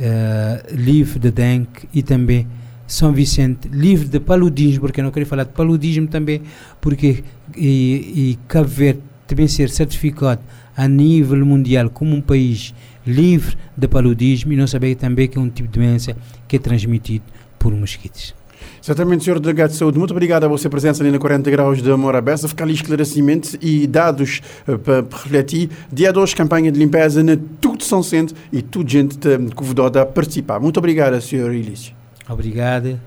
uh, 0.00 0.74
livre 0.74 1.18
de 1.18 1.30
dengue 1.30 1.68
e 1.92 2.02
também 2.02 2.46
São 2.86 3.12
Vicente 3.12 3.68
livre 3.68 4.08
de 4.08 4.18
paludismo, 4.18 4.80
porque 4.80 5.00
eu 5.00 5.04
não 5.04 5.10
queria 5.10 5.26
falar 5.26 5.44
de 5.44 5.52
paludismo 5.52 6.06
também, 6.06 6.42
porque 6.80 7.22
e, 7.56 8.32
e 8.32 8.38
Cabo 8.48 8.68
Verde 8.68 9.02
também 9.26 9.46
ser 9.46 9.70
certificado 9.70 10.40
a 10.76 10.88
nível 10.88 11.44
mundial 11.44 11.90
como 11.90 12.16
um 12.16 12.20
país 12.20 12.74
livre 13.06 13.56
de 13.76 13.86
paludismo 13.86 14.52
e 14.52 14.56
não 14.56 14.66
saber 14.66 14.94
também 14.96 15.28
que 15.28 15.38
é 15.38 15.40
um 15.40 15.48
tipo 15.48 15.68
de 15.68 15.78
doença 15.78 16.16
que 16.48 16.56
é 16.56 16.58
transmitido 16.58 17.24
por 17.58 17.72
mosquitos. 17.72 18.39
Exatamente, 18.82 19.24
Sr. 19.24 19.38
Delegado 19.38 19.70
de 19.70 19.76
Saúde, 19.76 19.98
muito 19.98 20.12
obrigado 20.12 20.44
a 20.44 20.48
você 20.48 20.68
presença 20.68 21.02
ali 21.02 21.12
na 21.12 21.18
40 21.18 21.50
Graus 21.50 21.82
de 21.82 21.90
Amor 21.90 22.16
Aberta. 22.16 22.48
Ficar 22.48 22.64
ali 22.64 22.74
esclarecimentos 22.74 23.56
e 23.60 23.86
dados 23.86 24.40
uh, 24.66 24.78
para 24.78 25.00
refletir. 25.00 25.70
Dia 25.92 26.12
2, 26.12 26.34
campanha 26.34 26.72
de 26.72 26.78
limpeza 26.78 27.22
na 27.22 27.36
tudo 27.60 27.84
São 27.84 28.02
Centro 28.02 28.34
e 28.52 28.62
tudo 28.62 28.90
gente 28.90 29.18
convidada 29.54 30.02
a 30.02 30.06
participar. 30.06 30.58
Muito 30.60 30.78
obrigado, 30.78 31.20
Sr. 31.20 31.52
Ilício. 31.52 31.94
Obrigado. 32.28 32.98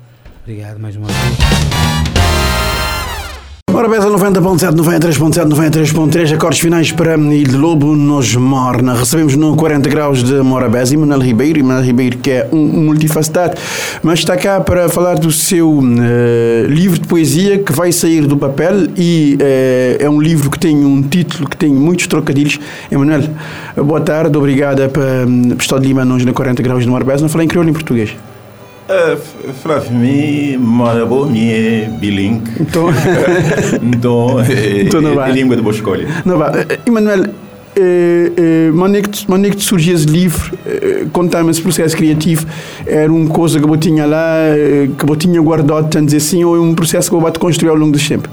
Obrigado 0.44 0.80
mais 0.80 0.96
uma 0.96 1.08
vez. 1.08 2.03
Ora, 3.76 3.90
Beza 3.90 4.08
90.7, 4.08 4.76
93.7, 4.76 5.48
93.3, 5.48 6.36
acordes 6.36 6.60
finais 6.60 6.92
para 6.92 7.18
Ilha 7.18 7.58
Lobo, 7.58 7.96
nos 7.96 8.36
Morna. 8.36 8.94
Recebemos 8.94 9.36
no 9.36 9.56
40 9.56 9.90
graus 9.90 10.24
de 10.24 10.36
Morabeza 10.44 10.96
Manuel 10.96 11.20
Ribeiro, 11.20 11.66
Manuel 11.66 11.84
Ribeiro 11.84 12.20
que 12.20 12.30
é 12.30 12.48
um 12.52 12.84
multifacetado, 12.84 13.60
mas 14.04 14.20
está 14.20 14.38
cá 14.38 14.62
para 14.62 14.88
falar 14.90 15.16
do 15.16 15.32
seu 15.32 15.80
uh, 15.80 15.84
livro 16.68 17.00
de 17.00 17.08
poesia 17.08 17.58
que 17.58 17.74
vai 17.74 17.92
sair 17.92 18.28
do 18.28 18.38
papel 18.38 18.90
e 18.96 19.40
uh, 19.42 20.04
é 20.04 20.08
um 20.08 20.22
livro 20.22 20.52
que 20.52 20.60
tem 20.60 20.86
um 20.86 21.02
título 21.02 21.50
que 21.50 21.58
tem 21.58 21.74
muitos 21.74 22.06
trocadilhos. 22.06 22.60
Emanuel, 22.92 23.24
boa 23.76 24.02
tarde, 24.02 24.38
obrigada 24.38 24.88
para 24.88 25.26
Pistola 25.58 25.82
de 25.82 25.88
Lima, 25.88 26.06
nos 26.06 26.24
na 26.24 26.32
40 26.32 26.62
graus 26.62 26.84
de 26.84 26.90
Morabeza. 26.90 27.24
Não 27.24 27.30
falei 27.30 27.46
em 27.46 27.50
crioulo 27.50 27.72
em 27.72 27.74
português. 27.74 28.16
Uh, 28.94 29.54
Flávio, 29.62 30.60
Marabô, 30.60 31.28
é 31.34 31.90
bilingue. 32.00 32.52
Então, 32.60 32.90
então, 33.82 34.40
é, 34.40 34.82
então 34.86 35.02
não 35.02 35.16
vai. 35.16 35.32
é 35.32 35.34
língua 35.34 35.56
de 35.56 35.62
boa 35.62 35.74
escolha. 35.74 36.08
Não 36.24 36.38
vai. 36.38 36.52
Emanuel, 36.86 37.24
eh, 37.76 38.70
é 39.48 39.50
que 39.50 39.64
surgiu 39.64 39.96
esse 39.96 40.06
livro, 40.06 40.56
eh, 40.66 41.06
contar-me 41.12 41.50
esse 41.50 41.62
processo 41.62 41.98
criativo, 41.98 42.46
era 42.86 43.12
uma 43.12 43.28
coisa 43.30 43.60
que 43.60 43.68
eu 43.68 43.78
tinha 43.78 44.06
lá, 44.06 44.50
que 44.98 45.10
eu 45.10 45.16
tinha 45.16 45.42
guardado, 45.42 45.90
tanto 45.90 46.16
assim, 46.16 46.44
ou 46.44 46.56
é 46.56 46.60
um 46.60 46.76
processo 46.76 47.10
que 47.10 47.16
eu 47.16 47.20
vou 47.20 47.32
construir 47.34 47.70
ao 47.70 47.76
longo 47.76 47.98
do 47.98 48.08
tempo? 48.08 48.30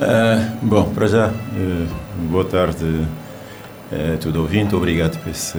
Uh, 0.00 0.56
bom, 0.62 0.84
para 0.94 1.06
já, 1.06 1.28
uh, 1.28 1.86
boa 2.30 2.44
tarde 2.44 2.84
a 3.92 4.14
uh, 4.14 4.18
todo 4.18 4.40
ouvinte, 4.40 4.74
obrigado 4.74 5.18
por 5.18 5.30
essa 5.30 5.58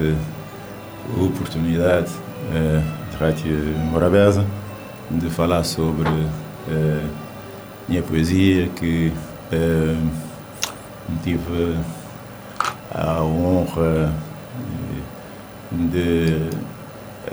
oportunidade. 1.18 2.10
Uh, 2.50 3.03
Rádio 3.18 3.56
Morabeza, 3.92 4.44
de 5.10 5.30
falar 5.30 5.62
sobre 5.64 6.08
uh, 6.08 7.08
minha 7.88 8.02
poesia, 8.02 8.68
que 8.68 9.12
uh, 9.52 10.10
tive 11.22 11.76
a 12.90 13.22
honra 13.22 14.12
de, 15.70 16.48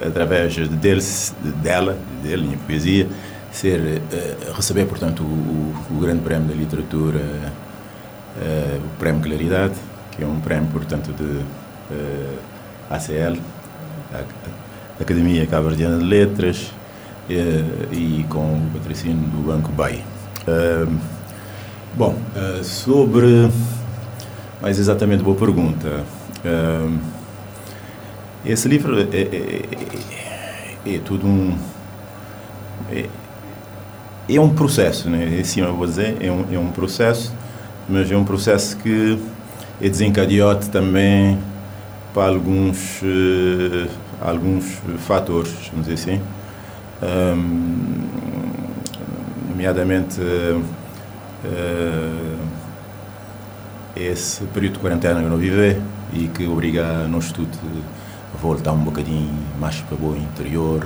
através 0.06 0.56
deles, 0.68 1.36
dela, 1.64 1.98
dele, 2.22 2.44
minha 2.44 2.58
poesia, 2.60 3.08
ser, 3.52 4.02
receber, 4.56 4.86
portanto, 4.86 5.24
o, 5.24 5.74
o, 5.92 6.00
Grande 6.00 6.22
Prémio 6.22 6.48
da 6.48 6.54
Literatura, 6.54 7.20
o 8.78 8.98
Prémio 8.98 9.22
Claridade, 9.22 9.76
que 10.12 10.24
é 10.24 10.26
um 10.26 10.40
prémio, 10.40 10.70
portanto, 10.72 11.12
de 11.14 11.42
ACL, 12.90 13.38
Academia 15.02 15.46
Cabo-Verdiana 15.46 15.98
de 15.98 16.06
Letras 16.06 16.72
eh, 17.30 17.64
e 17.92 18.26
com 18.30 18.58
o 18.58 18.70
patrocínio 18.74 19.18
do 19.18 19.46
Banco 19.46 19.72
BAI. 19.72 20.04
Bom, 21.94 22.16
uh, 22.36 22.64
sobre. 22.64 23.50
Mais 24.62 24.80
exatamente, 24.80 25.24
boa 25.24 25.36
pergunta. 25.36 26.04
Esse 28.46 28.68
livro 28.68 29.00
é, 29.00 29.04
é, 29.14 29.66
é, 30.86 30.96
é 30.96 31.00
tudo 31.00 31.28
um. 31.28 31.56
É, 32.92 33.06
é, 34.28 34.40
um 34.40 34.50
processo, 34.50 35.10
né? 35.10 35.40
Assim 35.40 35.62
eu 35.62 35.76
vou 35.76 35.86
dizer, 35.86 36.18
é 36.20 36.32
um, 36.32 36.46
é 36.52 36.58
um 36.58 36.72
processo, 36.72 37.32
mas 37.88 38.10
é 38.10 38.18
um 38.18 38.24
processo 38.24 38.78
que 38.78 39.20
é 39.80 39.88
desencadeado 39.88 40.68
também 40.70 41.38
para 42.16 42.30
alguns, 42.30 43.02
uh, 43.04 43.88
alguns 44.22 44.80
fatores, 45.00 45.52
vamos 45.72 45.88
dizer 45.88 46.12
assim. 46.12 46.22
Um, 47.02 48.08
nomeadamente 49.50 50.22
uh, 50.22 50.64
esse 53.96 54.44
período 54.46 54.74
de 54.74 54.80
quarentena 54.80 55.20
que 55.20 55.26
eu 55.26 55.30
não 55.30 55.38
vivi 55.38 55.82
e 56.14 56.28
que 56.28 56.46
obriga 56.46 56.86
a 56.86 57.08
nós 57.08 57.32
tudo 57.32 57.50
a 58.34 58.38
voltar 58.38 58.72
um 58.72 58.84
bocadinho 58.84 59.34
mais 59.60 59.78
para 59.82 59.98
o 59.98 60.16
interior. 60.16 60.86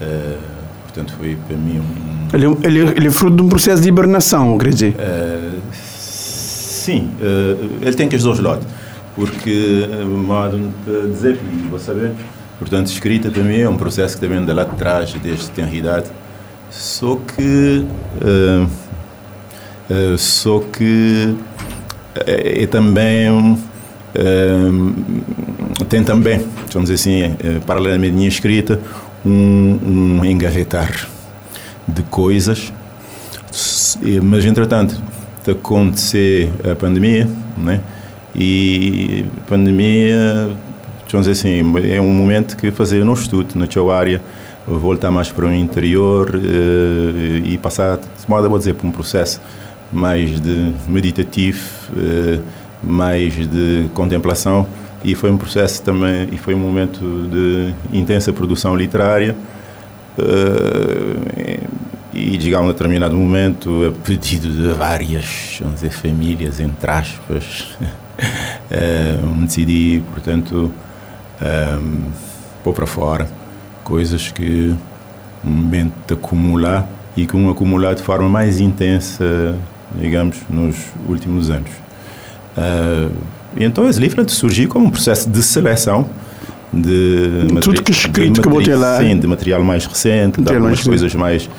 Uh, 0.00 0.38
portanto, 0.82 1.14
foi 1.16 1.36
para 1.46 1.56
mim 1.56 1.80
um. 1.80 2.28
Ele, 2.34 2.46
ele, 2.62 2.80
ele 2.96 3.08
é 3.08 3.10
fruto 3.10 3.36
de 3.36 3.42
um 3.42 3.48
processo 3.48 3.82
de 3.82 3.88
hibernação, 3.88 4.56
quer 4.58 4.70
dizer? 4.70 4.94
Uh, 4.94 5.60
sim, 5.72 7.10
uh, 7.20 7.78
ele 7.82 7.94
tem 7.94 8.08
que 8.08 8.16
os 8.16 8.22
dois 8.22 8.38
lados. 8.38 8.66
Porque, 9.14 9.86
modo 10.04 10.72
de 10.86 11.10
dizer, 11.10 11.38
vou 11.68 11.78
saber, 11.78 12.12
portanto, 12.58 12.86
escrita 12.86 13.30
para 13.30 13.42
mim 13.42 13.58
é 13.58 13.68
um 13.68 13.76
processo 13.76 14.14
que 14.18 14.26
também 14.26 14.44
de 14.44 14.52
lá 14.52 14.64
de 14.64 14.76
trás, 14.76 15.12
desde 15.14 15.50
tenho 15.50 15.72
idade. 15.74 16.06
Só 16.70 17.16
que. 17.16 17.86
só 20.16 20.60
que 20.60 21.36
é, 22.26 22.62
é 22.62 22.66
também 22.66 23.58
tem 25.88 26.02
também, 26.04 26.38
vamos 26.72 26.90
dizer 26.90 26.94
assim, 26.94 27.22
eh, 27.22 27.60
paralelamente 27.66 28.12
à 28.12 28.16
minha 28.16 28.28
escrita, 28.28 28.80
um, 29.24 30.18
um 30.20 30.24
engarretar 30.24 31.08
de 31.86 32.02
coisas, 32.04 32.72
mas 34.22 34.44
entretanto 34.44 35.00
acontecer 35.50 36.50
a 36.70 36.74
pandemia, 36.74 37.28
né? 37.58 37.80
E 38.34 39.26
pandemia, 39.46 40.50
vamos 41.10 41.26
dizer 41.26 41.32
assim, 41.32 41.90
é 41.90 42.00
um 42.00 42.12
momento 42.12 42.56
que 42.56 42.70
fazer 42.70 43.02
um 43.02 43.12
estudo 43.12 43.58
na 43.58 43.66
tua 43.66 43.96
área, 43.96 44.22
voltar 44.66 45.10
mais 45.10 45.30
para 45.30 45.46
o 45.46 45.52
interior 45.52 46.34
uh, 46.34 47.46
e 47.46 47.58
passar, 47.58 47.98
de 47.98 48.28
modo 48.28 48.54
a 48.54 48.58
dizer, 48.58 48.74
por 48.74 48.86
um 48.86 48.90
processo 48.90 49.40
mais 49.92 50.40
de 50.40 50.72
meditativo, 50.88 51.60
uh, 51.92 52.42
mais 52.82 53.34
de 53.34 53.88
contemplação. 53.92 54.66
E 55.04 55.14
foi 55.14 55.30
um 55.30 55.36
processo 55.36 55.82
também 55.82 56.28
e 56.32 56.38
foi 56.38 56.54
um 56.54 56.58
momento 56.58 57.28
de 57.28 57.74
intensa 57.92 58.32
produção 58.32 58.76
literária 58.76 59.34
uh, 60.16 61.68
e 62.14 62.36
digamos 62.36 62.70
a 62.70 62.72
determinado 62.72 63.16
momento 63.16 63.86
a 63.86 64.06
pedido 64.06 64.48
de 64.48 64.72
várias 64.74 65.58
vamos 65.60 65.80
dizer, 65.80 65.90
famílias 65.90 66.60
entre 66.60 66.88
aspas 66.88 67.76
uh, 68.22 69.44
decidi 69.44 70.02
portanto 70.12 70.72
um, 71.42 72.10
pôr 72.62 72.72
para 72.72 72.86
fora 72.86 73.28
coisas 73.84 74.30
que 74.30 74.74
um 75.44 75.50
momento 75.50 75.92
de 76.06 76.14
acumular 76.14 76.88
e 77.16 77.26
que 77.26 77.36
um 77.36 77.50
acumular 77.50 77.94
de 77.94 78.02
forma 78.02 78.28
mais 78.28 78.60
intensa 78.60 79.56
digamos 79.94 80.36
nos 80.48 80.76
últimos 81.08 81.50
anos. 81.50 81.70
Uh, 82.56 83.12
então 83.56 83.88
esse 83.88 84.00
livro 84.00 84.26
surgiu 84.30 84.68
como 84.68 84.86
um 84.86 84.90
processo 84.90 85.28
de 85.28 85.42
seleção 85.42 86.08
de 86.72 87.60
tudo 87.60 87.82
que 87.82 87.92
escrito 87.92 88.40
que 88.40 88.48
botei 88.48 88.74
lá. 88.74 88.98
sim, 88.98 89.18
de 89.18 89.26
material 89.26 89.62
mais 89.62 89.84
recente 89.84 90.40
de 90.40 90.48
algumas 90.48 90.78
mais 90.78 90.86
coisas 90.86 91.14
mais 91.14 91.50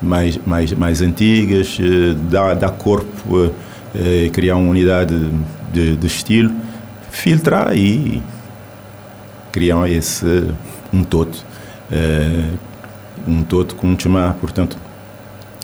mais 0.00 0.38
mais 0.46 0.72
mais 0.72 1.02
antigas 1.02 1.78
dá, 2.30 2.54
dá 2.54 2.70
corpo 2.70 3.52
uh, 3.94 4.30
criar 4.30 4.56
uma 4.56 4.70
unidade 4.70 5.14
de, 5.72 5.96
de, 5.96 6.06
estilo 6.06 6.52
filtrar 7.10 7.76
e 7.76 8.22
criar 9.50 9.88
esse 9.90 10.24
um 10.92 11.04
todo 11.04 11.34
uh, 11.34 12.58
um 13.26 13.42
todo 13.42 13.74
com 13.74 13.98
chamar 13.98 14.34
portanto 14.34 14.76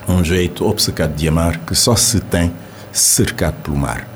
um 0.07 0.24
jeito 0.24 0.66
obcecado 0.66 1.14
de 1.14 1.29
amar 1.29 1.59
que 1.59 1.74
só 1.74 1.95
se 1.97 2.20
tem 2.20 2.53
cercado 2.93 3.57
pelo 3.62 3.76
mar 3.76 4.07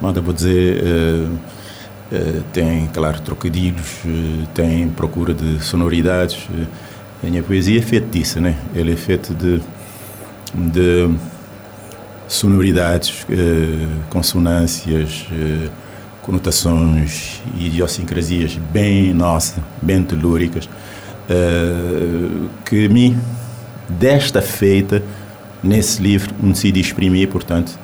Manda, 0.00 0.20
vou 0.20 0.34
dizer, 0.34 0.82
uh, 0.84 1.32
uh, 2.12 2.42
tem, 2.52 2.86
claro, 2.92 3.18
trocadilhos, 3.22 4.04
uh, 4.04 4.46
tem 4.54 4.88
procura 4.90 5.32
de 5.32 5.58
sonoridades. 5.64 6.46
a 7.22 7.26
minha 7.26 7.42
poesia 7.42 7.78
é 7.78 7.82
feita 7.82 8.06
disso, 8.06 8.38
né? 8.38 8.58
Ele 8.74 8.92
é 8.92 8.96
feito 8.96 9.34
de, 9.34 9.62
de 10.54 11.14
sonoridades, 12.28 13.26
consonâncias, 14.10 15.26
conotações 16.22 17.40
e 17.56 17.66
idiosincrasias 17.66 18.56
bem 18.72 19.14
nossas, 19.14 19.62
bem 19.80 20.02
telúricas, 20.02 20.68
que 22.64 22.88
me, 22.88 23.16
desta 23.88 24.42
feita, 24.42 25.02
nesse 25.62 26.02
livro, 26.02 26.34
me 26.40 26.52
decidi 26.52 26.80
exprimir, 26.80 27.28
portanto, 27.28 27.78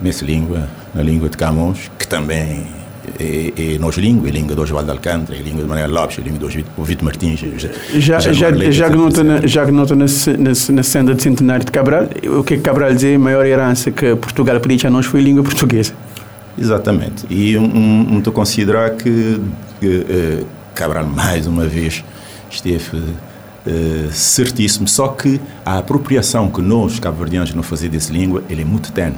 nessa 0.00 0.24
língua 0.24 0.68
na 0.94 1.02
língua 1.02 1.28
de 1.28 1.36
Camões, 1.36 1.90
que 1.98 2.06
também 2.06 2.66
é, 3.18 3.74
é 3.74 3.78
nossa 3.78 4.00
língua, 4.00 4.28
é 4.28 4.30
a 4.30 4.32
língua 4.32 4.54
do 4.54 4.62
Osvaldo 4.62 4.92
Alcântara, 4.92 5.38
a 5.38 5.42
língua 5.42 5.62
de 5.62 5.68
Manuel 5.68 5.90
Lopes, 5.90 6.18
a 6.18 6.22
língua 6.22 6.38
do 6.38 6.84
Vitor 6.84 7.04
Martins. 7.04 7.40
Já, 7.94 8.20
já, 8.20 8.32
já, 8.32 8.70
já, 8.70 8.90
que 8.90 8.96
nota, 8.96 9.24
na, 9.24 9.46
já 9.46 9.66
que 9.66 9.72
nota 9.72 9.96
na, 9.96 10.06
na, 10.06 10.74
na 10.74 10.82
senda 10.82 11.14
de 11.14 11.22
centenário 11.22 11.64
de 11.64 11.72
Cabral, 11.72 12.08
o 12.38 12.44
que 12.44 12.58
Cabral 12.58 12.92
dizia, 12.92 13.16
a 13.16 13.18
maior 13.18 13.44
herança 13.44 13.90
que 13.90 14.14
Portugal 14.16 14.60
pediu 14.60 14.88
a 14.88 14.90
nós 14.90 15.06
foi 15.06 15.20
a 15.20 15.22
língua 15.22 15.42
portuguesa. 15.42 15.92
Exatamente. 16.56 17.26
E 17.30 17.56
um, 17.56 17.64
um, 17.64 18.16
um 18.16 18.22
considerar 18.22 18.90
que, 18.90 19.40
que 19.80 19.86
uh, 19.86 20.46
Cabral, 20.74 21.06
mais 21.06 21.46
uma 21.46 21.66
vez, 21.66 22.04
esteve 22.50 22.96
uh, 22.96 24.12
certíssimo, 24.12 24.86
só 24.86 25.08
que 25.08 25.40
a 25.64 25.78
apropriação 25.78 26.48
que 26.50 26.60
nós, 26.60 26.98
cabo-verdianos, 26.98 27.54
não 27.54 27.62
fazemos 27.62 27.96
dessa 27.96 28.12
língua, 28.12 28.42
ele 28.48 28.62
é 28.62 28.64
muito 28.64 28.92
tenue 28.92 29.16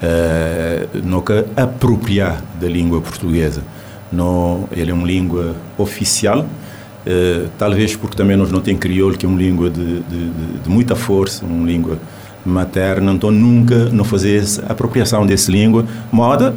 uh, 0.00 0.98
nunca 1.04 1.46
apropriar 1.56 2.42
da 2.60 2.68
língua 2.68 3.00
portuguesa. 3.00 3.62
No, 4.10 4.68
ele 4.72 4.90
é 4.90 4.94
uma 4.94 5.06
língua 5.06 5.54
oficial, 5.78 6.40
uh, 6.40 7.48
talvez 7.58 7.94
porque 7.94 8.16
também 8.16 8.36
nós 8.36 8.50
não 8.50 8.60
temos 8.60 8.80
crioulo, 8.80 9.16
que 9.16 9.24
é 9.24 9.28
uma 9.28 9.38
língua 9.38 9.70
de, 9.70 10.00
de, 10.00 10.30
de, 10.62 10.68
muita 10.68 10.96
força, 10.96 11.44
uma 11.44 11.66
língua 11.66 11.98
materna, 12.44 13.12
então 13.12 13.30
nunca 13.30 13.86
não 13.90 14.04
fazer 14.04 14.42
apropriação 14.68 15.26
dessa 15.26 15.52
língua, 15.52 15.86
moda 16.10 16.54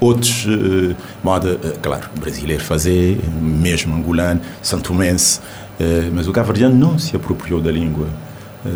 outros, 0.00 0.44
uh, 0.46 0.96
moda, 1.22 1.54
uh, 1.54 1.78
claro, 1.80 2.10
brasileiro 2.20 2.62
fazer, 2.62 3.20
mesmo 3.40 3.94
angolano, 3.94 4.40
santomense, 4.60 5.38
uh, 5.78 6.10
mas 6.12 6.26
o 6.26 6.32
cabo 6.32 6.52
não 6.68 6.98
se 6.98 7.14
apropriou 7.14 7.60
da 7.60 7.70
língua, 7.70 8.08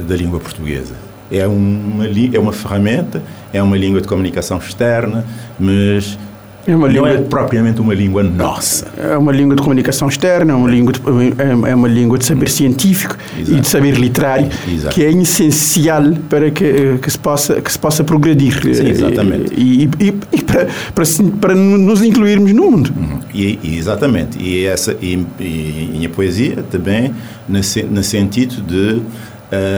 da 0.09 0.17
língua 0.17 0.41
portuguesa 0.41 0.95
é 1.31 1.47
uma, 1.47 2.07
é 2.07 2.39
uma 2.39 2.53
ferramenta, 2.53 3.23
é 3.53 3.63
uma 3.63 3.77
língua 3.77 4.01
de 4.01 4.09
comunicação 4.09 4.59
externa, 4.59 5.25
mas 5.59 6.19
é 6.67 6.75
uma 6.75 6.89
língua, 6.89 7.09
não 7.09 7.17
é 7.17 7.23
propriamente 7.23 7.81
uma 7.81 7.95
língua 7.95 8.25
nossa. 8.25 8.89
É 8.99 9.17
uma 9.17 9.31
língua 9.31 9.55
de 9.55 9.63
comunicação 9.63 10.09
externa, 10.09 10.53
é 10.53 10.57
uma, 10.57 10.69
língua, 10.69 10.93
de, 10.93 11.01
é, 11.39 11.71
é 11.71 11.75
uma 11.75 11.87
língua 11.87 12.19
de 12.19 12.27
saber 12.27 12.49
científico 12.51 13.17
Exato. 13.39 13.57
e 13.57 13.61
de 13.61 13.69
saber 13.69 13.95
literário, 13.95 14.49
Exato. 14.69 14.93
que 14.93 15.05
é 15.05 15.13
essencial 15.13 16.03
para 16.29 16.51
que, 16.51 16.99
que, 17.01 17.09
se, 17.09 17.19
possa, 17.19 17.61
que 17.61 17.71
se 17.71 17.79
possa 17.79 18.03
progredir. 18.03 18.61
Sim, 18.75 18.89
exatamente. 18.89 19.55
E, 19.57 19.85
e, 20.01 20.15
e 20.33 20.43
para, 20.43 20.67
para, 20.93 21.05
para, 21.41 21.55
nos 21.55 22.03
incluirmos 22.03 22.53
no 22.53 22.69
mundo. 22.69 22.93
Uhum. 22.97 23.21
E, 23.33 23.77
exatamente. 23.79 24.37
E, 24.37 24.67
essa, 24.67 24.97
e, 25.01 25.25
e, 25.39 26.05
a 26.05 26.09
poesia 26.09 26.65
também, 26.69 27.15
no, 27.49 27.61
no 27.91 28.03
sentido 28.03 28.61
de 28.63 29.03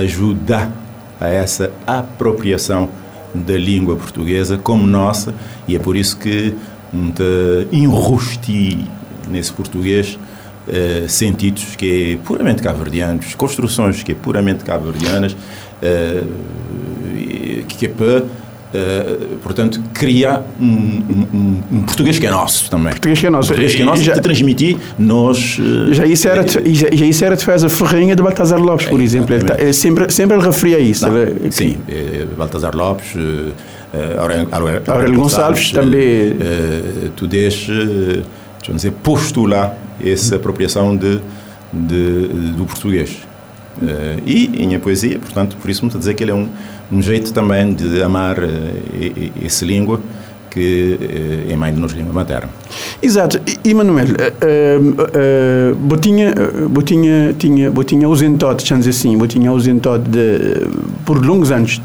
ajudar 0.02 0.72
a 1.20 1.28
essa 1.28 1.72
apropriação 1.86 2.88
da 3.34 3.56
língua 3.56 3.96
portuguesa 3.96 4.58
como 4.58 4.86
nossa 4.86 5.34
e 5.66 5.76
é 5.76 5.78
por 5.78 5.96
isso 5.96 6.16
que 6.18 6.54
muita 6.92 7.24
enrusti 7.70 8.86
nesse 9.28 9.52
português 9.52 10.18
eh, 10.66 11.06
sentidos 11.08 11.76
que 11.76 12.12
é 12.14 12.26
puramente 12.26 12.62
cabo-verdianos, 12.62 13.34
construções 13.34 14.02
que 14.02 14.12
é 14.12 14.14
puramente 14.14 14.64
cabo-verdianas, 14.64 15.36
eh, 15.82 16.24
que 17.66 17.86
é 17.86 17.88
para 17.88 18.24
Uh, 18.68 19.38
portanto, 19.38 19.80
criar 19.94 20.44
um, 20.60 20.66
um, 20.66 21.62
um, 21.72 21.82
português 21.84 22.18
que 22.18 22.26
é 22.26 22.30
nosso 22.30 22.70
também. 22.70 22.90
Português 22.90 23.18
que 23.18 23.26
é 23.26 23.30
nosso. 23.30 23.48
Português 23.48 23.74
que 23.74 23.80
é 23.80 23.84
nosso 23.84 24.02
já, 24.02 24.14
e 24.14 24.20
transmitir 24.20 24.76
nós. 24.98 25.58
Uh, 25.58 25.94
já 25.94 26.04
isso 26.04 26.28
era, 26.28 26.44
de, 26.44 26.74
já, 26.74 26.88
já 26.92 27.06
isso 27.06 27.24
era 27.24 27.34
defesa 27.34 27.66
ferrenha 27.70 28.14
de 28.14 28.22
Baltazar 28.22 28.60
Lopes, 28.60 28.86
por 28.86 29.00
é, 29.00 29.02
exemplo. 29.02 29.34
Ele, 29.34 29.44
tá, 29.44 29.56
ele 29.58 29.72
sempre, 29.72 30.12
sempre 30.12 30.36
ele 30.36 30.44
referia 30.44 30.78
isso. 30.80 31.08
Não, 31.08 31.16
ele, 31.16 31.50
sim, 31.50 31.78
que... 31.86 32.26
Baltazar 32.36 32.76
Lopes, 32.76 33.14
uh, 33.14 33.54
Aurélio, 34.20 34.48
Aurélio, 34.52 34.82
Aurélio 34.86 35.16
Gonçalves, 35.18 35.72
também. 35.72 36.32
Uh, 36.32 37.08
tu 37.16 37.26
deixas, 37.26 37.70
uh, 37.70 38.74
dizer, 38.74 38.92
postular 39.02 39.78
essa 40.04 40.36
apropriação 40.36 40.94
de, 40.94 41.20
de, 41.72 42.52
do 42.54 42.66
português. 42.66 43.16
E 44.26 44.46
em 44.62 44.66
minha 44.66 44.80
poesia, 44.80 45.18
portanto, 45.20 45.56
por 45.56 45.70
isso 45.70 45.84
me 45.84 45.88
está 45.88 45.98
a 45.98 46.00
dizer 46.00 46.14
que 46.14 46.24
ele 46.24 46.32
é 46.32 46.34
um, 46.34 46.48
um 46.90 47.02
jeito 47.02 47.32
também 47.32 47.72
de 47.72 48.02
amar 48.02 48.38
uh, 48.38 48.46
essa 49.44 49.64
língua 49.64 50.00
que 50.50 50.98
uh, 51.00 51.52
é 51.52 51.56
mãe 51.56 51.72
de 51.72 51.78
nossa 51.80 51.94
língua 51.94 52.12
materna. 52.12 52.48
Exato. 53.02 53.40
E, 53.64 53.74
Manuel, 53.74 54.06
uh, 54.08 55.74
botinha, 55.76 56.34
botinha, 56.68 57.34
tinha, 57.38 57.70
botinha 57.70 58.06
ausentado, 58.06 58.64
vamos 58.66 58.86
dizer 58.86 58.98
assim, 58.98 59.16
botinha 59.16 59.50
ausentado 59.50 60.08
de, 60.08 60.66
por 61.04 61.24
longos 61.24 61.50
anos, 61.50 61.80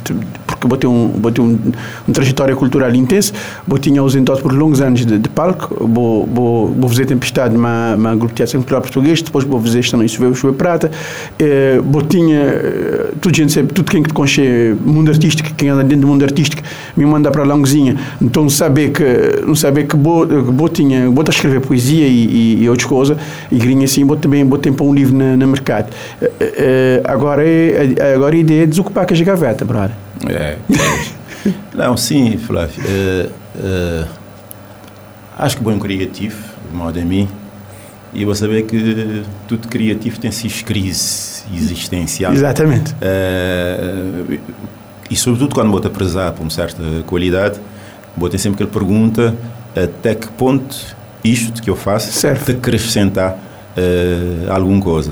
porque 0.64 0.68
botei 0.68 0.90
um, 0.90 1.08
botei 1.10 1.44
um, 1.44 1.60
uma 2.08 2.14
trajetória 2.14 2.56
cultural 2.56 2.94
intensa, 2.94 3.34
botinha 3.68 4.02
ausentado 4.02 4.42
por 4.42 4.54
longos 4.54 4.82
anos 4.82 5.06
de, 5.06 5.18
de 5.18 5.30
palco, 5.30 5.88
vou, 5.88 6.26
vou, 6.26 6.68
vou 6.68 6.90
fazer 6.90 7.06
tempestade 7.06 7.56
na, 7.56 7.98
na 7.98 8.16
grupo 8.16 8.30
de 8.30 8.36
teatro 8.36 8.58
cultural 8.58 8.82
português, 8.82 9.22
depois 9.22 9.46
vou 9.46 9.62
fazer 9.62 9.90
também 9.90 10.08
Chuva, 10.08 10.34
Chuva 10.34 10.54
Prata, 10.54 10.90
uh, 10.90 11.84
botinha, 11.84 12.40
tudo 13.20 13.36
gente 13.36 13.52
sabe, 13.52 13.74
tudo 13.74 13.92
quem 13.92 14.02
que 14.02 14.14
conche 14.14 14.76
mundo 14.86 15.10
artístico, 15.10 15.54
quem 15.56 15.70
anda 15.70 15.84
dentro 15.84 16.02
do 16.02 16.08
mundo 16.08 16.24
artístico, 16.24 16.62
me 16.96 17.06
manda 17.06 17.30
para 17.30 17.44
lá 17.44 17.54
longuinha, 17.54 17.98
então 18.22 18.50
saber 18.50 18.92
que, 18.92 19.46
não 19.46 19.56
saber 19.56 19.88
que 19.88 19.96
bo, 19.96 20.26
bo 20.26 20.70
tinha, 20.70 21.08
a 21.08 21.30
escrever 21.30 21.62
poesia 21.62 22.08
e, 22.08 22.26
e, 22.26 22.64
e 22.64 22.70
outras 22.70 22.88
coisas, 22.88 23.18
e 23.52 23.58
grinha 23.58 23.86
assim, 23.86 24.06
bo 24.06 24.16
também, 24.16 24.46
bo 24.46 24.58
tempo 24.58 24.86
um 24.86 24.94
livro 24.94 25.16
na 25.16 25.46
mercado. 25.48 25.90
Uh, 26.22 26.26
uh, 26.26 26.30
agora, 27.06 27.44
é, 27.46 28.14
agora 28.16 28.36
a 28.36 28.38
ideia 28.38 28.64
é 28.64 28.66
desocupar 28.66 29.06
com 29.06 29.14
a 29.14 29.18
gaveta, 29.18 29.66
brother. 29.66 29.96
É. 30.30 30.58
Não, 31.74 31.98
sim, 31.98 32.38
Flávio. 32.38 32.82
Uh, 33.56 34.08
acho 35.38 35.58
que 35.58 35.64
bom 35.64 35.78
criativo, 35.78 36.42
de 36.70 36.76
modo 36.76 37.00
a 37.00 37.04
mim, 37.04 37.28
e 38.14 38.24
vou 38.24 38.36
saber 38.36 38.64
que 38.64 39.24
tudo 39.48 39.68
criativo 39.68 40.20
tem 40.20 40.30
esses 40.30 40.62
crises 40.62 41.46
existenciais. 41.54 42.36
Exatamente. 42.36 42.96
e 45.10 45.16
sobretudo 45.16 45.54
quando 45.54 45.72
vou-te 45.72 45.90
prezar 45.90 46.32
por 46.32 46.42
uma 46.44 46.50
certa 46.50 46.84
qualidade, 47.06 47.60
Botei 48.16 48.38
sempre 48.38 48.58
que 48.58 48.64
ele 48.64 48.72
pergunta 48.72 49.36
até 49.76 50.14
que 50.14 50.28
ponto 50.28 50.76
isto 51.24 51.62
que 51.62 51.70
eu 51.70 51.76
faço 51.76 52.12
te 52.20 52.52
acrescentar 52.52 53.32
uh, 53.32 54.52
alguma 54.52 54.80
coisa. 54.80 55.12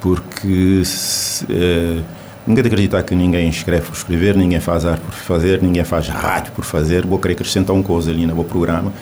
Porque 0.00 0.82
se, 0.84 1.44
uh, 1.44 2.04
nunca 2.46 2.62
de 2.62 2.68
acreditar 2.68 3.02
que 3.02 3.14
ninguém 3.14 3.48
escreve 3.48 3.86
por 3.86 3.94
escrever, 3.94 4.36
ninguém 4.36 4.60
faz 4.60 4.84
arte 4.84 5.02
por 5.02 5.14
fazer, 5.14 5.62
ninguém 5.62 5.84
faz 5.84 6.08
rádio 6.08 6.52
por 6.52 6.64
fazer. 6.64 7.06
Vou 7.06 7.18
querer 7.18 7.34
acrescentar 7.34 7.74
uma 7.74 7.82
coisa 7.82 8.10
ali 8.10 8.26
no 8.26 8.34
meu 8.34 8.44
programa, 8.44 8.92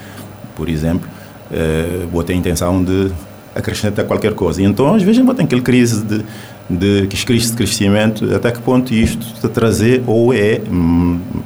por 0.55 0.69
exemplo. 0.69 1.09
Uh, 1.51 2.07
vou 2.09 2.23
ter 2.23 2.35
a 2.35 2.37
intenção 2.37 2.83
de 2.83 3.11
acrescentar 3.55 4.05
qualquer 4.05 4.35
coisa. 4.35 4.63
E 4.63 4.65
então, 4.65 4.95
às 4.95 5.03
vezes, 5.03 5.25
vou 5.25 5.35
ter 5.35 5.43
aquele 5.43 5.63
crise 5.63 6.05
de 6.05 6.25
de 6.71 7.09
crise 7.27 7.51
de 7.51 7.57
crescimento, 7.57 8.33
até 8.35 8.53
que 8.53 8.61
ponto 8.61 8.95
isto 8.95 9.27
te 9.41 9.49
trazer 9.49 10.03
ou 10.07 10.33
é 10.33 10.61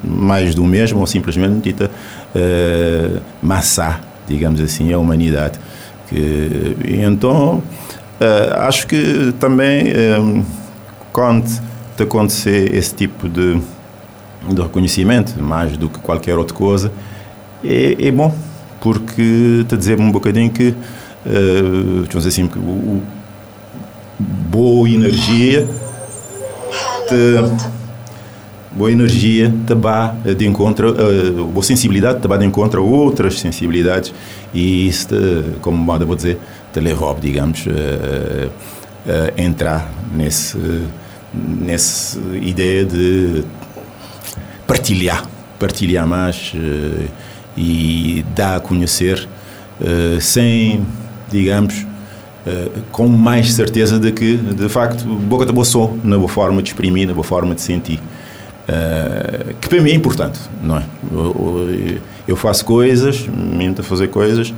mais 0.04 0.54
do 0.54 0.64
mesmo 0.64 1.00
ou 1.00 1.06
simplesmente 1.06 1.62
dita 1.62 1.90
uh, 1.90 3.20
massa, 3.42 4.00
digamos 4.28 4.60
assim, 4.60 4.92
a 4.92 4.98
humanidade. 4.98 5.58
Que, 6.08 6.76
então, 7.00 7.62
uh, 8.20 8.60
acho 8.60 8.86
que 8.86 9.32
também 9.40 9.86
um, 10.20 10.40
eh, 10.40 10.44
te 11.96 12.02
acontecer 12.02 12.74
esse 12.74 12.94
tipo 12.94 13.28
de, 13.28 13.60
de 14.48 14.62
reconhecimento, 14.62 15.40
mais 15.40 15.76
do 15.76 15.88
que 15.88 15.98
qualquer 15.98 16.36
outra 16.36 16.56
coisa, 16.56 16.92
é, 17.62 17.96
é 17.98 18.10
bom, 18.10 18.34
porque 18.80 19.64
te 19.68 19.76
dizer 19.76 19.98
um 20.00 20.10
bocadinho 20.10 20.50
que, 20.50 20.74
uh, 21.26 22.06
dizer 22.08 22.28
assim, 22.28 22.46
que 22.46 22.58
o, 22.58 23.02
boa 24.18 24.88
energia 24.88 25.66
te, 27.08 27.66
boa 28.72 28.90
energia 28.90 29.52
te 29.66 29.74
vai 29.74 30.14
de 30.36 30.46
encontro 30.46 30.92
uh, 30.92 31.44
boa 31.46 31.62
sensibilidade 31.62 32.20
te 32.20 32.28
vai 32.28 32.38
de 32.38 32.44
encontro 32.44 32.80
a 32.80 32.84
outras 32.84 33.40
sensibilidades 33.40 34.14
e 34.52 34.86
isso 34.88 35.08
te, 35.08 35.58
como 35.60 35.76
moda 35.76 36.04
vou 36.04 36.16
dizer 36.16 36.38
te 36.72 36.80
leva 36.80 37.16
digamos 37.20 37.66
uh, 37.66 37.70
uh, 37.70 39.40
entrar 39.40 39.90
nesse 40.14 40.56
nessa 41.34 42.18
ideia 42.40 42.84
de 42.84 43.44
partilhar 44.66 45.26
partilhar 45.58 46.06
mais 46.06 46.52
uh, 46.54 47.08
e 47.56 48.24
dar 48.34 48.56
a 48.56 48.60
conhecer 48.60 49.28
uh, 49.80 50.20
sem 50.20 50.84
digamos 51.30 51.86
eh, 52.46 52.68
com 52.92 53.08
mais 53.08 53.54
certeza 53.54 53.98
de 53.98 54.12
que, 54.12 54.36
de 54.36 54.68
facto, 54.68 55.02
boca 55.04 55.46
de 55.46 55.52
boa 55.52 55.64
sou 55.64 55.98
na 56.04 56.18
boa 56.18 56.28
forma 56.28 56.62
de 56.62 56.68
exprimir, 56.68 57.06
na 57.08 57.14
boa 57.14 57.24
forma 57.24 57.54
de 57.54 57.62
sentir. 57.62 57.98
Uh, 58.66 59.54
que 59.60 59.68
para 59.68 59.80
mim 59.82 59.90
é 59.90 59.94
importante, 59.94 60.40
não 60.62 60.78
é? 60.78 60.84
Eu, 61.12 61.98
eu 62.26 62.34
faço 62.34 62.64
coisas, 62.64 63.26
me 63.28 63.66
a 63.66 63.82
fazer 63.82 64.08
coisas, 64.08 64.54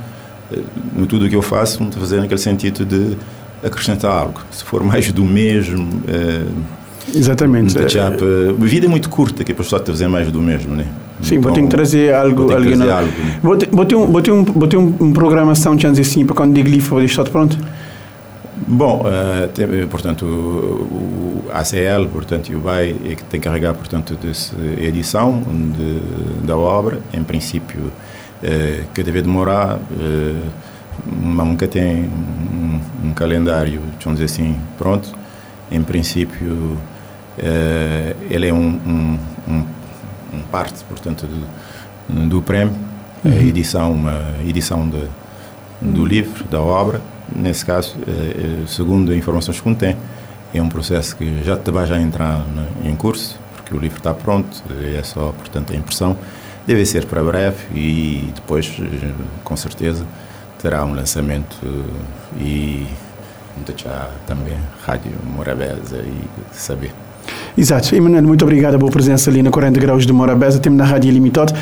uh, 0.49 1.05
tudo 1.07 1.25
o 1.25 1.29
que 1.29 1.35
eu 1.35 1.41
faço, 1.41 1.83
me 1.83 1.89
a 1.89 1.91
fazer 1.91 2.21
naquele 2.21 2.39
sentido 2.39 2.85
de 2.85 3.17
acrescentar 3.63 4.11
algo. 4.11 4.41
Se 4.51 4.63
for 4.63 4.83
mais 4.83 5.11
do 5.11 5.23
mesmo. 5.23 5.83
Uh, 5.83 6.77
Exatamente. 7.13 7.77
a 7.77 8.65
vida 8.65 8.85
é 8.85 8.89
muito 8.89 9.09
curta, 9.09 9.43
que 9.43 9.51
a 9.51 9.55
pessoa 9.55 9.79
está 9.79 9.91
a 9.91 9.95
fazer 9.95 10.07
mais 10.07 10.29
do 10.31 10.41
mesmo, 10.41 10.75
né? 10.75 10.85
Sim, 11.21 11.35
então, 11.35 11.43
vou 11.43 11.51
ter 11.53 11.61
que 11.61 11.67
trazer 11.67 12.13
algo. 12.13 12.47
Vou 12.47 12.47
ter, 12.47 12.75
trazer 12.75 12.91
algo, 12.91 13.07
né? 13.07 13.39
vou 13.41 13.57
ter, 13.57 13.69
vou 13.71 13.85
ter, 13.85 13.95
um, 13.95 14.05
vou 14.05 14.21
ter, 14.21 14.31
um, 14.31 14.43
vou 14.43 14.67
ter 14.67 14.77
um, 14.77 14.95
um 14.99 15.13
programação, 15.13 15.79
chance 15.79 15.99
assim, 15.99 16.25
para 16.25 16.35
quando 16.35 16.53
digo 16.53 16.69
vou 16.81 16.99
deixar 16.99 17.23
pronto? 17.23 17.57
Bom, 18.67 19.05
uh, 19.05 19.47
tem, 19.49 19.87
portanto, 19.87 20.25
o, 20.25 21.45
o, 21.45 21.45
ACL, 21.53 22.07
portanto, 22.11 22.51
o 22.53 22.59
BAI 22.59 22.95
é 23.05 23.15
que 23.15 23.23
tem 23.23 23.39
que 23.39 23.47
carregar, 23.47 23.73
portanto, 23.73 24.15
dessa 24.15 24.55
edição 24.79 25.41
de, 25.41 26.45
da 26.45 26.57
obra. 26.57 26.99
Em 27.13 27.23
princípio, 27.23 27.79
uh, 27.79 28.85
que 28.93 29.03
deve 29.03 29.21
demorar, 29.21 29.75
uh, 29.77 30.35
nunca 31.11 31.67
tem 31.67 32.03
um, 32.03 32.79
um, 33.05 33.13
calendário, 33.13 33.81
vamos 34.03 34.19
dizer 34.19 34.25
assim, 34.25 34.55
pronto. 34.77 35.13
Em 35.71 35.81
princípio, 35.83 36.47
uh, 36.47 38.15
ele 38.29 38.47
é 38.47 38.53
um, 38.53 38.79
um, 38.87 39.19
um, 40.33 40.41
parte, 40.51 40.83
portanto, 40.85 41.27
do, 41.27 42.29
do 42.29 42.41
prémio, 42.41 42.73
uhum. 43.23 43.31
a 43.31 43.35
edição, 43.35 43.91
uma 43.91 44.21
edição 44.45 44.87
de, 44.89 45.03
do 45.81 46.05
livro, 46.05 46.45
da 46.45 46.61
obra 46.61 47.01
Nesse 47.35 47.65
caso, 47.65 47.95
eh, 48.07 48.11
eh, 48.11 48.67
segundo 48.67 49.13
informações 49.13 49.57
que 49.57 49.63
contém, 49.63 49.97
é 50.53 50.61
um 50.61 50.69
processo 50.69 51.15
que 51.15 51.43
já 51.43 51.55
vai 51.71 51.85
já 51.85 51.99
entrar 51.99 52.45
em 52.83 52.95
curso, 52.95 53.37
porque 53.55 53.75
o 53.75 53.79
livro 53.79 53.97
está 53.97 54.13
pronto, 54.13 54.63
é 54.95 55.03
só, 55.03 55.33
portanto, 55.37 55.73
a 55.73 55.75
impressão. 55.75 56.17
Deve 56.65 56.85
ser 56.85 57.05
para 57.05 57.21
breve 57.23 57.57
e 57.73 58.31
depois, 58.33 58.77
eh, 58.79 59.11
com 59.43 59.57
certeza, 59.57 60.05
terá 60.59 60.83
um 60.85 60.93
lançamento 60.93 61.57
e 62.39 62.85
já 63.75 64.09
também 64.25 64.57
Rádio 64.85 65.11
Morabeza 65.35 65.97
e 65.97 66.27
saber. 66.51 66.91
Exato. 67.57 67.95
Emanuel, 67.95 68.23
muito 68.23 68.43
obrigado 68.43 68.77
pela 68.77 68.91
presença 68.91 69.29
ali 69.29 69.41
na 69.41 69.49
40 69.49 69.79
Graus 69.79 70.05
de 70.05 70.13
Morabeza. 70.13 70.59
Temos 70.59 70.77
na 70.77 70.85
Rádio 70.85 71.11
Limitado 71.11 71.53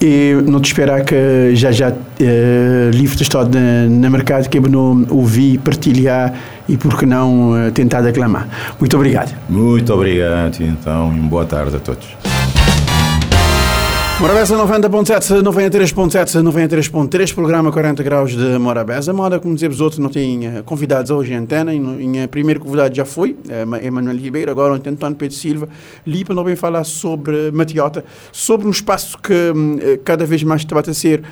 e 0.00 0.34
não 0.46 0.60
te 0.60 0.66
esperar 0.66 1.04
que 1.04 1.54
já 1.54 1.70
já 1.70 1.90
uh, 1.90 2.90
livro 2.90 3.20
está 3.22 3.44
na, 3.44 3.86
na 3.88 4.10
mercado 4.10 4.48
que 4.48 4.58
é 4.58 4.60
bom 4.60 5.04
ouvir, 5.10 5.58
partilhar 5.58 6.34
e, 6.68 6.76
por 6.76 6.98
que 6.98 7.06
não, 7.06 7.52
uh, 7.52 7.70
tentar 7.70 8.00
declamar. 8.00 8.48
Muito 8.80 8.96
obrigado. 8.96 9.34
Muito 9.48 9.92
obrigado, 9.92 10.60
então, 10.60 11.14
e 11.14 11.20
boa 11.20 11.44
tarde 11.44 11.76
a 11.76 11.80
todos. 11.80 12.41
Morabeza 14.22 14.56
90.7, 14.56 15.42
93.7, 15.42 16.44
93.3, 16.44 17.34
programa 17.34 17.72
40 17.72 18.04
graus 18.04 18.30
de 18.30 18.56
Morabeza. 18.56 19.12
Moda, 19.12 19.40
como 19.40 19.52
dizemos 19.52 19.80
outros, 19.80 19.98
não 19.98 20.08
tem 20.08 20.46
eh, 20.46 20.62
convidados 20.64 21.10
hoje 21.10 21.32
em 21.32 21.38
antena. 21.38 21.74
Em, 21.74 22.28
primeiro 22.28 22.60
convidado 22.60 22.94
já 22.94 23.04
foi, 23.04 23.36
é, 23.48 23.84
Emanuel 23.84 24.16
Ribeiro, 24.16 24.52
agora 24.52 24.74
ontem 24.74 24.90
António 24.90 25.16
Pedro 25.16 25.36
Silva. 25.36 25.68
Ali 26.06 26.24
para 26.24 26.44
bem 26.44 26.54
falar 26.54 26.84
sobre 26.84 27.50
Matiota, 27.50 28.04
sobre 28.30 28.68
um 28.68 28.70
espaço 28.70 29.18
que 29.18 29.34
hum, 29.56 29.78
eh, 29.82 29.98
cada 30.04 30.24
vez 30.24 30.44
mais 30.44 30.62
está 30.62 30.78
a 30.78 30.94
ser 30.94 31.24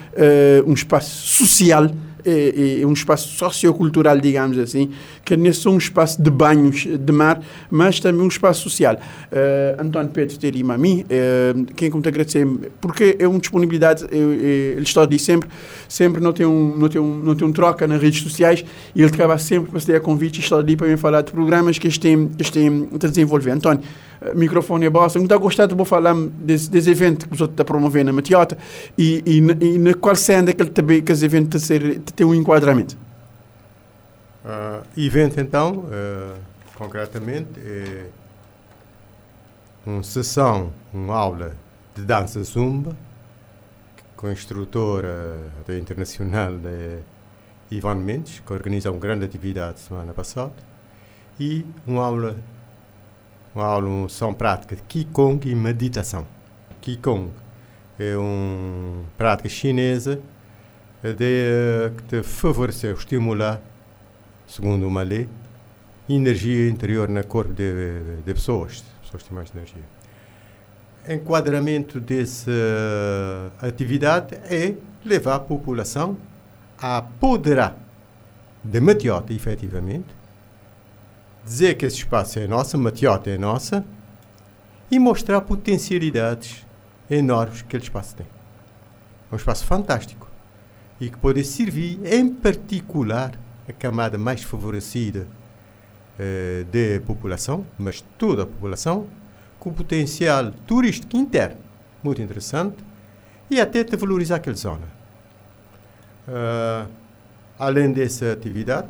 um 0.67 0.73
espaço 0.73 1.29
social 1.29 1.89
é, 2.25 2.81
é, 2.81 2.87
um 2.87 2.93
espaço 2.93 3.29
sociocultural, 3.29 4.19
digamos 4.19 4.59
assim, 4.59 4.91
que 5.25 5.37
não 5.37 5.47
é 5.47 5.53
só 5.53 5.71
um 5.71 5.79
espaço 5.79 6.23
de 6.23 6.31
banhos 6.31 6.87
de 6.87 7.13
mar, 7.13 7.41
mas 7.71 8.01
também 8.01 8.23
um 8.23 8.29
espaço 8.29 8.63
social. 8.63 8.95
Uh, 8.97 9.81
António 9.83 10.11
Pedro 10.11 10.39
Terima 10.39 10.75
a 10.75 10.79
mim, 10.79 11.05
uh, 11.05 11.65
quem 11.75 11.91
como 11.91 12.03
te 12.03 12.09
agradecer, 12.09 12.47
porque 12.81 13.17
é 13.19 13.27
uma 13.27 13.39
disponibilidade, 13.39 14.05
eu, 14.11 14.33
eu, 14.33 14.73
ele 14.73 14.83
está 14.83 15.05
de 15.07 15.19
sempre, 15.19 15.49
sempre 15.89 16.21
não 16.21 16.33
tem, 16.33 16.47
um, 16.47 16.77
não, 16.77 16.89
tem 16.89 17.01
um, 17.01 17.19
não 17.19 17.35
tem 17.35 17.47
um 17.47 17.53
troca 17.53 17.87
nas 17.87 18.01
redes 18.01 18.23
sociais 18.23 18.65
e 18.95 19.03
ele 19.03 19.13
acaba 19.13 19.39
sempre 19.39 19.71
para 19.71 19.81
ter 19.81 19.97
a 19.97 20.01
convite 20.01 20.39
e 20.39 20.41
está 20.41 20.57
ali 20.57 20.77
para 20.77 20.87
me 20.87 20.97
falar 20.97 21.23
de 21.23 21.33
programas 21.33 21.79
que 21.79 21.89
estão, 21.89 22.29
que 22.29 22.43
estão 22.43 22.89
a 22.95 23.07
desenvolver. 23.07 23.51
António, 23.51 23.83
microfone 24.35 24.87
é 24.87 24.91
bosta. 24.91 25.19
Muito 25.19 25.39
gostado 25.39 25.75
de 25.75 25.85
falar 25.85 26.15
desse, 26.15 26.71
desse 26.71 26.91
evento 26.91 27.29
que 27.29 27.37
você 27.37 27.45
está 27.45 27.65
promovendo 27.65 28.07
na 28.07 28.13
Matiota 28.13 28.57
e, 28.97 29.23
e, 29.27 29.39
e 29.65 29.79
na 29.79 29.95
qual 29.95 30.15
sendo 30.15 30.51
aquele 30.51 30.71
também 30.71 31.03
que 31.03 31.13
esse 31.13 31.25
evento 31.25 31.59
tem 32.15 32.27
um 32.27 32.35
enquadramento. 32.35 32.97
Uh, 34.45 34.83
evento 34.97 35.39
então, 35.41 35.85
uh, 35.85 36.39
concretamente, 36.75 37.49
é 37.59 38.07
uma 39.85 40.03
sessão, 40.03 40.73
uma 40.93 41.15
aula 41.15 41.57
de 41.95 42.03
dança 42.03 42.43
zumba 42.43 42.97
com 44.17 44.31
instrutora 44.31 45.39
da 45.67 45.77
internacional 45.77 46.53
uh, 46.53 47.03
Ivan 47.71 47.97
Mendes, 47.97 48.41
que 48.41 48.53
organizou 48.53 48.93
uma 48.93 49.01
grande 49.01 49.25
atividade 49.25 49.81
semana 49.81 50.13
passada, 50.13 50.53
e 51.39 51.65
uma 51.87 52.05
aula 52.05 52.37
uma 53.55 53.65
aula, 53.65 54.09
prática 54.37 54.77
de 54.77 54.83
Qigong 54.83 55.41
e 55.49 55.55
meditação. 55.55 56.27
Qigong 56.81 57.31
é 57.99 58.17
uma 58.17 59.05
prática 59.17 59.49
chinesa 59.49 60.21
de, 61.03 61.91
que 61.97 62.03
te 62.05 62.23
favorecer, 62.23 62.95
estimular, 62.95 63.61
segundo 64.47 64.87
uma 64.87 65.03
lei, 65.03 65.29
energia 66.09 66.69
interior 66.69 67.09
na 67.09 67.23
corpo 67.23 67.53
de, 67.53 68.21
de 68.25 68.35
pessoas. 68.35 68.85
Pessoas 69.03 69.23
têm 69.23 69.35
mais 69.35 69.51
energia. 69.55 69.83
Enquadramento 71.09 71.99
dessa 72.01 72.51
atividade 73.61 74.35
é 74.45 74.75
levar 75.05 75.37
a 75.37 75.41
população 75.41 76.17
a 76.79 76.99
apoderar 76.99 77.77
de 78.63 78.81
matiota, 78.81 79.33
efetivamente, 79.33 80.20
dizer 81.51 81.75
que 81.75 81.85
esse 81.85 81.97
espaço 81.97 82.39
é 82.39 82.47
nosso, 82.47 82.79
matiota 82.79 83.29
é 83.29 83.37
nossa, 83.37 83.85
e 84.89 85.01
mostrar 85.01 85.41
potencialidades 85.41 86.65
enormes 87.11 87.63
que 87.63 87.67
aquele 87.67 87.83
espaço 87.83 88.15
tem. 88.15 88.27
É 89.31 89.35
um 89.35 89.37
espaço 89.37 89.65
fantástico 89.65 90.29
e 91.01 91.11
que 91.11 91.19
pode 91.19 91.43
servir, 91.43 91.99
em 92.05 92.29
particular, 92.33 93.33
a 93.69 93.73
camada 93.73 94.17
mais 94.17 94.45
favorecida 94.45 95.27
eh, 96.17 96.65
da 96.71 97.05
população, 97.05 97.67
mas 97.77 98.01
toda 98.17 98.45
a 98.45 98.47
população, 98.47 99.09
com 99.59 99.73
potencial 99.73 100.53
turístico 100.69 101.17
interno 101.17 101.59
muito 102.01 102.23
interessante 102.23 102.77
e 103.51 103.61
até 103.61 103.83
de 103.83 103.97
valorizar 103.97 104.37
aquela 104.37 104.57
zona. 104.57 104.87
Uh, 106.29 106.89
além 107.59 107.93
dessa 107.93 108.33
atividade, 108.33 108.89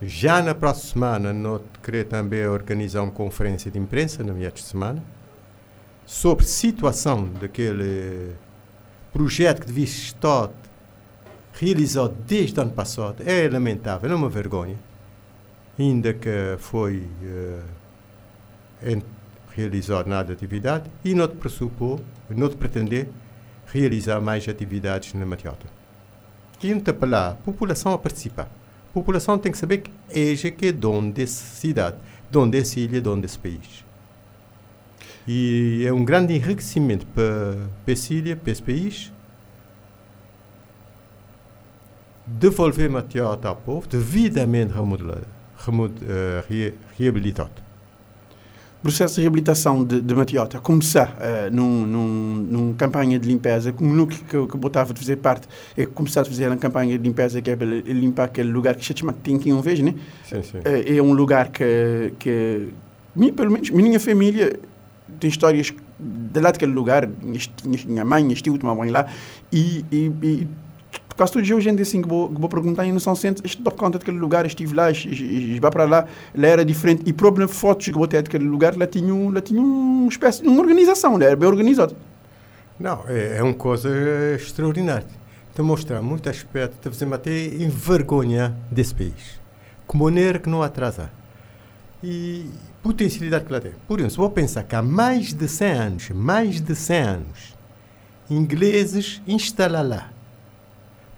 já 0.00 0.42
na 0.42 0.54
próxima 0.54 0.92
semana, 0.92 1.32
nós 1.32 1.62
queremos 1.82 2.10
também 2.10 2.46
organizar 2.46 3.02
uma 3.02 3.10
conferência 3.10 3.70
de 3.70 3.78
imprensa, 3.78 4.22
na 4.22 4.34
minha 4.34 4.52
semana, 4.54 5.02
sobre 6.04 6.44
a 6.44 6.48
situação 6.48 7.28
daquele 7.40 8.34
projeto 9.10 9.60
que 9.60 9.66
devia 9.66 9.84
estar 9.84 10.50
realizado 11.54 12.14
desde 12.26 12.58
o 12.60 12.62
ano 12.62 12.72
passado. 12.72 13.22
É 13.24 13.48
lamentável, 13.48 14.10
é 14.10 14.14
uma 14.14 14.28
vergonha. 14.28 14.76
Ainda 15.78 16.12
que 16.12 16.56
foi 16.58 17.08
uh, 17.22 19.02
realizado 19.54 20.08
nada 20.08 20.26
de 20.26 20.32
atividade 20.34 20.90
e 21.02 21.14
não 21.14 21.26
te 21.26 21.36
pressupor, 21.36 22.00
não 22.28 22.50
te 22.50 22.56
pretender 22.56 23.08
realizar 23.66 24.20
mais 24.20 24.46
atividades 24.46 25.14
na 25.14 25.24
Matiota. 25.24 25.66
E 26.62 26.80
te 26.80 26.90
apelar 26.90 27.32
a 27.32 27.34
população 27.34 27.92
a 27.92 27.98
participar 27.98 28.50
população 28.96 29.36
tem 29.36 29.52
que 29.52 29.58
saber 29.58 29.78
que 29.78 29.90
é 30.10 30.50
que 30.50 30.66
é 30.66 30.72
dono 30.72 31.12
dessa 31.12 31.44
cidade, 31.44 31.98
dono 32.30 32.50
dessa 32.50 32.80
ilha, 32.80 32.98
dono 32.98 33.20
desse 33.20 33.38
país. 33.38 33.84
E 35.28 35.84
é 35.86 35.92
um 35.92 36.02
grande 36.02 36.32
enriquecimento 36.32 37.06
para, 37.08 37.68
para 37.84 37.92
essa 37.92 38.14
ilha, 38.14 38.34
para 38.34 38.50
esse 38.50 38.62
país, 38.62 39.12
devolver 42.26 42.88
material 42.88 43.38
ao 43.42 43.56
povo 43.56 43.86
devidamente 43.86 44.72
remodelado, 44.72 45.26
remod, 45.58 45.92
uh, 46.02 46.74
reabilitado 46.96 47.65
processo 48.82 49.16
de 49.16 49.22
reabilitação 49.22 49.84
de, 49.84 50.00
de 50.00 50.14
Matiota 50.14 50.58
começar 50.60 51.16
uh, 51.16 51.54
num, 51.54 51.86
num, 51.86 52.34
num, 52.50 52.74
campanha 52.74 53.18
de 53.18 53.28
limpeza, 53.28 53.72
como 53.72 53.92
no 53.92 54.06
que, 54.06 54.22
que, 54.22 54.46
que 54.46 54.56
botava 54.56 54.92
de 54.94 55.00
fazer 55.00 55.16
parte, 55.16 55.48
é 55.76 55.86
começar 55.86 56.22
a 56.22 56.24
fazer 56.24 56.46
uma 56.46 56.56
campanha 56.56 56.96
de 56.96 57.02
limpeza 57.02 57.40
que 57.42 57.50
é 57.50 57.54
limpar 57.54 58.24
aquele 58.24 58.50
lugar 58.50 58.74
que 58.74 58.84
se 58.84 58.94
chama 58.96 59.12
que 59.12 59.52
um 59.52 59.60
vez, 59.60 59.80
né? 59.80 59.94
Sim, 60.28 60.42
sim. 60.42 60.58
Uh, 60.58 60.98
é 60.98 61.02
um 61.02 61.12
lugar 61.12 61.48
que, 61.48 62.12
que 62.18 62.68
mim, 63.14 63.32
pelo 63.32 63.50
menos, 63.50 63.70
minha 63.70 63.98
família 63.98 64.58
tem 65.18 65.28
histórias 65.28 65.72
de 65.98 66.40
lá 66.40 66.50
daquele 66.50 66.72
lugar, 66.72 67.08
minha 67.64 68.04
mãe, 68.04 68.22
minha 68.22 68.36
tia, 68.36 68.52
última 68.52 68.74
mãe 68.74 68.90
lá, 68.90 69.06
e, 69.50 69.84
e, 69.90 70.12
e 70.22 70.48
por 71.00 71.16
causa 71.16 71.32
do 71.32 71.60
gente 71.60 71.80
assim 71.80 72.02
que 72.02 72.08
vou, 72.08 72.28
que 72.28 72.38
vou 72.38 72.48
perguntar 72.48 72.84
e 72.84 72.92
não 72.92 73.00
são 73.00 73.14
centros, 73.16 73.50
estou 73.50 73.72
conta 73.72 73.98
daquele 73.98 74.18
lugar, 74.18 74.44
estive 74.44 74.74
lá, 74.74 74.88
vá 75.60 75.70
para 75.70 75.84
lá, 75.84 76.06
lá 76.34 76.46
era 76.46 76.64
diferente. 76.64 77.02
E 77.06 77.12
problema 77.12 77.50
fotos 77.50 77.86
que 77.86 77.92
vou 77.92 78.06
ter 78.06 78.22
daquele 78.22 78.44
lugar, 78.44 78.76
lá 78.76 78.86
tinha, 78.86 79.14
lá 79.32 79.40
tinha 79.40 79.60
uma 79.60 80.08
espécie, 80.08 80.46
uma 80.46 80.60
organização, 80.60 81.20
era 81.20 81.34
bem 81.34 81.48
organizado. 81.48 81.96
Não, 82.78 83.04
é, 83.08 83.38
é 83.38 83.42
uma 83.42 83.54
coisa 83.54 83.88
extraordinária. 84.34 85.06
Te 85.54 85.62
mostrar 85.62 86.02
muito 86.02 86.28
aspecto, 86.28 86.76
te 86.78 86.94
fazer 86.94 87.12
até 87.14 87.46
envergonhar 87.46 88.54
desse 88.70 88.94
país. 88.94 89.40
Com 89.86 89.96
maneira 89.96 90.38
que 90.38 90.50
não 90.50 90.62
atrasa. 90.62 91.10
E 92.04 92.50
potencialidade 92.82 93.46
que 93.46 93.52
lá 93.52 93.60
tem. 93.60 93.72
Por 93.88 94.00
isso, 94.00 94.18
vou 94.18 94.28
pensar 94.28 94.64
que 94.64 94.76
há 94.76 94.82
mais 94.82 95.32
de 95.32 95.48
100 95.48 95.72
anos, 95.72 96.10
mais 96.10 96.60
de 96.60 96.74
100 96.74 97.00
anos, 97.00 97.56
ingleses 98.28 99.22
instalaram 99.26 99.88
lá 99.88 100.15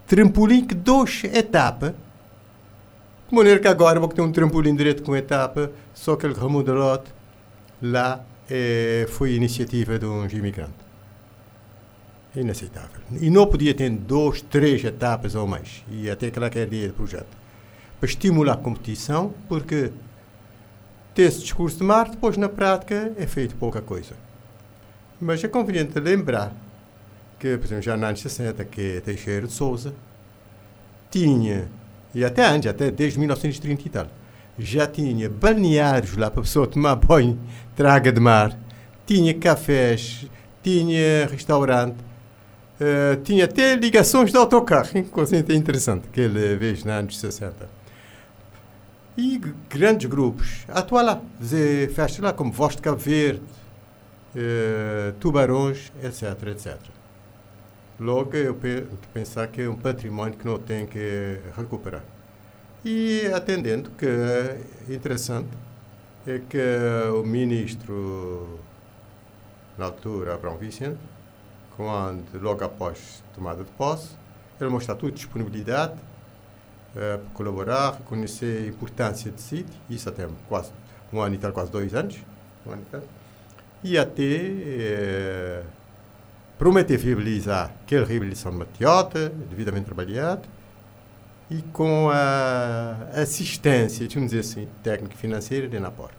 trampolim 0.08 0.64
que 0.64 0.74
duas 0.74 1.22
etapas. 1.24 1.92
De 3.28 3.34
maneira 3.34 3.60
que 3.60 3.68
agora 3.68 4.00
vou 4.00 4.08
ter 4.08 4.22
um 4.22 4.32
trampolim 4.32 4.74
direto 4.74 5.02
com 5.02 5.14
etapa, 5.14 5.70
só 5.92 6.16
que 6.16 6.24
ele 6.24 6.34
remodelado 6.34 7.04
lá 7.80 8.24
é, 8.50 9.06
foi 9.10 9.34
iniciativa 9.34 9.98
de 9.98 10.06
uns 10.06 10.32
imigrantes. 10.32 10.88
Inaceitável. 12.34 13.02
E 13.20 13.28
não 13.30 13.46
podia 13.46 13.74
ter 13.74 13.90
duas, 13.90 14.40
três 14.40 14.82
etapas 14.82 15.34
ou 15.34 15.46
mais. 15.46 15.84
E 15.90 16.10
até 16.10 16.28
aquela 16.28 16.48
que 16.48 16.58
é 16.58 16.62
a 16.62 16.66
do 16.66 16.94
projeto. 16.94 17.36
Para 18.00 18.08
estimular 18.08 18.54
a 18.54 18.56
competição, 18.56 19.34
porque 19.46 19.92
ter 21.14 21.22
esse 21.22 21.40
discurso 21.40 21.78
de 21.78 21.84
mar, 21.84 22.08
depois 22.08 22.36
na 22.38 22.48
prática 22.48 23.12
é 23.18 23.26
feito 23.26 23.56
pouca 23.56 23.82
coisa. 23.82 24.14
Mas 25.20 25.44
é 25.44 25.48
conveniente 25.48 25.98
lembrar 26.00 26.54
que, 27.38 27.56
por 27.56 27.66
exemplo, 27.66 27.82
já 27.82 27.96
nos 27.96 28.08
anos 28.08 28.20
60, 28.20 28.64
que 28.64 28.96
é 28.96 29.00
Teixeira 29.00 29.46
de 29.46 29.52
Souza, 29.52 29.94
tinha, 31.10 31.68
e 32.14 32.24
até 32.24 32.44
antes, 32.44 32.68
até 32.68 32.90
desde 32.90 33.18
1930 33.18 33.82
e 33.86 33.90
tal, 33.90 34.06
já 34.58 34.86
tinha 34.86 35.30
balneários 35.30 36.16
lá 36.16 36.30
para 36.30 36.40
a 36.40 36.42
pessoa 36.42 36.66
tomar 36.66 36.96
banho, 36.96 37.38
traga 37.76 38.10
de 38.10 38.20
mar, 38.20 38.58
tinha 39.06 39.32
cafés, 39.34 40.26
tinha 40.62 41.26
restaurante, 41.30 41.96
uh, 42.80 43.16
tinha 43.22 43.44
até 43.44 43.74
ligações 43.76 44.30
de 44.30 44.36
autocarro, 44.36 45.04
coisa 45.10 45.36
interessante, 45.36 46.08
aquele 46.08 46.56
vez 46.56 46.84
nos 46.84 46.92
anos 46.92 47.18
60. 47.18 47.78
E 49.16 49.40
grandes 49.68 50.08
grupos 50.08 50.64
atuam 50.68 51.04
lá, 51.04 51.22
fazer 51.38 51.90
festas 51.90 52.20
lá, 52.20 52.32
como 52.32 52.52
Voz 52.52 52.76
de 52.76 52.82
Cabo 52.82 52.98
Verde, 52.98 53.42
uh, 54.34 55.12
Tubarões, 55.18 55.92
etc, 56.02 56.48
etc. 56.48 56.97
Logo, 58.00 58.36
eu 58.36 58.56
pensar 59.12 59.48
que 59.48 59.62
é 59.62 59.68
um 59.68 59.74
património 59.74 60.38
que 60.38 60.46
não 60.46 60.56
tem 60.56 60.86
que 60.86 61.40
recuperar. 61.56 62.04
E 62.84 63.26
atendendo 63.34 63.90
que 63.90 64.06
é 64.06 64.60
interessante 64.94 65.48
é 66.24 66.38
que 66.38 66.58
o 67.12 67.24
ministro 67.24 68.60
na 69.76 69.86
altura, 69.86 70.34
Abrão 70.34 70.56
Vicente, 70.56 70.98
quando, 71.76 72.40
logo 72.40 72.64
após 72.64 73.24
a 73.30 73.34
tomada 73.34 73.64
de 73.64 73.70
posse, 73.72 74.16
ele 74.60 74.70
mostrou 74.70 74.96
toda 74.96 75.12
disponibilidade 75.12 75.94
uh, 75.94 77.18
para 77.18 77.18
colaborar, 77.34 77.94
reconhecer 77.94 78.64
a 78.64 78.68
importância 78.68 79.32
do 79.32 79.40
sítio, 79.40 79.74
isso 79.90 80.08
até 80.08 80.28
quase 80.48 80.70
um 81.12 81.20
ano 81.20 81.34
e 81.34 81.38
tal, 81.38 81.52
quase 81.52 81.72
dois 81.72 81.92
anos, 81.94 82.16
um 82.64 82.72
ano 82.72 82.82
e, 82.82 82.90
tal, 82.92 83.02
e 83.82 83.98
até 83.98 84.22
uh, 84.22 85.77
prometer 86.58 86.98
viabilizar 86.98 87.72
aquela 87.82 88.04
reabilitação 88.04 88.50
de 88.50 88.58
Matiota, 88.58 89.28
devidamente 89.48 89.86
trabalhada, 89.86 90.42
e 91.50 91.62
com 91.62 92.10
a 92.10 93.08
assistência, 93.14 94.06
vamos 94.12 94.30
dizer 94.30 94.40
assim, 94.40 94.68
técnica 94.82 95.14
e 95.14 95.16
financeira 95.16 95.68
da 95.68 95.76
Enapor. 95.76 96.10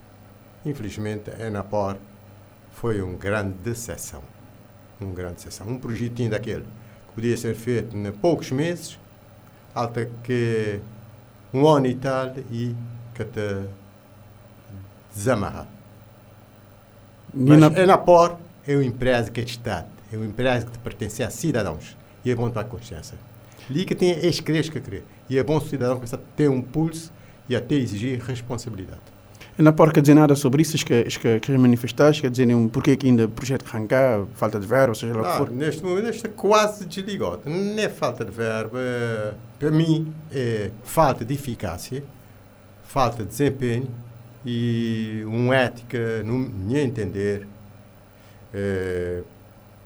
Infelizmente, 0.66 1.30
a 1.30 1.46
Enapor 1.46 1.98
foi 2.72 3.02
uma 3.02 3.18
grande 3.18 3.54
decepção. 3.60 4.24
Uma 5.00 5.14
grande 5.14 5.36
decepção. 5.36 5.68
Um 5.68 5.78
projetinho 5.78 6.32
daquele 6.32 6.64
que 6.64 7.14
podia 7.14 7.38
ser 7.38 7.54
feito 7.54 7.96
em 7.96 8.12
poucos 8.12 8.50
meses, 8.52 8.98
até 9.76 10.10
que 10.24 10.80
um 11.54 11.68
ano 11.68 11.86
e 11.88 11.96
tal 11.96 12.34
e 12.50 12.76
que 13.14 13.26
te 13.26 13.66
desamarra. 15.14 15.68
Mas 17.34 17.62
a 17.62 17.82
Enapor 17.82 18.38
é 18.68 18.76
uma 18.76 18.86
empresa 18.86 19.30
que 19.30 19.42
é 19.42 19.44
de 19.44 19.52
Estado, 19.52 19.88
é 20.12 20.16
uma 20.16 20.26
empresa 20.26 20.66
que 20.66 20.78
pertence 20.80 21.24
a 21.24 21.30
cidadãos 21.30 21.98
e 22.24 22.32
é 22.32 22.36
bom 22.36 22.50
para 22.50 22.62
a 22.62 22.66
consciência. 22.66 23.18
Ali 23.70 23.86
que 23.86 23.96
tem 23.96 24.16
cresce 24.44 24.72
que 24.72 24.80
querer. 24.80 25.04
E 25.30 25.38
é 25.38 25.44
bom 25.44 25.58
o 25.58 25.62
cidadão 25.62 25.96
começar 25.96 26.18
a 26.18 26.20
ter 26.36 26.50
um 26.50 26.62
pulso 26.62 27.12
e 27.48 27.56
até 27.56 27.76
exigir 27.76 28.20
responsabilidade. 28.20 29.02
E 29.58 29.62
não 29.62 29.74
pode 29.74 30.00
dizer 30.00 30.14
nada 30.14 30.36
sobre 30.36 30.62
isso, 30.62 30.78
que, 30.86 31.04
que, 31.04 31.40
que 31.42 31.58
manifestaste, 31.58 32.22
quer 32.22 32.32
dizer, 32.32 32.48
um, 32.56 32.70
porquê 32.70 32.96
que 32.96 33.08
ainda 33.08 33.26
o 33.26 33.30
projeto 33.30 33.66
arrancar, 33.68 34.26
falta 34.34 34.58
de 34.58 34.66
verbo, 34.66 34.96
seja 34.96 35.14
lá 35.14 35.22
o 35.22 35.32
que 35.32 35.38
for? 35.38 35.52
Neste 35.52 35.84
momento 35.84 36.08
está 36.08 36.30
quase 36.30 36.86
desligado. 36.86 37.42
Não 37.46 37.78
é 37.78 37.90
falta 37.90 38.24
de 38.24 38.32
verbo, 38.32 38.78
é, 38.78 39.34
para 39.60 39.70
mim 39.70 40.14
é 40.32 40.72
falta 40.84 41.26
de 41.26 41.34
eficácia, 41.34 42.04
falta 42.84 43.24
de 43.24 43.30
desempenho 43.30 43.90
e 44.46 45.24
uma 45.26 45.56
ética, 45.56 46.24
no 46.24 46.40
meu 46.40 46.82
entender, 46.82 47.46
é, 48.54 49.22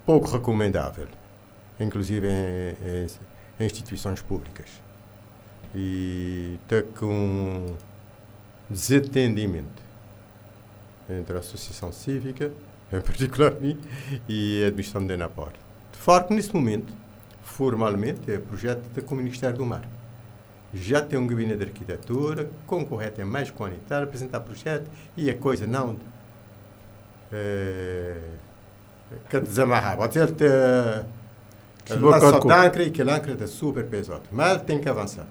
pouco 0.06 0.30
recomendável, 0.30 1.08
inclusive 1.80 2.28
em, 2.28 3.08
em, 3.60 3.66
instituições 3.66 4.22
públicas 4.22 4.84
e 5.76 6.60
está 6.64 6.84
com 7.00 7.76
desatendimento 8.70 9.82
entre 11.10 11.36
a 11.36 11.40
Associação 11.40 11.92
Cívica, 11.92 12.52
em 12.92 13.02
particular 13.02 13.52
mim, 13.60 13.80
e 14.28 14.64
a 14.64 14.68
administração 14.68 15.06
da 15.06 15.14
Enapor. 15.14 15.52
De 15.92 15.98
facto, 15.98 16.34
nesse 16.34 16.54
momento, 16.54 16.94
formalmente, 17.42 18.32
é 18.32 18.38
projeto 18.38 19.02
com 19.04 19.16
o 19.16 19.18
Ministério 19.18 19.58
do 19.58 19.66
Mar. 19.66 19.88
Já 20.74 21.02
tem 21.02 21.20
um 21.20 21.28
gabinete 21.28 21.60
de 21.60 21.66
arquitetura, 21.66 22.50
concorrente 22.66 23.22
é 23.22 23.26
mais 23.26 23.52
qualitário, 23.52 24.08
apresentar 24.08 24.40
projeto 24.40 24.90
e 25.16 25.30
a 25.30 25.38
coisa 25.38 25.68
não 25.68 25.98
é, 27.32 28.18
que 29.30 29.40
desamarrar. 29.40 29.98
Pode 29.98 30.14
ser 30.14 30.32
que 30.32 30.46
e 32.84 32.92
que 32.92 33.02
âncora 33.02 33.34
está 33.34 33.48
super 33.48 33.86
pesado, 33.86 34.24
mas 34.32 34.62
tem 34.62 34.80
que 34.80 34.88
avançar 34.88 35.28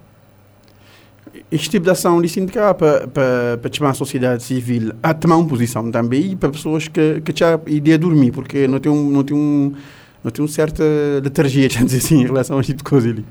este 1.50 1.70
tipo 1.70 1.84
de 1.84 1.90
ação 1.90 2.20
de 2.22 2.28
sindicato 2.28 2.78
para, 2.78 3.06
para, 3.08 3.58
para 3.58 3.72
chamar 3.72 3.90
a 3.90 3.94
sociedade 3.94 4.42
civil 4.42 4.92
a 5.02 5.14
tomar 5.14 5.36
uma 5.36 5.48
posição 5.48 5.90
também 5.90 6.32
e 6.32 6.36
para 6.36 6.50
pessoas 6.50 6.88
que, 6.88 7.20
que 7.20 7.32
já 7.34 7.58
ideia 7.66 7.98
de 7.98 8.06
dormir, 8.06 8.32
porque 8.32 8.66
não 8.66 8.78
tem 8.78 8.90
um, 8.90 9.10
não 9.10 9.24
tem 9.24 9.36
um, 9.36 9.74
não 10.22 10.30
tem 10.30 10.42
uma 10.42 10.50
certa 10.50 10.84
letargia, 11.22 11.68
dizer 11.68 11.98
assim, 11.98 12.22
em 12.22 12.26
relação 12.26 12.58
a 12.58 12.60
este 12.60 12.72
tipo 12.72 12.84
de 12.84 12.90
coisa 12.90 13.08
ali. 13.08 13.24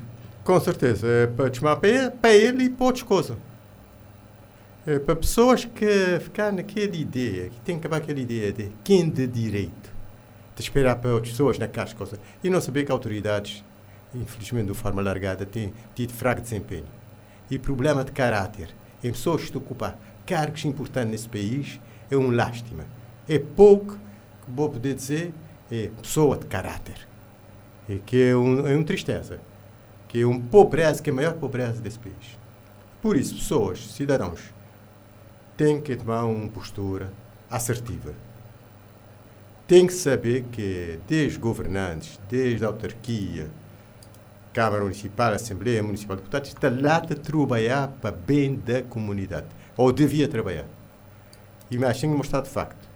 Com 0.44 0.58
certeza, 0.60 1.06
é 1.06 1.26
para 1.26 1.52
chamar 1.52 1.76
para 1.76 1.88
ele, 1.88 2.10
para 2.10 2.34
ele 2.34 2.64
e 2.64 2.70
para 2.70 2.86
outras 2.86 3.02
coisas. 3.04 3.36
É 4.84 4.98
para 4.98 5.14
pessoas 5.14 5.64
que 5.64 6.18
ficam 6.20 6.50
naquela 6.50 6.96
ideia, 6.96 7.50
que 7.50 7.60
tem 7.60 7.78
que 7.78 7.86
acabar 7.86 7.98
aquela 7.98 8.18
ideia 8.18 8.52
de 8.52 8.68
quem 8.82 9.08
de 9.08 9.28
direito, 9.28 9.81
de 10.54 10.62
esperar 10.62 10.96
para 10.96 11.12
outras 11.12 11.32
pessoas 11.32 11.58
naquelas 11.58 11.92
coisas, 11.92 12.20
e 12.42 12.50
não 12.50 12.60
saber 12.60 12.84
que 12.84 12.92
autoridades, 12.92 13.64
infelizmente 14.14 14.68
de 14.68 14.74
forma 14.74 15.00
alargada, 15.00 15.46
têm 15.46 15.72
tido 15.94 16.12
fraco 16.12 16.40
desempenho 16.40 16.86
e 17.50 17.58
problema 17.58 18.04
de 18.04 18.12
caráter 18.12 18.74
em 19.02 19.10
pessoas 19.10 19.50
que 19.50 19.58
ocupam 19.58 19.94
cargos 20.24 20.64
importantes 20.64 21.10
nesse 21.10 21.28
país 21.28 21.80
é 22.10 22.16
uma 22.16 22.34
lástima. 22.34 22.84
É 23.28 23.38
pouco 23.38 23.94
que 24.44 24.50
vou 24.50 24.70
poder 24.70 24.94
dizer 24.94 25.32
é 25.70 25.90
pessoa 26.00 26.36
de 26.36 26.46
caráter. 26.46 27.08
E 27.88 27.98
que 27.98 28.30
é, 28.30 28.36
um, 28.36 28.66
é 28.66 28.74
uma 28.74 28.84
tristeza. 28.84 29.40
Que 30.06 30.20
é 30.20 30.26
uma 30.26 30.40
pobreza, 30.40 31.02
que 31.02 31.10
é 31.10 31.12
a 31.12 31.16
maior 31.16 31.34
pobreza 31.34 31.80
desse 31.80 31.98
país. 31.98 32.38
Por 33.00 33.16
isso, 33.16 33.34
pessoas, 33.34 33.80
cidadãos, 33.92 34.52
têm 35.56 35.80
que 35.80 35.96
tomar 35.96 36.24
uma 36.24 36.48
postura 36.48 37.12
assertiva. 37.50 38.14
Têm 39.72 39.86
que 39.86 39.94
saber 39.94 40.44
que, 40.52 40.98
desde 41.08 41.38
governantes, 41.38 42.20
desde 42.28 42.62
a 42.62 42.68
autarquia, 42.68 43.46
Câmara 44.52 44.82
Municipal, 44.82 45.32
Assembleia 45.32 45.82
Municipal 45.82 46.14
de 46.14 46.20
Deputados, 46.20 46.50
está 46.50 46.68
lá 46.68 46.96
a 46.96 47.00
trabalhar 47.00 47.88
para 47.88 48.14
bem 48.14 48.54
da 48.54 48.82
comunidade. 48.82 49.46
Ou 49.74 49.90
devia 49.90 50.28
trabalhar. 50.28 50.66
E 51.70 51.78
me 51.78 51.86
acham 51.86 52.10
mostrar 52.10 52.42
de 52.42 52.50
facto. 52.50 52.86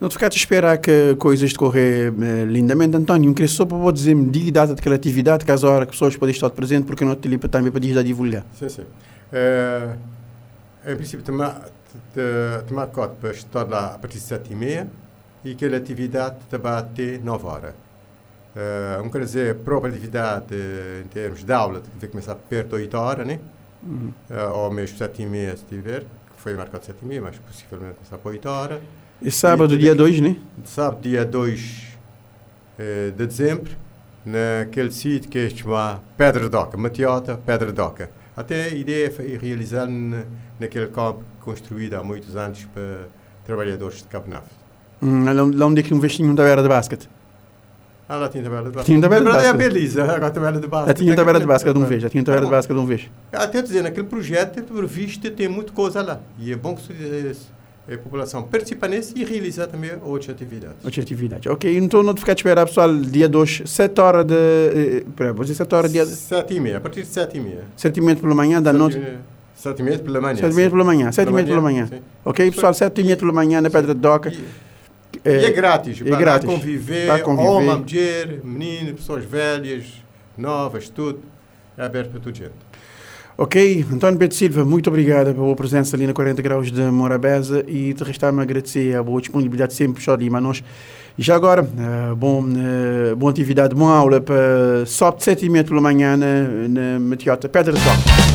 Não 0.00 0.08
ficaste 0.08 0.36
a 0.36 0.38
esperar 0.38 0.78
que 0.78 1.16
coisas 1.16 1.50
decorrer 1.50 2.14
eh, 2.22 2.44
lindamente, 2.44 2.96
António. 2.96 3.34
Queria 3.34 3.48
só 3.48 3.66
para 3.66 3.90
dizer 3.90 4.14
medida 4.14 4.68
de 4.68 4.80
criatividade, 4.80 5.44
caso 5.44 5.66
a 5.66 5.70
hora 5.72 5.84
que 5.84 5.90
pessoas 5.90 6.16
podem 6.16 6.32
estar 6.32 6.50
presentes, 6.50 6.86
porque 6.86 7.04
não 7.04 7.16
te 7.16 7.26
lipa 7.26 7.48
também 7.48 7.72
para 7.72 7.80
dizer 7.80 8.04
divulgar. 8.04 8.46
Sim, 8.56 8.68
sim. 8.68 8.84
É, 9.32 9.96
em 10.86 10.94
princípio, 10.94 11.24
tomar, 11.24 11.73
para 12.12 13.30
estar 13.30 13.68
lá 13.68 13.94
a 13.94 13.98
partir 13.98 14.18
de 14.18 14.24
sete 14.24 14.52
e 14.52 14.56
meia 14.56 14.88
e 15.44 15.54
que 15.54 15.64
a 15.64 15.76
atividade 15.76 16.36
vai 16.50 16.78
até 16.78 17.18
nove 17.18 17.46
horas. 17.46 17.74
Uh, 18.54 19.10
quer 19.10 19.20
dizer, 19.20 19.50
a 19.50 19.54
própria 19.54 19.90
atividade 19.90 20.54
em 21.04 21.08
termos 21.08 21.42
de 21.42 21.52
aula 21.52 21.82
deve 21.94 22.06
começar 22.06 22.36
perto 22.36 22.76
de 22.76 22.82
8 22.82 22.96
horas, 22.96 23.26
né? 23.26 23.40
Uhum. 23.82 24.12
Uh, 24.30 24.52
ou 24.54 24.70
mesmo 24.70 24.96
7 24.96 25.22
e 25.22 25.26
meia, 25.26 25.56
se 25.56 25.64
tiver, 25.64 26.02
que 26.02 26.36
foi 26.40 26.54
marcado 26.54 26.84
7 26.84 26.98
e 27.02 27.04
meia, 27.04 27.20
mas 27.20 27.36
possivelmente 27.36 27.96
começar 27.96 28.16
para 28.16 28.30
8 28.30 28.48
horas. 28.48 28.80
E 29.20 29.28
sábado, 29.28 29.74
e, 29.74 29.78
dia 29.78 29.92
2, 29.92 30.20
né? 30.20 30.36
Sábado, 30.64 31.00
dia 31.02 31.24
2 31.24 31.96
uh, 32.78 33.10
de 33.10 33.26
dezembro, 33.26 33.72
naquele 34.24 34.92
sítio 34.92 35.28
que 35.28 35.38
é 35.38 35.50
chamado 35.50 36.00
Pedra 36.16 36.48
Doca, 36.48 36.76
Matiota, 36.76 37.36
Pedra 37.36 37.72
Doca. 37.72 38.08
Até 38.36 38.64
a 38.64 38.68
ideia 38.68 39.12
é 39.18 39.36
realizar 39.36 39.88
naquele 40.58 40.88
campo 40.88 41.22
construído 41.40 41.94
há 41.94 42.02
muitos 42.02 42.34
anos 42.36 42.64
para 42.72 43.08
trabalhadores 43.44 43.98
de 43.98 44.04
Cabo 44.04 44.28
Nave. 44.28 44.46
Hum, 45.00 45.24
lá 45.24 45.66
onde 45.66 45.80
é 45.80 45.82
que 45.82 45.94
um 45.94 46.00
vestinho 46.00 46.34
da 46.34 46.44
era 46.44 46.62
de 46.62 46.68
basquete? 46.68 47.08
Ah, 48.08 48.16
lá 48.16 48.28
tinha 48.28 48.42
tabela 48.42 48.64
de 48.70 48.70
basquete. 48.70 48.86
Tinha 48.86 49.00
tabela 49.00 49.20
de 49.24 49.30
basquete. 49.30 49.46
É 49.46 49.50
a 49.50 49.52
Belisa, 49.52 50.02
agora 50.02 50.26
a 50.26 50.30
tabela 50.30 50.60
de 50.60 50.66
basquete. 50.66 50.88
Já 50.88 50.94
tinha 50.94 51.16
tabela 51.16 51.40
de 51.40 51.46
basquete 51.46 51.72
de 51.72 51.78
uma 51.78 51.86
vez, 51.86 52.02
já 52.02 52.10
tinha 52.10 52.24
tabela 52.24 52.44
de 52.44 52.50
basquete 52.50 52.74
de 52.74 52.80
uma 52.80 52.86
vez. 52.86 53.10
Até 53.32 53.62
dizer, 53.62 53.82
naquele 53.82 54.06
projeto, 54.06 54.62
previsto, 54.62 55.30
tem 55.30 55.48
muita 55.48 55.72
coisa 55.72 56.02
lá. 56.02 56.20
E 56.38 56.52
é 56.52 56.56
bom 56.56 56.74
que 56.74 56.82
a 57.86 57.98
população 57.98 58.42
participe 58.42 58.88
nesse 58.88 59.12
e 59.16 59.24
realizar 59.24 59.66
também 59.66 59.92
outras 60.02 60.30
atividades. 60.30 60.76
Outras 60.84 61.04
atividades. 61.04 61.50
Ok, 61.50 61.76
então 61.76 62.02
não 62.02 62.16
ficar 62.16 62.32
a 62.32 62.34
esperar, 62.34 62.66
pessoal, 62.66 62.96
dia 62.96 63.28
2, 63.28 63.62
7 63.66 64.00
horas 64.00 64.24
de... 64.24 65.04
Espera, 65.06 65.32
vou 65.32 65.44
dizer 65.44 65.54
7 65.54 65.74
horas 65.74 65.92
dia... 65.92 66.06
7 66.06 66.54
e 66.54 66.60
meia, 66.60 66.78
a 66.78 66.80
partir 66.80 67.02
de 67.02 67.08
7 67.08 67.36
e 67.36 67.40
meia. 67.40 67.64
7 67.76 67.96
e 67.96 68.00
meia 68.00 68.16
pela 68.16 68.34
manhã, 68.34 68.62
da 68.62 68.72
noite... 68.72 69.00
7 69.54 69.80
e 69.80 69.82
meia 69.82 69.98
pela 69.98 70.20
manhã. 70.20 70.36
7 70.36 70.52
e 70.52 70.54
meia 70.56 70.70
pela 70.70 70.84
manhã, 70.84 71.12
7 71.12 71.28
e 71.28 71.32
meia 71.32 71.46
pela 71.46 71.60
manhã. 71.60 71.90
Ok, 72.24 72.50
pessoal, 72.50 72.74
7 72.74 73.00
e 73.00 73.04
meia 73.04 73.16
pela 73.16 73.32
manhã 73.32 73.60
na 73.60 73.70
Pedra 73.70 73.94
de 73.94 74.00
Doca. 74.00 74.32
É, 75.24 75.42
e 75.42 75.44
é 75.44 75.50
grátis. 75.50 76.00
É 76.00 76.16
grátis. 76.16 76.48
Conviver, 76.48 77.06
para 77.06 77.22
conviver. 77.22 77.48
Homem, 77.48 77.78
mulher, 77.78 78.40
menino, 78.42 78.94
pessoas 78.94 79.24
velhas, 79.24 80.02
novas, 80.36 80.88
tudo. 80.88 81.20
É 81.78 81.84
aberto 81.84 82.10
para 82.10 82.20
toda 82.20 82.36
gente. 82.36 82.52
Ok, 83.36 83.84
António 83.92 84.16
Pedro 84.16 84.36
Silva, 84.36 84.64
muito 84.64 84.88
obrigado 84.88 85.34
pela 85.34 85.56
presença 85.56 85.96
ali 85.96 86.06
na 86.06 86.12
40 86.12 86.40
Graus 86.40 86.70
de 86.70 86.80
Morabeza 86.82 87.64
e 87.66 87.92
te 87.92 88.04
restar-me 88.04 88.40
agradecer 88.40 88.94
a 88.96 89.02
boa 89.02 89.20
disponibilidade 89.20 89.74
sempre 89.74 90.00
só 90.04 90.14
de 90.14 90.30
nós. 90.30 90.62
E 91.18 91.22
já 91.22 91.34
agora, 91.34 91.62
uh, 91.64 92.14
bom, 92.14 92.44
uh, 92.44 93.16
boa 93.16 93.32
atividade, 93.32 93.74
boa 93.74 93.92
aula 93.92 94.20
para 94.20 94.86
só 94.86 95.10
de 95.10 95.24
7 95.24 95.46
e 95.46 95.48
meia 95.48 95.64
pela 95.64 95.80
manhã 95.80 96.16
na, 96.16 96.68
na 96.68 97.00
Matiota 97.00 97.48
Pedra 97.48 97.74
Sol. 97.74 98.33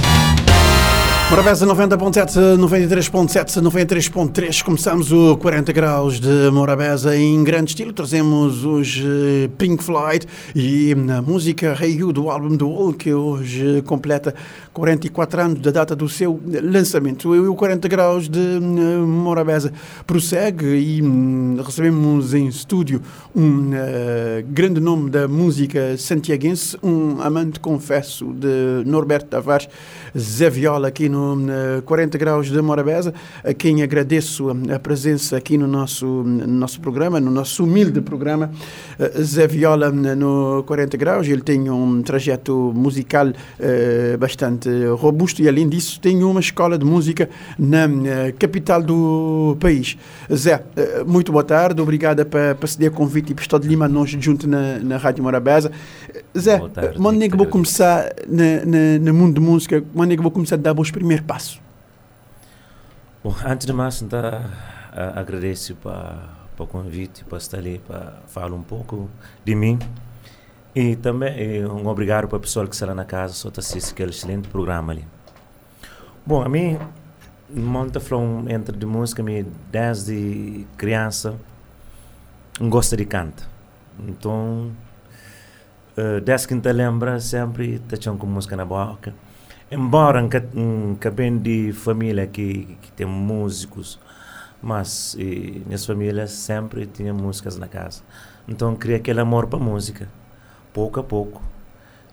Morabeza 1.29 1.63
90.7, 1.63 2.57
93.7, 2.57 3.61
93.3. 3.61 4.63
Começamos 4.63 5.11
o 5.11 5.37
40 5.37 5.71
graus 5.71 6.19
de 6.19 6.49
Morabeza 6.51 7.15
em 7.15 7.43
grande 7.43 7.69
estilo. 7.69 7.93
Trazemos 7.93 8.65
os 8.65 8.97
eh, 8.97 9.47
Pink 9.55 9.83
Floyd 9.83 10.25
e 10.55 10.91
a 10.91 11.21
música 11.21 11.77
Hey 11.79 11.97
You 11.99 12.11
do 12.11 12.31
álbum 12.31 12.57
do 12.57 12.67
Wall, 12.67 12.93
que 12.93 13.13
hoje 13.13 13.83
completa 13.85 14.33
44 14.73 15.41
anos 15.41 15.59
da 15.59 15.69
data 15.69 15.95
do 15.95 16.09
seu 16.09 16.41
lançamento. 16.63 17.35
E 17.35 17.39
o 17.47 17.53
40 17.53 17.87
graus 17.87 18.27
de 18.27 18.39
eh, 18.39 18.97
Morabeza 19.05 19.71
prossegue 20.07 20.65
e 20.65 20.99
hum, 20.99 21.61
recebemos 21.63 22.33
em 22.33 22.47
estúdio 22.47 23.03
um 23.35 23.69
uh, 23.69 24.43
grande 24.47 24.79
nome 24.79 25.11
da 25.11 25.27
música 25.27 25.95
santiaguense, 25.95 26.75
um 26.81 27.21
amante, 27.21 27.59
confesso, 27.59 28.33
de 28.33 28.83
Norberto 28.83 29.27
Tavares, 29.27 29.69
Zé 30.17 30.49
Viola, 30.49 30.87
aqui 30.87 31.07
no 31.07 31.19
no 31.35 31.81
40 31.85 32.17
Graus 32.17 32.49
de 32.49 32.61
Morabeza, 32.61 33.13
a 33.43 33.53
quem 33.53 33.81
agradeço 33.83 34.47
a 34.73 34.79
presença 34.79 35.37
aqui 35.37 35.57
no 35.57 35.67
nosso, 35.67 36.05
no 36.05 36.47
nosso 36.47 36.79
programa, 36.79 37.19
no 37.19 37.31
nosso 37.31 37.63
humilde 37.63 38.01
programa. 38.01 38.51
Eh, 38.97 39.21
Zé 39.21 39.47
Viola 39.47 39.91
no 39.91 40.63
40 40.65 40.97
Graus, 40.97 41.27
ele 41.27 41.41
tem 41.41 41.69
um 41.69 42.01
trajeto 42.01 42.71
musical 42.75 43.27
uh, 43.27 44.17
bastante 44.17 44.69
robusto 44.97 45.41
e, 45.41 45.47
além 45.47 45.67
disso, 45.67 45.99
tem 45.99 46.23
uma 46.23 46.39
escola 46.39 46.77
de 46.77 46.85
música 46.85 47.29
na 47.57 47.87
capital 48.37 48.81
do 48.81 49.57
país. 49.59 49.97
Zé, 50.33 50.55
uh, 50.55 51.09
muito 51.09 51.31
boa 51.31 51.43
tarde, 51.43 51.81
obrigada 51.81 52.25
por 52.25 52.67
ceder 52.67 52.91
convite 52.91 53.31
e 53.31 53.35
por 53.35 53.41
estar 53.41 53.59
de 53.59 53.67
Lima 53.67 53.87
nós 53.87 54.09
junto 54.09 54.47
na, 54.47 54.79
na 54.79 54.97
Rádio 54.97 55.23
Morabeza. 55.23 55.71
Zé, 56.37 56.61
onde 56.97 57.25
é 57.25 57.29
que 57.29 57.37
vou 57.37 57.45
começar 57.45 58.09
no 59.01 59.13
mundo 59.13 59.35
de 59.35 59.41
música? 59.41 59.83
Onde 60.01 60.13
é 60.13 60.15
que 60.15 60.23
vou 60.23 60.31
começar 60.31 60.55
a 60.55 60.57
dar 60.57 60.71
os 60.79 60.91
primeiros 60.91 60.93
primeiro 60.93 61.23
passo? 61.25 61.61
Bom, 63.21 63.35
antes 63.45 63.67
de 63.67 63.73
mais, 63.73 64.01
então, 64.01 64.21
agradeço 65.13 65.75
para 65.75 66.29
o 66.57 66.65
convite, 66.65 67.25
para 67.25 67.37
estar 67.37 67.57
ali, 67.57 67.79
para 67.79 68.21
falar 68.27 68.53
um 68.53 68.63
pouco 68.63 69.09
de 69.43 69.55
mim. 69.55 69.77
E 70.73 70.95
também 70.95 71.65
um 71.65 71.85
obrigado 71.85 72.29
para 72.29 72.37
o 72.37 72.39
pessoal 72.39 72.65
que 72.65 72.75
está 72.75 72.85
lá 72.85 72.95
na 72.95 73.03
casa, 73.03 73.33
só 73.33 73.49
está 73.49 73.59
assistindo 73.59 73.91
aquele 73.91 74.11
excelente 74.11 74.47
programa 74.47 74.93
ali. 74.93 75.05
Bom, 76.25 76.43
a 76.43 76.47
mim, 76.47 76.79
monta 77.49 77.99
falou 77.99 78.49
entre 78.49 78.77
de 78.77 78.85
música, 78.85 79.21
me 79.21 79.43
desde 79.69 80.65
criança, 80.77 81.35
gosta 82.57 82.95
de 82.95 83.03
canto. 83.03 83.49
Então, 84.07 84.71
uh, 85.97 86.21
desde 86.21 86.47
que 86.47 86.57
te 86.57 86.71
lembra, 86.71 87.19
sempre 87.19 87.81
está 87.91 88.13
com 88.13 88.27
música 88.27 88.55
na 88.55 88.63
boca 88.63 89.13
embora 89.71 90.21
um 90.55 90.95
bem 90.95 91.37
de 91.37 91.71
família 91.73 92.25
que, 92.25 92.77
que 92.81 92.91
tem 92.91 93.05
músicos, 93.05 93.99
mas 94.61 95.15
e, 95.15 95.63
minhas 95.65 95.85
famílias 95.85 96.31
sempre 96.31 96.85
tinham 96.85 97.15
músicas 97.15 97.57
na 97.57 97.67
casa. 97.67 98.01
Então 98.47 98.75
criei 98.75 98.97
aquele 98.97 99.19
amor 99.19 99.47
para 99.47 99.59
música, 99.59 100.09
pouco 100.73 100.99
a 100.99 101.03
pouco. 101.03 101.41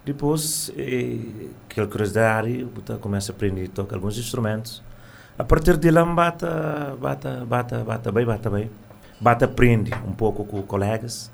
Depois, 0.04 0.70
e, 0.76 1.50
aquela 1.68 1.88
curiosidade, 1.88 2.60
eu 2.88 2.98
começo 2.98 3.32
a 3.32 3.34
aprender 3.34 3.64
a 3.64 3.68
tocar 3.68 3.96
alguns 3.96 4.16
instrumentos. 4.18 4.82
A 5.38 5.44
partir 5.44 5.76
de 5.76 5.90
lá, 5.90 6.04
bata, 6.04 6.96
bata, 7.00 7.44
bata, 7.44 7.84
bata 7.84 8.12
bem, 8.12 8.24
bata 8.24 8.48
bem. 8.48 8.70
Bata 9.20 9.44
aprende 9.46 9.92
um 10.06 10.12
pouco 10.12 10.44
com 10.44 10.62
colegas. 10.62 11.30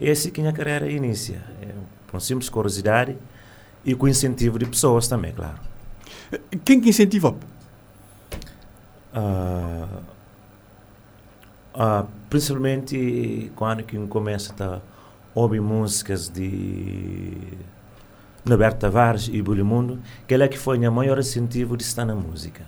E 0.00 0.08
é 0.08 0.12
assim 0.12 0.30
que 0.30 0.40
minha 0.40 0.52
carreira 0.52 0.90
inicia. 0.90 1.42
É, 1.62 1.68
com 2.10 2.20
simples 2.20 2.48
curiosidade, 2.48 3.16
e 3.88 3.94
com 3.94 4.06
incentivo 4.06 4.58
de 4.58 4.66
pessoas 4.66 5.08
também, 5.08 5.32
claro. 5.32 5.58
Quem 6.62 6.78
que 6.78 6.90
incentiva? 6.90 7.34
Uh, 9.14 10.02
uh, 11.74 12.06
principalmente 12.28 13.50
quando 13.56 13.82
que 13.82 13.96
começa 14.06 14.54
a 14.62 14.80
ouvir 15.34 15.62
músicas 15.62 16.28
de 16.28 17.32
Norberto 18.44 18.80
Tavares 18.80 19.30
e 19.32 19.40
Bulimundo, 19.40 19.98
que 20.26 20.34
é 20.34 20.48
que 20.48 20.58
foi 20.58 20.86
o 20.86 20.92
maior 20.92 21.18
incentivo 21.18 21.74
de 21.74 21.82
estar 21.82 22.04
na 22.04 22.14
música. 22.14 22.66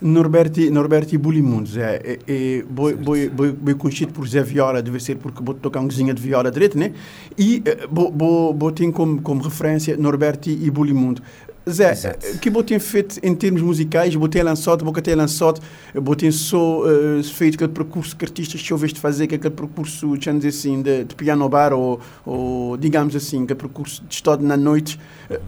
Norberti, 0.00 0.70
Norberti 0.70 1.18
Bulimundos 1.18 1.76
é, 1.76 1.96
é, 2.04 2.18
é 2.28 2.62
boi, 2.62 2.94
boi, 2.94 3.28
boi, 3.28 3.52
boi 3.52 3.74
conhecido 3.74 4.12
por 4.12 4.26
Zé 4.28 4.42
Viola, 4.42 4.80
deve 4.80 5.00
ser 5.00 5.16
porque 5.16 5.42
vou 5.42 5.54
tocar 5.54 5.80
um 5.80 5.88
cozinha 5.88 6.14
de 6.14 6.22
viola 6.22 6.50
direito, 6.50 6.78
né? 6.78 6.92
E 7.36 7.62
vou, 7.90 8.12
vou, 8.12 8.54
vou 8.54 8.72
ter 8.72 8.90
como, 8.92 9.20
como 9.20 9.42
referência 9.42 9.96
Norberti 9.96 10.50
e 10.50 10.70
Bulimundo. 10.70 11.22
Zé, 11.68 11.92
o 12.34 12.38
que 12.38 12.48
você 12.48 12.62
tem 12.64 12.78
feito 12.78 13.20
em 13.22 13.34
termos 13.34 13.60
musicais? 13.60 14.14
Você 14.14 14.28
tem 14.28 14.42
lançado, 14.42 14.84
você 14.84 15.02
tem 15.02 15.14
lançado, 15.14 15.60
você 15.94 16.16
tem 16.16 16.30
só 16.30 16.80
uh, 16.80 17.22
feito 17.22 17.56
aquele 17.56 17.72
percurso 17.72 18.16
que 18.16 18.24
artistas 18.24 18.62
que 18.62 18.72
ouviste 18.72 18.98
fazer, 18.98 19.26
que 19.26 19.34
aquele 19.34 19.52
percurso, 19.52 20.16
dizer 20.16 20.48
assim, 20.48 20.80
de, 20.80 21.04
de 21.04 21.14
piano 21.14 21.46
bar 21.48 21.74
ou, 21.74 22.00
ou, 22.24 22.76
digamos 22.78 23.14
assim, 23.14 23.42
aquele 23.42 23.58
percurso 23.58 24.02
de 24.08 24.14
estado 24.14 24.42
na 24.42 24.56
noite. 24.56 24.98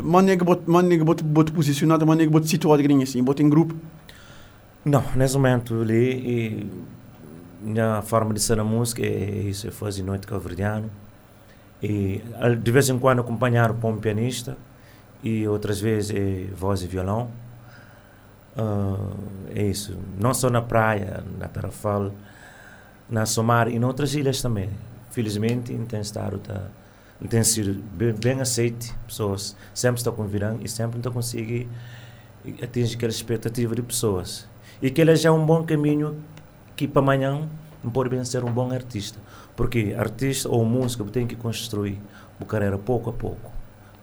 Mano, 0.02 0.30
é 0.30 0.36
que 0.36 0.44
você 0.44 0.60
posicionado, 1.52 2.06
mano, 2.06 2.20
é 2.20 2.26
que 2.26 2.32
você 2.32 2.48
situado 2.48 2.82
assim, 3.02 3.22
você 3.22 3.34
tem 3.34 3.48
grupo? 3.48 3.74
Não, 4.84 5.04
nesse 5.14 5.34
momento 5.34 5.78
ali, 5.82 6.10
e 6.10 6.70
minha 7.60 8.00
forma 8.00 8.32
de 8.32 8.40
ser 8.40 8.58
a 8.58 8.64
música 8.64 9.02
é 9.02 9.42
isso, 9.42 9.66
eu 9.66 9.72
faço 9.72 10.02
noite 10.02 10.26
calverdiano. 10.26 10.90
E 11.82 12.22
de 12.62 12.72
vez 12.72 12.88
em 12.88 12.98
quando 12.98 13.20
acompanhar 13.20 13.72
com 13.74 13.92
um 13.92 13.98
pianista 13.98 14.56
e 15.22 15.46
outras 15.46 15.80
vezes 15.80 16.16
é 16.16 16.54
voz 16.54 16.82
e 16.82 16.86
violão. 16.86 17.30
Uh, 18.56 19.16
é 19.54 19.62
isso. 19.64 19.98
Não 20.18 20.32
só 20.34 20.50
na 20.50 20.62
praia, 20.62 21.22
na 21.38 21.46
Tarrafal, 21.46 22.12
na 23.08 23.26
Somar 23.26 23.68
e 23.68 23.76
em 23.76 23.84
outras 23.84 24.14
ilhas 24.14 24.40
também. 24.42 24.70
Felizmente, 25.10 25.74
tem 25.88 26.00
estado 26.00 26.38
tá, 26.38 26.68
tem 27.28 27.44
sido 27.44 27.82
bem, 27.92 28.14
bem 28.14 28.40
aceito. 28.40 28.94
Pessoas 29.06 29.56
sempre 29.74 29.98
estão 29.98 30.14
convidando 30.14 30.64
e 30.64 30.68
sempre 30.68 30.98
estão 30.98 31.12
conseguindo 31.12 31.68
atingir 32.62 32.96
aquela 32.96 33.12
expectativa 33.12 33.74
de 33.74 33.82
pessoas. 33.82 34.49
E 34.82 34.90
que 34.90 35.00
ele 35.00 35.14
já 35.16 35.28
é 35.28 35.32
um 35.32 35.44
bom 35.44 35.62
caminho 35.62 36.16
que 36.76 36.88
para 36.88 37.02
amanhã 37.02 37.48
pode 37.92 38.10
bem 38.10 38.24
ser 38.24 38.44
um 38.44 38.52
bom 38.52 38.70
artista. 38.72 39.18
Porque 39.56 39.94
artista 39.96 40.48
ou 40.48 40.64
música 40.64 41.04
tem 41.04 41.26
que 41.26 41.36
construir 41.36 42.00
a 42.40 42.44
carreira 42.44 42.78
pouco 42.78 43.10
a 43.10 43.12
pouco, 43.12 43.52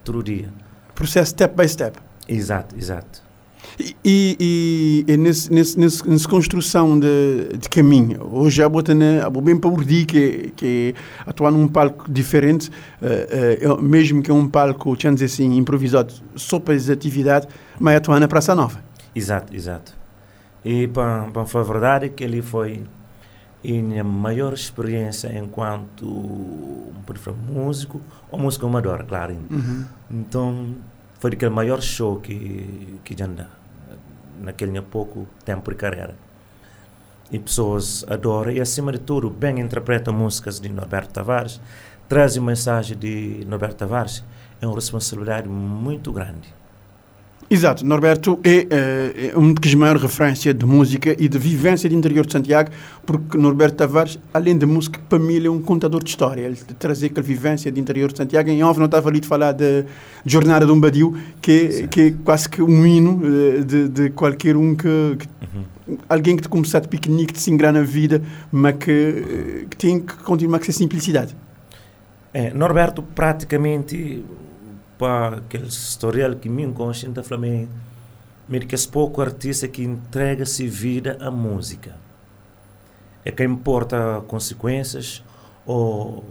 todo 0.04 0.24
dia. 0.24 0.50
Processo 0.94 1.32
step 1.32 1.56
by 1.56 1.68
step. 1.68 2.00
Exato, 2.28 2.76
exato. 2.76 3.28
E, 3.80 3.96
e, 4.04 5.06
e 5.08 5.18
nessa 5.18 5.54
nesse, 5.54 5.78
nesse, 5.78 6.10
nesse, 6.10 6.28
construção 6.28 7.00
de, 7.00 7.58
de 7.60 7.70
caminho, 7.70 8.28
hoje 8.32 8.64
a 8.64 8.70
bota 8.70 8.94
na, 8.96 9.30
bem 9.30 9.58
para 9.58 9.70
Urdi, 9.70 10.06
que, 10.06 10.54
que 10.56 10.96
atuar 11.26 11.52
num 11.52 11.68
palco 11.68 12.10
diferente, 12.10 12.72
uh, 13.02 13.74
uh, 13.74 13.82
mesmo 13.82 14.22
que 14.22 14.32
é 14.32 14.34
um 14.34 14.48
palco, 14.48 14.96
dizer 15.16 15.26
assim, 15.26 15.58
improvisado, 15.58 16.14
só 16.36 16.60
para 16.60 16.74
as 16.74 16.90
atividades, 16.90 17.48
mas 17.80 17.98
atuar 17.98 18.20
na 18.20 18.28
Praça 18.28 18.56
Nova. 18.56 18.80
Exato, 19.14 19.56
exato. 19.56 19.96
E 20.68 20.86
para, 20.86 21.30
para 21.32 21.44
a 21.44 21.64
verdade 21.64 22.10
que 22.10 22.26
ele 22.26 22.42
foi 22.42 22.84
a 23.64 23.68
minha 23.68 24.04
maior 24.04 24.52
experiência 24.52 25.32
enquanto 25.34 26.06
músico 27.50 28.02
ou 28.30 28.38
músico 28.38 28.66
amador, 28.66 29.06
claro. 29.06 29.34
Uhum. 29.50 29.86
Então 30.12 30.76
foi 31.22 31.32
aquele 31.32 31.52
maior 31.52 31.82
show 31.82 32.20
que 32.20 33.00
que 33.06 33.16
já 33.18 33.24
anda 33.24 33.50
naquele 34.42 34.82
pouco 34.82 35.26
tempo 35.46 35.72
de 35.72 35.78
carreira. 35.78 36.16
E 37.32 37.40
pessoas 37.40 38.04
adoram 38.10 38.52
e 38.52 38.60
acima 38.60 38.92
de 38.92 39.00
tudo 39.00 39.30
bem 39.30 39.62
interpretam 39.62 40.14
músicas 40.14 40.60
de 40.60 40.68
Norberto 40.68 41.14
Tavares, 41.14 41.62
trazem 42.10 42.44
mensagem 42.44 42.98
de 42.98 43.46
Norberto 43.48 43.78
Tavares. 43.78 44.22
É 44.62 44.68
uma 44.68 44.76
responsabilidade 44.76 45.48
muito 45.48 46.12
grande. 46.12 46.57
Exato, 47.50 47.86
Norberto 47.86 48.38
é, 48.44 48.68
é, 48.70 49.32
é 49.32 49.38
uma 49.38 49.54
das 49.54 49.74
maiores 49.74 50.02
referências 50.02 50.54
de 50.54 50.66
música 50.66 51.16
e 51.18 51.30
de 51.30 51.40
vivência 51.40 51.90
de 51.90 51.96
interior 51.96 52.26
de 52.26 52.34
Santiago, 52.34 52.72
porque 53.06 53.38
Norberto 53.38 53.78
Tavares, 53.78 54.20
além 54.34 54.58
de 54.58 54.66
música, 54.66 55.00
para 55.08 55.18
mim 55.18 55.36
ele 55.36 55.48
é 55.48 55.50
um 55.50 55.62
contador 55.62 56.04
de 56.04 56.10
história, 56.10 56.42
ele 56.42 56.58
trazer 56.78 57.06
aquela 57.06 57.26
vivência 57.26 57.72
de 57.72 57.80
interior 57.80 58.12
de 58.12 58.18
Santiago. 58.18 58.50
Em 58.50 58.62
off 58.64 58.78
não 58.78 58.88
estava 58.88 59.08
ali 59.08 59.22
de 59.22 59.28
falar 59.28 59.54
da 59.54 59.86
Jornada 60.26 60.66
de 60.66 60.72
um 60.74 60.80
Badio, 60.80 61.16
que, 61.42 61.52
é, 61.52 61.88
que 61.88 62.02
é 62.02 62.14
quase 62.26 62.50
que 62.50 62.62
um 62.62 62.86
hino 62.86 63.22
eh, 63.24 63.62
de, 63.62 63.88
de 63.88 64.10
qualquer 64.10 64.58
um 64.58 64.76
que, 64.76 65.18
que 65.18 65.28
uhum. 65.88 65.98
alguém 66.10 66.36
que 66.36 66.42
te 66.42 66.50
começar 66.50 66.80
de 66.82 66.90
pequenininho, 66.90 67.28
que 67.28 67.34
te 67.34 67.40
se 67.40 67.50
engrana 67.50 67.80
a 67.80 67.84
vida, 67.84 68.22
mas 68.52 68.76
que, 68.76 68.92
eh, 68.92 69.66
que 69.70 69.78
tem 69.78 70.02
que 70.02 70.16
continuar 70.18 70.60
com 70.60 70.66
essa 70.66 70.74
simplicidade. 70.74 71.34
É, 72.34 72.54
Norberto 72.54 73.02
praticamente 73.02 74.26
para 74.98 75.38
aquele 75.38 75.68
historial 75.68 76.36
que 76.36 76.50
me 76.50 76.64
inconsciente 76.64 77.22
Flamengo, 77.24 77.72
me 78.48 78.60
que 78.60 78.76
é 78.76 78.78
pouco 78.92 79.22
artista 79.22 79.68
que 79.68 79.84
entrega-se 79.84 80.68
vida 80.68 81.18
à 81.20 81.30
música. 81.30 81.96
É 83.24 83.32
que 83.32 83.44
importa 83.44 84.24
consequências 84.28 85.24
ou 85.66 86.24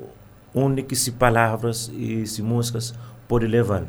onde 0.54 0.82
que 0.82 0.96
se 0.96 1.12
palavras 1.12 1.90
e 1.94 2.26
se 2.26 2.42
músicas 2.42 2.94
pode 3.28 3.46
levar. 3.46 3.84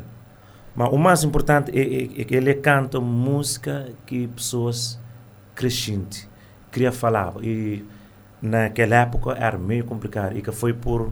Mas 0.76 0.92
o 0.92 0.98
mais 0.98 1.24
importante 1.24 1.72
é, 1.72 1.82
é, 1.82 2.22
é 2.22 2.24
que 2.26 2.36
ele 2.36 2.54
canta 2.56 3.00
música 3.00 3.90
que 4.06 4.28
pessoas 4.28 5.00
crescentes 5.56 6.30
queria 6.72 6.92
falar. 6.92 7.34
E 7.42 7.84
naquela 8.42 8.98
época 8.98 9.32
era 9.32 9.58
meio 9.58 9.86
complicado. 9.86 10.38
E 10.38 10.42
que 10.42 10.52
foi 10.52 10.74
por, 10.74 11.12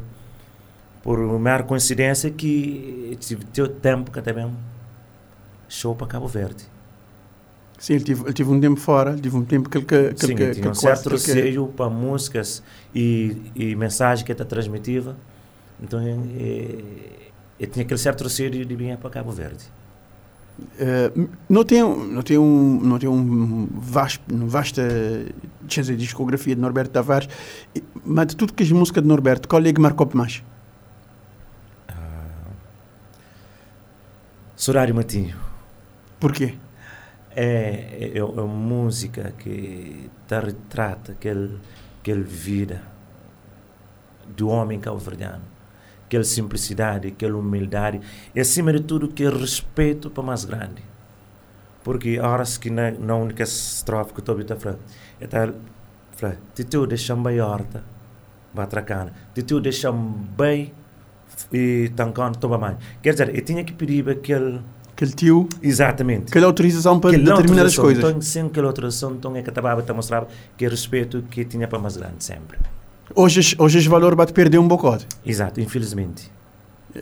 por 1.05 1.19
uma 1.19 1.61
coincidência 1.61 2.31
que 2.31 3.15
tive 3.19 3.45
tempo 3.79 4.09
que 4.09 4.19
também 4.23 4.51
show 5.69 5.95
para 5.95 6.07
Cabo 6.07 6.27
Verde. 6.27 6.65
Sim, 7.77 7.93
ele 7.93 8.03
teve, 8.03 8.23
ele 8.23 8.33
teve 8.33 8.49
um 8.49 8.59
tempo 8.59 8.79
fora, 8.79 9.11
ele 9.11 9.21
teve 9.21 9.37
um 9.37 9.45
tempo 9.45 9.69
que 9.69 9.77
ele 9.77 9.85
que, 9.85 10.13
que, 10.15 10.25
Sim, 10.25 10.35
que, 10.35 10.51
tinha 10.51 10.67
um 10.67 10.71
que 10.71 10.77
certo 10.79 11.03
que- 11.03 11.09
receio 11.11 11.67
para 11.67 11.91
músicas 11.91 12.63
e, 12.93 13.37
e 13.55 13.75
mensagem 13.75 14.25
que 14.25 14.31
está 14.31 14.43
transmitiva. 14.43 15.15
Então, 15.79 15.99
eh, 16.01 16.81
eu 17.59 17.67
tinha 17.67 17.85
aquele 17.85 17.99
certo 17.99 18.23
receio 18.23 18.49
de, 18.49 18.75
vir 18.75 18.97
para 18.97 19.11
Cabo 19.11 19.31
Verde. 19.31 19.63
Eh, 20.79 21.11
não 21.47 21.63
tem 21.63 21.83
não 21.83 22.23
tem 22.23 22.39
um 22.39 22.79
não 22.81 22.97
tem 22.97 23.09
um 23.09 23.67
vasto 23.73 24.23
vasta 24.47 24.81
dizer, 25.67 25.97
discografia 25.97 26.55
de 26.55 26.61
Norberto 26.61 26.91
Tavares 26.93 27.27
mas 28.05 28.27
de 28.27 28.37
tudo 28.37 28.53
que 28.53 28.63
as 28.63 28.71
músicas 28.71 29.03
de 29.03 29.09
Norberto 29.09 29.49
qual 29.49 29.61
é 29.65 29.73
que 29.73 29.81
marcou 29.81 30.09
mais 30.13 30.41
Sorário 34.65 34.95
Matinho. 34.95 35.37
porquê 36.19 36.57
É, 37.35 38.13
é, 38.15 38.17
é 38.17 38.23
uma 38.23 38.47
música 38.47 39.31
que 39.37 40.09
te 40.27 40.39
retrata 40.39 41.11
aquele, 41.11 41.59
aquele 41.99 42.23
vida 42.23 42.81
do 44.35 44.49
homem 44.49 44.79
cabo-verdiano. 44.79 45.43
Aquela 46.07 46.23
simplicidade, 46.23 47.09
aquela 47.09 47.37
humildade 47.37 48.01
e, 48.33 48.39
acima 48.39 48.73
de 48.73 48.79
tudo, 48.79 49.05
aquele 49.05 49.37
respeito 49.37 50.09
para 50.09 50.23
mais 50.23 50.45
grande. 50.45 50.81
Porque 51.83 52.17
a 52.19 52.27
horas 52.27 52.57
que 52.57 52.71
na, 52.71 52.89
na 52.89 53.15
única 53.15 53.43
estrofe 53.43 54.15
que 54.15 54.19
eu 54.27 54.41
estou 54.41 54.57
a 54.57 54.59
falar, 54.59 54.79
é 55.21 55.27
tal, 55.27 55.53
fala, 56.13 56.39
Titeu 56.55 56.87
deixa-me 56.87 57.23
bem 57.23 57.39
horta, 57.39 57.83
batracana. 58.51 59.13
Titeu 59.35 59.61
deixa-me 59.61 60.25
bem 60.35 60.73
e 61.51 61.91
tancando, 61.95 62.37
toma 62.37 62.57
mãe. 62.57 62.77
Quer 63.01 63.11
dizer, 63.11 63.35
eu 63.35 63.41
tinha 63.43 63.63
que 63.63 63.73
pedir 63.73 64.09
aquele... 64.09 64.61
aquele 64.91 65.11
tio 65.11 65.47
Exatamente. 65.61 66.29
aquela 66.29 66.47
autorização 66.47 66.99
para 66.99 67.11
Que 67.11 67.17
não 67.17 67.35
determinadas 67.35 67.77
autorização, 67.77 67.83
coisas 67.83 68.03
Então, 68.03 68.21
sem 68.21 68.45
aquela 68.45 68.67
autorização, 68.67 69.11
então 69.13 69.35
é 69.35 69.41
que 69.41 69.49
estava 69.49 69.71
a 69.73 69.93
mostrar 69.93 70.27
que 70.57 70.67
respeito 70.67 71.23
que 71.29 71.45
tinha 71.45 71.67
para 71.67 71.79
mais 71.79 71.97
grande 71.97 72.23
sempre. 72.23 72.57
hoje 73.15 73.55
hoje 73.57 73.77
esse 73.77 73.87
valor 73.87 74.15
vai 74.15 74.25
perder 74.27 74.57
um 74.57 74.67
bocado 74.67 75.05
Exato, 75.25 75.61
infelizmente. 75.61 76.34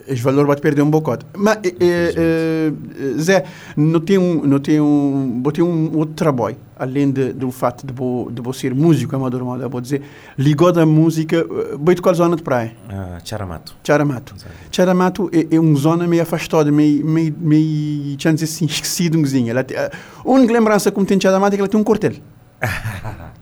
Esse 0.08 0.22
valor 0.22 0.46
vai 0.46 0.56
perder 0.56 0.82
um 0.82 0.90
bocado 0.90 1.24
mas 1.36 1.58
eh, 1.64 1.74
eh, 1.80 2.14
eh, 2.16 2.72
Zé 3.18 3.44
não 3.76 4.00
tem 4.00 4.18
um 4.18 4.44
não 4.44 4.58
tem 4.58 4.80
um 4.80 5.40
vou 5.42 5.52
ter 5.52 5.62
um 5.62 5.96
outro 5.96 6.14
trabalho 6.14 6.56
além 6.76 7.10
de, 7.10 7.32
do 7.32 7.50
fato 7.50 7.86
de 7.86 7.92
vou 7.92 8.30
de 8.30 8.42
vou 8.42 8.52
ser 8.52 8.74
músico 8.74 9.14
amador 9.14 9.44
moda 9.44 9.68
vou 9.68 9.80
dizer 9.80 10.02
ligou 10.36 10.72
da 10.72 10.84
música 10.84 11.36
eh, 11.36 11.76
vou 11.78 11.94
qual 12.02 12.14
zona 12.14 12.36
de 12.36 12.42
praia 12.42 12.72
Ah, 12.88 13.18
Charamato. 13.24 13.74
Charamato. 13.82 14.34
Charamato 14.70 15.30
é, 15.32 15.54
é 15.54 15.60
uma 15.60 15.74
zona 15.76 16.06
meio 16.06 16.22
afastada, 16.22 16.70
meio, 16.70 17.04
meio, 17.04 17.34
meio, 17.38 18.16
tinha 18.16 18.34
dizer 18.34 18.44
assim, 18.44 18.66
esquecido 18.66 19.18
um 19.18 19.22
tem, 19.64 19.76
a 19.76 19.90
única 20.24 20.52
lembrança 20.52 20.90
que 20.90 21.04
tem 21.04 21.16
de 21.16 21.22
Charamato 21.22 21.54
é 21.54 21.56
que 21.56 21.60
ela 21.62 21.68
tem 21.68 21.80
um 21.80 21.84
quartel. 21.84 22.12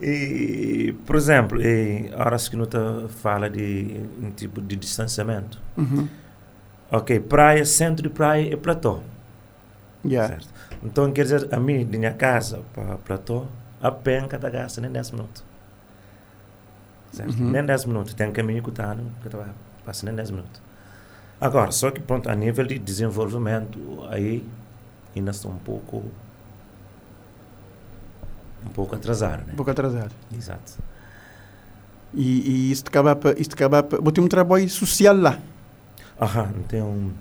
E, 0.00 0.94
por 1.06 1.16
exemplo, 1.16 1.60
e, 1.60 2.10
horas 2.14 2.48
que 2.48 2.56
não 2.56 2.66
te 2.66 2.76
fala 3.08 3.48
de 3.48 4.06
um 4.22 4.30
tipo 4.30 4.60
de 4.60 4.76
distanciamento. 4.76 5.60
Uhum. 5.76 6.08
Ok, 6.90 7.18
praia, 7.20 7.64
centro 7.64 8.02
de 8.02 8.10
praia 8.10 8.52
é 8.52 8.56
platô. 8.56 9.00
Yeah. 10.04 10.34
Certo. 10.34 10.48
Então, 10.82 11.10
quer 11.12 11.22
dizer, 11.22 11.48
a 11.52 11.58
mim, 11.58 11.84
de 11.84 11.98
minha 11.98 12.12
casa 12.12 12.60
para 12.74 12.96
platô, 12.98 13.46
a 13.80 13.90
pé 13.90 14.20
cada 14.28 14.50
gasta 14.50 14.80
nem 14.80 14.90
10 14.90 15.10
minutos. 15.12 15.44
Certo? 17.12 17.38
Uhum. 17.38 17.50
Nem 17.50 17.64
10 17.64 17.86
minutos. 17.86 18.14
Tem 18.14 18.28
um 18.28 18.32
caminho 18.32 18.62
que 18.62 18.70
está, 18.70 18.96
que 19.22 19.28
tá, 19.28 19.48
passa 19.84 20.06
nem 20.06 20.14
10 20.14 20.30
minutos. 20.30 20.60
Agora, 21.40 21.72
só 21.72 21.90
que 21.90 22.00
pronto, 22.00 22.30
a 22.30 22.34
nível 22.34 22.66
de 22.66 22.78
desenvolvimento, 22.78 23.78
aí 24.10 24.46
ainda 25.14 25.30
estou 25.30 25.50
um 25.50 25.58
pouco 25.58 26.04
um 28.66 28.70
pouco 28.72 28.94
atrasado, 28.94 29.40
né? 29.46 29.52
Um 29.52 29.56
pouco 29.56 29.70
atrasado. 29.70 30.12
Exato. 30.36 30.72
E, 32.14 32.40
e 32.50 32.70
isso 32.72 32.84
acaba 32.86 33.14
para. 33.16 33.38
Isso 33.40 33.50
acaba 33.52 33.82
para. 33.82 34.00
Vou 34.00 34.12
ter 34.12 34.20
um 34.20 34.28
trabalho 34.28 34.68
social 34.68 35.16
lá. 35.16 35.38
Aham, 36.20 36.52
tem 36.68 36.82
um, 36.82 37.12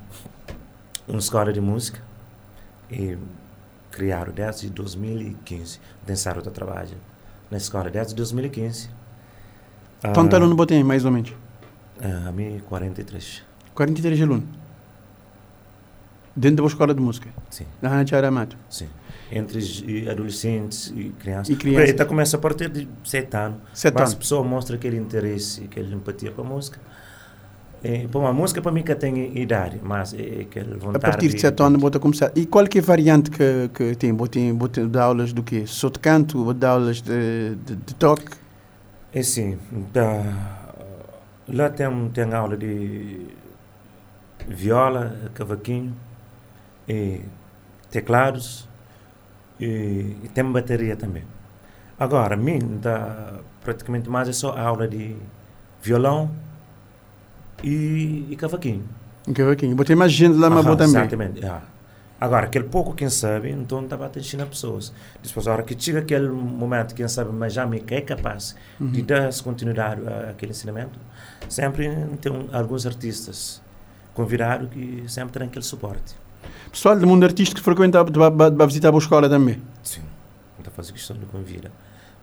uma 1.07 1.19
escola 1.19 1.51
de 1.51 1.59
música 1.59 2.01
e 2.89 3.17
criaram 3.91 4.31
desde 4.33 4.69
2015. 4.69 5.79
Dançaram 6.05 6.41
do 6.41 6.49
trabalho 6.51 6.97
na 7.51 7.57
escola 7.57 7.89
desde 7.89 8.15
2015. 8.15 8.89
Tanto 10.13 10.33
Ah, 10.35 10.37
aluno 10.39 10.55
botei, 10.55 10.83
mais 10.83 11.03
ou 11.03 11.11
menos. 11.11 11.33
ah, 12.01 12.29
a 12.29 12.31
mim, 12.31 12.61
43. 12.69 13.43
43 13.73 14.21
alunos. 14.21 14.45
Dentro 16.35 16.63
da 16.63 16.67
escola 16.67 16.93
de 16.93 17.01
música. 17.01 17.29
Sim, 17.49 17.65
na 17.81 18.05
Charamato. 18.05 18.57
sim. 18.69 18.87
Entre 19.31 19.57
os- 19.57 19.83
e 19.87 20.07
adolescentes 20.09 20.93
e 20.95 21.09
crianças. 21.19 21.49
E 21.49 21.55
crianças. 21.55 21.89
Então 21.89 22.05
começa 22.05 22.37
a 22.37 22.39
partir 22.39 22.69
de 22.69 22.87
7 23.03 23.35
anos. 23.35 23.57
Sete 23.73 23.93
Mas 23.95 24.01
a 24.01 24.05
anos. 24.05 24.15
pessoa 24.15 24.43
mostra 24.43 24.75
aquele 24.75 24.97
interesse, 24.97 25.63
aquela 25.63 25.93
empatia 25.93 26.31
para 26.31 26.43
a 26.43 26.47
música. 26.47 26.79
E, 27.83 28.07
bom, 28.07 28.25
a 28.25 28.33
música 28.33 28.61
para 28.61 28.71
mim 28.71 28.81
que 28.83 28.95
tem 28.95 29.37
idade, 29.37 29.79
mas 29.83 30.13
é 30.13 30.41
aquele 30.41 30.73
A 30.73 30.77
vontade 30.77 30.99
partir 31.01 31.27
de 31.29 31.39
7 31.41 31.61
anos, 31.61 31.79
bota 31.81 31.99
começar. 31.99 32.31
E 32.35 32.45
qual 32.45 32.65
que 32.67 32.77
é 32.79 32.81
a 32.81 32.83
variante 32.83 33.29
que, 33.29 33.69
que 33.73 33.95
tem? 33.95 34.13
Botei, 34.13 34.51
botei 34.53 34.87
dar 34.87 35.03
aulas 35.03 35.33
do 35.33 35.43
quê? 35.43 35.63
Só 35.67 35.89
de 35.89 35.99
canto? 35.99 36.43
Vou 36.43 36.53
dar 36.53 36.71
aulas 36.71 37.01
de, 37.01 37.55
de, 37.65 37.75
de 37.75 37.95
toque? 37.95 38.25
É 39.13 39.21
sim, 39.23 39.57
da, 39.93 40.23
lá 41.47 41.69
tem, 41.69 41.87
tem 42.09 42.33
aula 42.33 42.57
de 42.57 43.27
viola, 44.47 45.31
cavaquinho, 45.33 45.95
e 46.87 47.21
teclados 47.89 48.67
e, 49.59 50.15
e 50.23 50.29
tem 50.33 50.43
bateria 50.51 50.95
também. 50.95 51.23
Agora, 51.99 52.35
mim, 52.35 52.59
dá 52.81 53.39
praticamente 53.63 54.09
mais 54.09 54.27
é 54.27 54.33
só 54.33 54.57
aula 54.57 54.87
de 54.87 55.15
violão 55.81 56.29
e, 57.63 58.27
e 58.29 58.35
cavaquinho. 58.35 58.83
Um 59.27 59.33
cavaquinho. 59.33 59.75
Botei 59.75 59.95
mais 59.95 60.11
gente 60.11 60.37
lá, 60.37 60.49
mas 60.49 60.63
também. 60.65 60.85
Exatamente. 60.85 61.45
ah. 61.45 61.61
Agora, 62.19 62.45
aquele 62.45 62.65
pouco 62.65 62.93
quem 62.93 63.09
sabe, 63.09 63.51
então 63.51 63.83
estava 63.83 64.09
a 64.13 64.19
ensinar 64.19 64.45
pessoas. 64.45 64.93
Depois, 65.21 65.47
a 65.47 65.51
hora 65.51 65.63
que 65.63 65.75
chega 65.77 65.99
aquele 65.99 66.29
momento, 66.29 66.95
quem 66.95 67.07
sabe, 67.07 67.31
mas 67.33 67.53
já 67.53 67.65
me 67.65 67.83
é 67.87 68.01
capaz 68.01 68.55
de 68.79 69.01
Uhum. 69.01 69.05
dar 69.05 69.29
continuidade 69.43 70.01
àquele 70.29 70.51
ensinamento, 70.51 70.97
sempre 71.49 71.89
tem 72.21 72.49
alguns 72.53 72.85
artistas 72.85 73.61
convidados 74.13 74.69
que 74.69 75.03
sempre 75.07 75.39
têm 75.39 75.47
aquele 75.47 75.65
suporte. 75.65 76.15
Pessoal 76.71 76.97
do 76.97 77.07
mundo 77.07 77.23
artístico 77.23 77.59
que 77.59 77.63
frequenta, 77.63 78.03
vai 78.03 78.67
visitar 78.67 78.89
a 78.89 78.91
boa 78.91 79.01
escola 79.01 79.29
também. 79.29 79.61
Sim, 79.83 80.01
então 80.59 80.71
faz 80.73 80.91
questão 80.91 81.17
de 81.17 81.25
convida. 81.25 81.71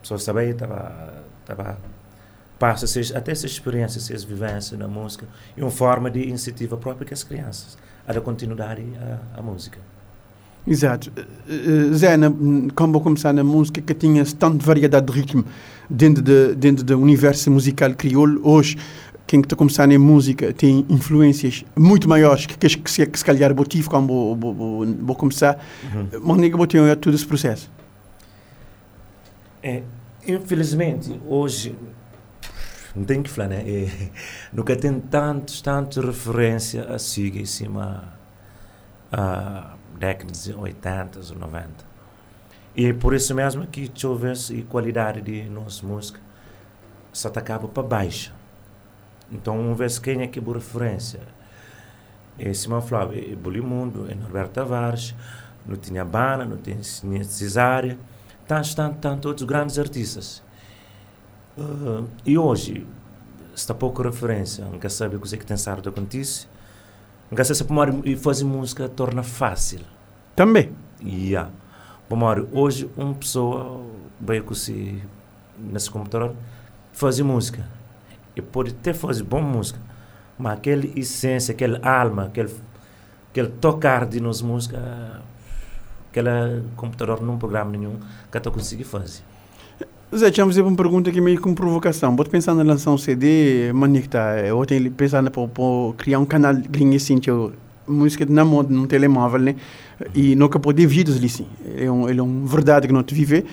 Pessoas 0.00 0.24
também 0.24 0.50
estava 0.50 1.22
estava 1.40 1.78
passa 2.58 2.84
esses, 2.84 3.14
até 3.14 3.32
essas 3.32 3.50
experiências, 3.50 4.08
essas 4.08 4.22
vivências 4.22 4.78
na 4.78 4.86
música 4.86 5.26
e 5.56 5.60
uma 5.60 5.70
forma 5.70 6.08
de 6.08 6.20
iniciativa 6.20 6.76
própria 6.76 7.04
que 7.04 7.12
as 7.12 7.24
crianças 7.24 7.76
a 8.06 8.12
dar 8.12 8.20
continuidade 8.20 8.84
à, 9.34 9.40
à 9.40 9.42
música. 9.42 9.78
Exato. 10.64 11.10
Eh, 11.16 11.24
eh, 11.48 11.92
Zé, 11.92 12.16
na, 12.16 12.32
como 12.74 12.92
vou 12.92 13.02
começar 13.02 13.32
na 13.32 13.42
música 13.42 13.80
que 13.80 13.92
tinha 13.94 14.24
tanta 14.24 14.64
variedade 14.64 15.06
de 15.06 15.12
ritmo 15.12 15.44
dentro, 15.90 16.22
de, 16.22 16.54
dentro 16.54 16.84
do 16.84 17.00
universo 17.00 17.50
musical 17.50 17.92
crioulo, 17.94 18.40
hoje 18.44 18.76
quem 19.32 19.40
está 19.40 19.56
começando 19.56 19.92
em 19.92 19.96
música 19.96 20.52
tem 20.52 20.84
influências 20.90 21.64
muito 21.74 22.06
maiores 22.06 22.44
que, 22.44 22.54
que, 22.54 22.68
que, 22.76 22.90
se, 22.90 23.06
que 23.06 23.18
se 23.18 23.24
calhar 23.24 23.54
vou 23.54 23.64
tive 23.64 23.88
quando 23.88 24.08
vou, 24.08 24.36
vou, 24.36 24.54
vou, 24.54 24.86
vou 24.86 25.16
começar. 25.16 25.58
Mas 26.22 26.36
ninguém 26.36 26.50
vou 26.50 26.66
ter 26.66 26.96
todo 26.96 27.14
esse 27.14 27.26
processo. 27.26 27.72
É, 29.62 29.82
infelizmente, 30.28 31.18
hoje, 31.26 31.74
não 32.94 33.04
tenho 33.04 33.22
que 33.22 33.30
falar, 33.30 33.48
né? 33.48 33.64
É, 33.66 34.10
nunca 34.52 34.76
tem 34.76 35.00
tantos, 35.00 35.62
tantos 35.62 36.04
referência 36.04 36.84
a 36.84 36.98
siga 36.98 37.40
em 37.40 37.46
cima 37.46 38.12
a 39.10 39.76
décadas 39.98 40.44
de 40.44 40.52
80 40.52 41.20
ou 41.20 41.38
90. 41.38 41.68
E 42.76 42.84
é 42.84 42.92
por 42.92 43.14
isso 43.14 43.34
mesmo 43.34 43.66
que 43.66 43.90
a 43.90 44.70
qualidade 44.70 45.22
de 45.22 45.48
nossa 45.48 45.86
música 45.86 46.20
só 47.10 47.30
te 47.30 47.38
acaba 47.38 47.66
para 47.66 47.82
baixo. 47.82 48.41
Então, 49.32 49.74
ver 49.74 49.90
se 49.90 50.00
quem 50.00 50.22
é 50.22 50.26
que 50.26 50.40
boa 50.40 50.58
referência. 50.58 51.20
É 52.38 52.52
Simão 52.52 52.82
Flávio, 52.82 53.32
é 53.32 53.34
Bolimundo, 53.34 54.06
é 54.10 54.14
Norberto 54.14 54.52
Tavares, 54.52 55.14
não 55.66 55.76
tinha 55.76 56.04
Bana, 56.04 56.44
não 56.44 56.56
tinha 56.56 56.82
Cesária 57.24 57.98
tantos, 58.46 58.74
tantos, 58.74 58.98
tantos 59.00 59.26
outros 59.26 59.46
grandes 59.46 59.78
artistas. 59.78 60.42
Uh, 61.56 62.08
e 62.24 62.36
hoje, 62.36 62.86
está 63.54 63.74
pouca 63.74 64.02
referência, 64.02 64.64
nunca 64.64 64.88
sabe 64.88 65.16
o 65.16 65.20
que 65.20 65.34
é 65.34 65.38
que 65.38 65.46
tem 65.46 65.56
sábado 65.56 65.88
acontece. 65.88 66.46
Nunca 67.30 67.44
se 67.44 67.52
e 68.04 68.16
fazer 68.16 68.44
música 68.44 68.88
torna 68.88 69.22
fácil. 69.22 69.80
Também. 70.36 70.72
Yeah. 71.02 71.50
Pomar, 72.08 72.44
hoje 72.52 72.90
uma 72.94 73.14
pessoa 73.14 73.86
veio 74.20 74.44
com 74.44 74.54
si 74.54 75.02
nesse 75.58 75.90
computador 75.90 76.34
fazer 76.92 77.22
música. 77.22 77.66
E 78.34 78.42
pode 78.42 78.70
até 78.70 78.92
fazer 78.92 79.22
boa 79.22 79.42
música, 79.42 79.78
mas 80.38 80.54
aquela 80.54 80.84
essência, 80.96 81.52
aquela 81.52 81.78
alma, 81.86 82.24
aquele, 82.24 82.54
aquele 83.30 83.48
tocar 83.48 84.06
de 84.06 84.20
nos 84.20 84.40
música, 84.42 85.22
aquele 86.10 86.62
computador 86.76 87.20
num 87.20 87.38
programa 87.38 87.72
nenhum 87.72 87.96
que 88.30 88.38
eu 88.38 88.52
consegui 88.52 88.84
fazer. 88.84 89.22
Zé, 90.14 90.30
fazer 90.30 90.60
uma 90.60 90.76
pergunta 90.76 91.08
aqui 91.08 91.22
meio 91.22 91.40
com 91.40 91.54
provocação. 91.54 92.14
Vou 92.14 92.26
pensar 92.26 92.52
em 92.52 92.62
lançar 92.62 92.90
um 92.90 92.98
CD, 92.98 93.72
que 94.02 94.08
tá. 94.10 94.38
Eu 94.40 94.64
tenho 94.66 94.90
pensado 94.90 95.30
para 95.30 95.42
criar 95.96 96.18
um 96.18 96.26
canal 96.26 96.54
gringo 96.54 96.96
assim, 96.96 97.18
música 97.86 98.24
na 98.28 98.44
moda 98.44 98.72
num 98.72 98.86
telemóvel, 98.86 99.40
né? 99.40 99.56
E 100.14 100.34
nunca 100.34 100.58
pode 100.58 100.84
vídeos 100.86 101.16
ali 101.16 101.28
sim. 101.28 101.46
É 101.76 101.90
um, 101.90 102.08
ele 102.08 102.20
é 102.20 102.22
um 102.22 102.44
verdade 102.44 102.86
que 102.86 102.92
não 102.92 103.02
te 103.02 103.14
vive. 103.14 103.44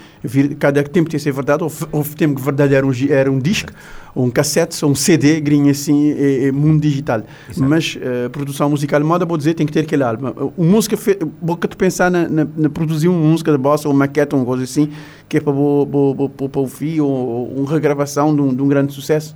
Cada 0.58 0.82
tempo 0.84 1.10
tem 1.10 1.18
que 1.18 1.20
ser 1.20 1.32
verdade. 1.32 1.64
Houve 1.64 2.16
tempo 2.16 2.36
que 2.36 2.42
verdade 2.42 2.74
era 2.74 2.86
um, 2.86 2.92
era 3.10 3.32
um 3.32 3.40
disco, 3.40 3.72
ou 4.16 4.26
um 4.26 4.32
cassete, 4.32 4.84
ou 4.84 4.92
um 4.92 4.96
CD, 4.96 5.40
grinha 5.40 5.72
assim, 5.72 6.12
é, 6.12 6.48
é 6.48 6.52
mundo 6.52 6.82
digital. 6.82 7.24
Exato. 7.50 7.70
Mas 7.70 7.98
uh, 7.98 8.30
produção 8.30 8.70
musical 8.70 9.04
moda, 9.04 9.26
vou 9.26 9.38
dizer, 9.38 9.54
tem 9.54 9.66
que 9.66 9.74
ter 9.74 9.82
aquele 9.82 10.04
álbum. 10.04 10.52
O 10.58 10.64
música, 10.64 10.98
que 10.98 11.68
tu 11.68 11.78
pensar 11.78 12.10
na, 12.10 12.28
na, 12.28 12.48
na, 12.56 12.70
produzir 12.70 13.08
uma 13.08 13.20
música 13.20 13.52
de 13.52 13.58
bossa, 13.58 13.88
ou 13.88 13.94
maquete, 13.94 14.34
ou 14.34 14.42
uma 14.42 14.46
coisa 14.46 14.64
assim, 14.64 14.90
que 15.28 15.38
é 15.38 15.42
para 15.42 15.52
o 15.52 16.68
fim, 16.68 17.00
ou, 17.00 17.10
ou 17.10 17.60
uma 17.60 17.70
regravação 17.70 18.36
de 18.36 18.42
um, 18.42 18.56
de 18.56 18.62
um 18.62 18.68
grande 18.68 18.94
sucesso? 18.94 19.36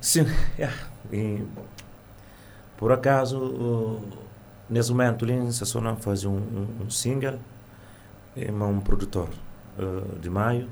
Sim, 0.00 0.26
yeah. 0.58 0.74
e 1.12 1.38
por 2.80 2.90
acaso, 2.92 3.38
uh, 3.38 4.00
nesse 4.68 4.90
momento, 4.90 5.26
Lin 5.26 5.52
Sassona 5.52 5.94
faz 5.96 6.24
um, 6.24 6.32
um, 6.32 6.66
um 6.86 6.90
single, 6.90 7.38
é 8.34 8.50
um 8.50 8.80
produtor 8.80 9.28
uh, 9.78 10.18
de 10.18 10.30
maio, 10.30 10.66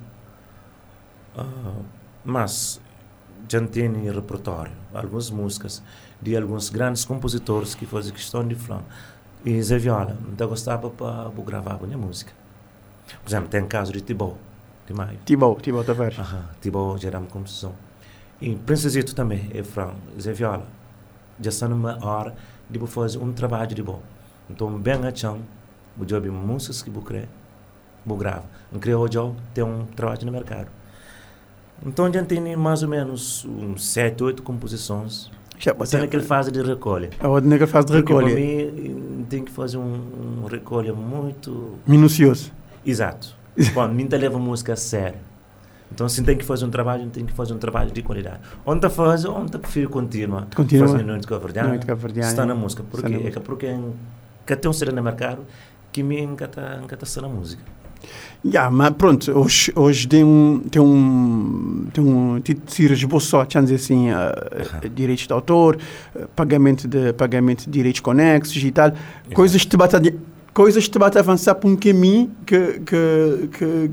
uh, 1.36 1.84
mas 2.24 2.80
já 3.46 3.60
tem 3.66 4.10
repertório, 4.10 4.72
algumas 4.94 5.30
músicas 5.30 5.82
de 6.20 6.34
alguns 6.34 6.70
grandes 6.70 7.04
compositores 7.04 7.74
que 7.74 7.84
fazem 7.84 8.14
questão 8.14 8.46
de 8.48 8.54
falar. 8.54 8.84
E 9.44 9.62
Zé 9.62 9.76
Viola, 9.76 10.16
eu 10.38 10.48
gostava 10.48 10.88
para 10.88 11.30
gravar 11.44 11.74
a 11.74 11.86
minha 11.86 11.98
música. 11.98 12.32
Por 13.22 13.28
exemplo, 13.28 13.50
tem 13.50 13.62
o 13.62 13.66
caso 13.66 13.92
de 13.92 14.00
Tibau, 14.00 14.38
de 14.86 14.94
maio. 14.94 15.18
Tibau, 15.26 15.56
Tibau 15.60 15.84
Tavares. 15.84 16.18
Aham, 16.18 16.96
gera 16.96 17.18
uma 17.18 17.28
composição. 17.28 17.74
E 18.40 18.56
Princesito 18.56 19.14
também, 19.14 19.50
é 19.52 19.62
Fran, 19.62 19.92
Zé 20.18 20.32
Viola 20.32 20.77
já 21.40 21.50
está 21.50 21.68
numa 21.68 21.98
hora 22.04 22.34
de 22.68 22.78
fazer 22.86 23.18
um 23.18 23.32
trabalho 23.32 23.74
de 23.74 23.82
bom. 23.82 24.02
Então, 24.50 24.70
bem 24.78 24.94
a 24.94 25.14
chão, 25.14 25.40
o 25.98 26.04
job 26.04 26.28
músicas 26.30 26.82
que 26.82 26.90
eu 26.90 27.02
criar, 27.02 27.28
eu 28.06 28.16
gravo. 28.16 28.44
Não 28.72 28.80
criou 28.80 29.08
tem 29.52 29.64
um 29.64 29.84
trabalho 29.86 30.26
no 30.26 30.32
mercado. 30.32 30.68
Então, 31.84 32.06
a 32.06 32.10
gente 32.10 32.26
tem 32.26 32.56
mais 32.56 32.82
ou 32.82 32.88
menos 32.88 33.44
uns 33.44 33.86
sete, 33.86 34.22
oito 34.24 34.42
composições. 34.42 35.30
Já, 35.58 35.74
tem 35.74 36.00
aquele 36.00 36.22
fase 36.22 36.52
de 36.52 36.62
recolha. 36.62 37.10
A 37.20 37.28
outra 37.28 37.48
naquela 37.48 37.70
fase 37.70 37.88
de 37.88 37.94
recolha. 37.94 38.28
Para 38.28 38.36
mim, 38.36 39.26
tem 39.28 39.44
que 39.44 39.50
fazer 39.50 39.76
um, 39.76 40.42
um 40.42 40.46
recolha 40.46 40.92
muito... 40.92 41.74
Minucioso. 41.86 42.52
Exato. 42.86 43.36
Bom, 43.74 43.88
mim 43.88 44.08
leva 44.16 44.38
música 44.38 44.72
a 44.72 44.76
sério. 44.76 45.27
Então, 45.92 46.08
se 46.08 46.22
tem 46.22 46.36
que 46.36 46.44
fazer 46.44 46.64
um 46.64 46.70
trabalho, 46.70 47.08
tem 47.08 47.24
que 47.24 47.32
fazer 47.32 47.54
um 47.54 47.58
trabalho 47.58 47.90
de 47.90 48.02
qualidade. 48.02 48.40
Onde 48.64 48.78
está 48.78 48.90
faz, 48.90 49.24
onde 49.24 49.46
está 49.46 49.58
prefiro 49.58 49.88
continuar. 49.88 50.46
Continua. 50.54 50.88
Fazer 50.88 51.02
noite 51.04 51.26
cabo-verdiana. 51.26 51.68
Noite 51.68 51.86
cabo-verdiana. 51.86 52.28
Está 52.28 52.46
na 52.46 52.54
música. 52.54 52.84
Porque 52.88 53.14
é 53.14 53.30
que 53.30 53.40
porque 53.40 53.74
que 54.46 54.56
tem 54.56 54.70
um 54.70 54.72
ser 54.72 54.92
no 54.92 55.02
mercado 55.02 55.44
que 55.92 56.02
me 56.02 56.20
encanta, 56.20 56.80
encanta 56.82 57.20
na 57.20 57.28
música. 57.28 57.62
Yeah, 58.44 58.70
mas 58.70 58.90
pronto, 58.90 59.32
hoje, 59.36 59.72
hoje 59.74 60.06
tem 60.06 60.22
um, 60.22 60.60
tem 60.70 60.80
um, 60.80 61.88
tem 61.92 62.04
um, 62.04 62.40
se 62.66 62.84
esboçou, 62.84 63.44
dizer 63.44 63.74
assim, 63.74 64.10
uh, 64.10 64.84
uh, 64.84 64.88
direitos 64.88 65.26
de 65.26 65.32
autor, 65.32 65.76
uh, 66.14 66.28
pagamento 66.36 66.86
de, 66.86 67.12
pagamento 67.14 67.64
de 67.64 67.70
direitos 67.70 68.00
conexos 68.00 68.62
e 68.62 68.70
tal, 68.70 68.92
coisas 69.34 69.62
que 69.62 69.68
te 69.68 69.76
batem, 69.76 70.14
coisas 70.54 70.84
que 70.84 70.90
te 70.90 70.98
batem 70.98 71.18
avançar 71.20 71.56
para 71.56 71.68
um 71.68 71.74
caminho 71.74 72.30
que, 72.46 72.80
que, 72.80 73.48
que, 73.58 73.90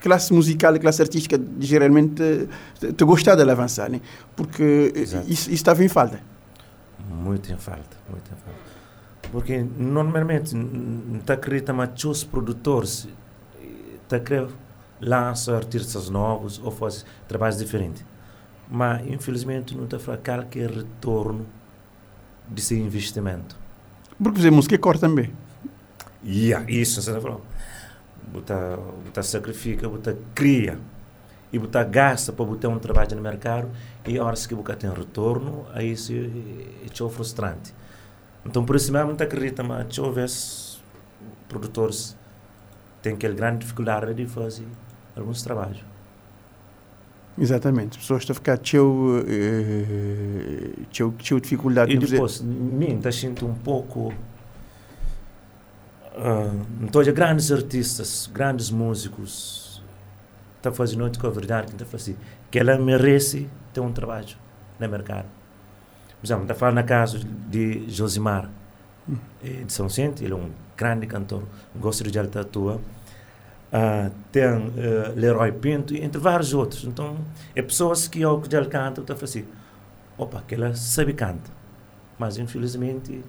classe 0.00 0.32
musical 0.32 0.74
e 0.76 0.78
classe 0.78 1.02
artística 1.02 1.40
geralmente 1.58 2.48
te 2.96 3.04
gostar 3.04 3.34
de 3.34 3.50
avançar, 3.50 3.90
né? 3.90 4.00
porque 4.36 4.92
isso, 5.26 5.50
estava 5.50 5.84
em 5.84 5.88
falta. 5.88 6.20
Muito 7.10 7.52
em 7.52 7.56
falta, 7.56 7.96
muito 8.08 8.26
em 8.26 8.36
falta. 8.36 8.68
Porque 9.30 9.64
normalmente 9.76 10.54
não 10.54 11.20
acredita 11.26 11.72
mais 11.72 12.04
os 12.04 12.24
produtores 12.24 13.08
tá 14.08 14.18
lançam 15.00 15.54
artistas 15.54 16.08
novos 16.08 16.60
ou 16.62 16.70
fazem 16.70 17.04
trabalhos 17.26 17.58
diferentes. 17.58 18.04
Mas 18.70 19.06
infelizmente 19.06 19.76
não 19.76 19.84
está 19.84 19.98
qualquer 19.98 20.70
retorno 20.70 21.46
desse 22.48 22.74
investimento. 22.74 23.56
Porque 24.22 24.38
fazer 24.38 24.50
música 24.50 24.78
corta 24.78 25.06
também. 25.06 25.32
Yeah, 26.24 26.68
isso, 26.70 27.00
você 27.00 27.10
está 27.10 27.20
falando 27.20 27.42
botar, 28.32 28.76
botar 28.76 29.22
sacrifica, 29.22 29.88
botar 29.88 30.14
cria 30.34 30.78
e 31.52 31.58
botar 31.58 31.84
gasta 31.84 32.32
para 32.32 32.44
botar 32.44 32.68
um 32.68 32.78
trabalho 32.78 33.16
no 33.16 33.22
mercado 33.22 33.70
e 34.06 34.18
a 34.18 34.24
hora 34.24 34.36
que 34.36 34.54
botar 34.54 34.76
tem 34.76 34.90
retorno, 34.90 35.66
aí 35.72 35.92
isso 35.92 36.12
é, 36.12 37.06
é 37.06 37.08
frustrante. 37.10 37.74
Então 38.44 38.64
por 38.64 38.76
isso 38.76 38.92
mesmo 38.92 39.08
não 39.08 39.14
acredito, 39.14 39.64
mas 39.64 39.94
se 39.94 40.00
houvesse 40.00 40.78
produtores 41.48 42.16
têm 43.02 43.14
aquela 43.14 43.34
grande 43.34 43.58
dificuldade 43.58 44.12
de 44.14 44.26
fazer 44.26 44.66
alguns 45.16 45.42
trabalhos. 45.42 45.84
Exatamente, 47.40 47.90
as 47.92 47.98
pessoas 47.98 48.22
estão 48.22 48.32
a 48.32 48.34
ficar 48.34 48.58
teu, 48.58 49.24
teu, 50.92 51.12
teu 51.12 51.38
dificuldade 51.38 51.92
e 51.92 51.98
depois, 51.98 52.40
mim, 52.40 53.00
sinto 53.12 53.46
um 53.46 53.54
pouco 53.54 54.12
Uh, 56.18 56.66
então, 56.82 57.00
grandes 57.14 57.52
artistas, 57.52 58.28
grandes 58.32 58.70
músicos, 58.70 59.80
está 60.56 60.72
fazendo 60.72 60.98
noite 60.98 61.16
com 61.16 61.28
a 61.28 61.30
verdade, 61.30 61.70
está 61.70 61.84
fazendo 61.84 62.18
que 62.50 62.58
ela 62.58 62.76
merece 62.76 63.48
ter 63.72 63.80
um 63.80 63.92
trabalho 63.92 64.36
no 64.80 64.88
mercado. 64.88 65.26
Por 66.20 66.26
exemplo, 66.26 66.42
está 66.42 66.54
falando 66.56 66.74
na 66.74 66.82
caso 66.82 67.20
de 67.20 67.88
Josimar. 67.88 68.50
Eh, 69.42 69.64
de 69.64 69.72
São 69.72 69.86
Vicente, 69.86 70.24
ele 70.24 70.32
é 70.32 70.36
um 70.36 70.50
grande 70.76 71.06
cantor, 71.06 71.44
gosto 71.76 72.02
de 72.10 72.18
ele 72.18 72.28
atua. 72.34 72.80
Uh, 73.70 74.10
tem 74.32 74.44
uh, 74.44 75.14
Leroy 75.14 75.52
Pinto, 75.52 75.94
entre 75.94 76.20
vários 76.20 76.52
outros. 76.52 76.84
Então, 76.84 77.16
é 77.54 77.62
pessoas 77.62 78.08
que 78.08 78.22
ao 78.24 78.40
que 78.40 78.54
ele 78.54 78.66
canta, 78.66 79.00
está 79.02 79.14
assim, 79.14 79.44
opa, 80.16 80.42
que 80.46 80.54
ela 80.54 80.74
sabe 80.74 81.12
cantar. 81.12 81.54
Mas, 82.18 82.38
infelizmente, 82.38 83.22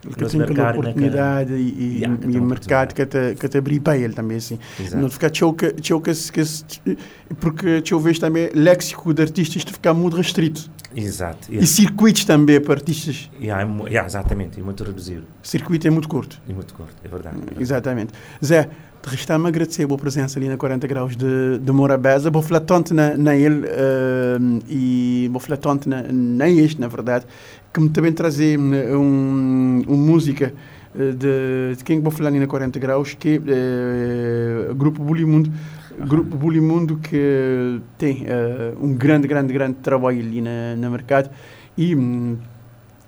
que 0.00 0.24
tem 0.26 0.42
aquela 0.42 0.70
oportunidade 0.70 1.52
e, 1.52 1.56
e, 1.56 1.98
yeah, 1.98 2.18
e 2.26 2.38
o 2.38 2.42
mercado 2.42 2.94
que 2.94 3.04
te, 3.04 3.34
que 3.34 3.48
te 3.48 3.58
abrir 3.58 3.80
para 3.80 3.98
ele 3.98 4.14
também 4.14 4.38
assim 4.38 4.58
Exato. 4.78 5.02
não 5.02 5.10
ficar 5.10 5.34
choca, 5.34 5.74
choca 5.82 6.12
que, 6.12 6.96
porque 7.38 7.82
eu 7.90 8.00
vejo 8.00 8.20
também 8.20 8.50
léxico 8.54 9.12
de 9.12 9.22
artistas 9.22 9.64
de 9.64 9.72
ficar 9.72 9.92
muito 9.94 10.16
restrito 10.16 10.70
Exato. 10.94 11.48
Yeah. 11.48 11.64
E 11.64 11.66
circuitos 11.66 12.24
também 12.24 12.60
para 12.60 12.74
artistas. 12.74 13.30
Yeah, 13.40 13.62
yeah, 13.84 14.06
exatamente, 14.06 14.58
e 14.58 14.62
muito 14.62 14.82
reduzido. 14.82 15.24
Circuito 15.42 15.86
é 15.86 15.90
muito 15.90 16.08
curto. 16.08 16.40
E 16.48 16.52
muito 16.52 16.74
curto, 16.74 16.94
é 17.04 17.08
verdade. 17.08 17.36
É 17.36 17.38
verdade. 17.38 17.62
Exatamente. 17.62 18.12
Zé, 18.44 18.68
te 19.02 19.08
resta-me 19.08 19.48
agradecer 19.48 19.84
a 19.84 19.86
boa 19.86 19.98
presença 19.98 20.38
ali 20.38 20.48
na 20.48 20.56
40 20.56 20.86
graus 20.86 21.16
de, 21.16 21.58
de 21.58 21.72
Morabeza. 21.72 22.30
Vou 22.30 22.42
falar 22.42 22.60
tanto 22.60 22.92
na, 22.92 23.16
na 23.16 23.36
ele 23.36 23.66
uh, 23.66 24.62
e 24.68 25.28
vou 25.30 25.40
falar 25.40 25.56
tanto 25.58 25.88
na, 25.88 26.02
na 26.02 26.48
este, 26.48 26.80
na 26.80 26.88
verdade 26.88 27.24
que 27.72 27.80
me 27.80 27.88
também 27.88 28.12
trazer 28.12 28.58
um, 28.58 29.82
uma 29.86 29.96
música 29.96 30.52
eh, 30.94 31.12
de, 31.12 31.76
de 31.76 31.84
quem 31.84 32.00
vou 32.00 32.10
falar 32.10 32.28
ali 32.28 32.40
na 32.40 32.46
40 32.46 32.78
graus, 32.78 33.14
que 33.14 33.40
é 33.46 34.70
uh, 34.70 34.74
Grupo 34.74 35.02
Bulimundo, 35.02 35.52
Grupo 35.98 36.36
Bulimundo 36.36 36.96
que 36.96 37.80
tem 37.96 38.24
uh, 38.24 38.84
um 38.84 38.94
grande, 38.94 39.28
grande, 39.28 39.52
grande 39.52 39.74
trabalho 39.74 40.18
ali 40.18 40.40
na, 40.40 40.74
na 40.76 40.90
mercado 40.90 41.30
e 41.76 41.94
um, 41.94 42.38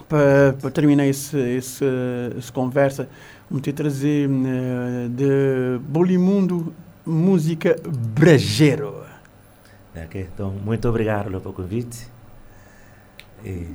para, 0.08 0.52
para 0.60 0.70
terminar 0.70 1.06
esse, 1.06 1.36
esse, 1.36 1.84
essa 2.38 2.52
conversa, 2.52 3.08
vamos 3.50 3.62
ter 3.62 3.72
trazer 3.72 4.28
uh, 4.28 5.08
de 5.08 5.78
Bulimundo 5.88 6.72
música 7.04 7.76
brejeiro. 8.14 9.02
Ok, 9.94 10.28
então 10.32 10.52
muito 10.64 10.88
obrigado 10.88 11.40
pelo 11.40 11.52
convite. 11.52 12.06
E 13.44 13.66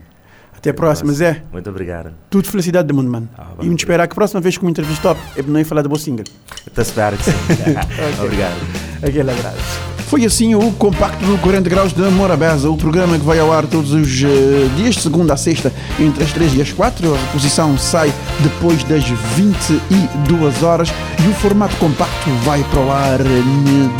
até 0.57 0.71
a 0.71 0.73
próxima, 0.73 1.13
Zé. 1.13 1.43
Muito 1.51 1.69
obrigado. 1.69 2.11
Tudo 2.29 2.49
felicidade 2.49 2.87
do 2.87 2.93
mundo, 2.93 3.11
mano. 3.11 3.29
Ah, 3.37 3.51
e 3.61 3.69
me 3.69 3.75
esperar 3.75 4.07
que 4.07 4.13
a 4.13 4.15
próxima 4.15 4.41
vez 4.41 4.57
que 4.57 4.65
me 4.65 4.71
entrevistar, 4.71 5.15
eu 5.35 5.43
não 5.43 5.59
ia 5.59 5.65
falar 5.65 5.83
da 5.83 5.89
boa 5.89 5.99
single. 5.99 6.25
Estou 6.65 6.81
a 6.81 6.81
esperar 6.81 7.15
que 7.15 7.23
sim. 7.23 7.31
okay. 7.61 8.25
Obrigado. 8.25 8.55
Aquele 9.03 9.31
abraço. 9.31 9.96
Foi 10.07 10.25
assim 10.25 10.55
o 10.55 10.71
compacto 10.71 11.25
do 11.25 11.37
40 11.39 11.69
Graus 11.69 11.91
de 11.91 12.01
Morabeza, 12.03 12.69
o 12.69 12.77
programa 12.77 13.19
que 13.19 13.25
vai 13.25 13.39
ao 13.39 13.51
ar 13.51 13.65
todos 13.65 13.91
os 13.91 14.07
uh, 14.23 14.69
dias, 14.77 14.95
de 14.95 15.01
segunda 15.01 15.33
a 15.33 15.37
sexta, 15.37 15.73
entre 15.99 16.23
as 16.23 16.31
3 16.31 16.55
e 16.55 16.61
as 16.61 16.71
4. 16.71 17.13
A 17.13 17.17
reposição 17.17 17.77
sai 17.77 18.13
depois 18.39 18.81
das 18.85 19.03
22 19.03 20.63
horas 20.63 20.87
e 21.21 21.27
o 21.27 21.33
formato 21.33 21.75
compacto 21.75 22.29
vai 22.45 22.63
para 22.63 22.79
o 22.79 22.89
ar 22.89 23.19
uh, 23.19 23.25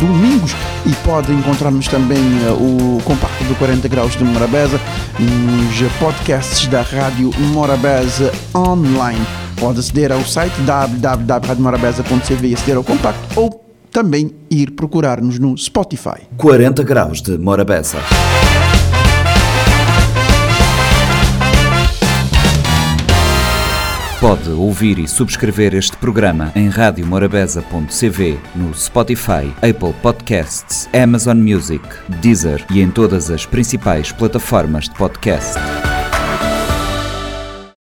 domingos 0.00 0.56
e 0.86 0.94
pode 1.04 1.30
encontrar-nos 1.30 1.86
também 1.88 2.16
uh, 2.18 2.54
o 2.54 3.02
compacto 3.04 3.44
do 3.44 3.54
40 3.56 3.86
Graus 3.88 4.16
de 4.16 4.24
Morabeza 4.24 4.80
nos 5.18 5.92
podcasts 5.98 6.66
da 6.68 6.80
Rádio 6.80 7.30
Morabeza 7.52 8.32
online. 8.56 9.26
Pode 9.60 9.80
aceder 9.80 10.10
ao 10.10 10.24
site 10.24 10.58
www.radiomorabeza.cv 10.62 12.48
e 12.48 12.54
aceder 12.54 12.78
ao 12.78 12.84
compacto 12.84 13.20
ou 13.38 13.67
também 13.98 14.30
ir 14.48 14.70
procurar-nos 14.76 15.40
no 15.40 15.58
Spotify. 15.58 16.20
40 16.36 16.84
graus 16.84 17.20
de 17.20 17.36
Morabeza. 17.36 17.98
Pode 24.20 24.50
ouvir 24.50 25.00
e 25.00 25.08
subscrever 25.08 25.74
este 25.74 25.96
programa 25.96 26.52
em 26.54 26.68
radiomorabeza.cv, 26.68 28.38
no 28.54 28.72
Spotify, 28.72 29.52
Apple 29.56 29.94
Podcasts, 30.00 30.88
Amazon 30.92 31.38
Music, 31.38 31.82
Deezer 32.20 32.64
e 32.70 32.80
em 32.80 32.92
todas 32.92 33.32
as 33.32 33.44
principais 33.44 34.12
plataformas 34.12 34.84
de 34.84 34.94
podcast. 34.94 35.58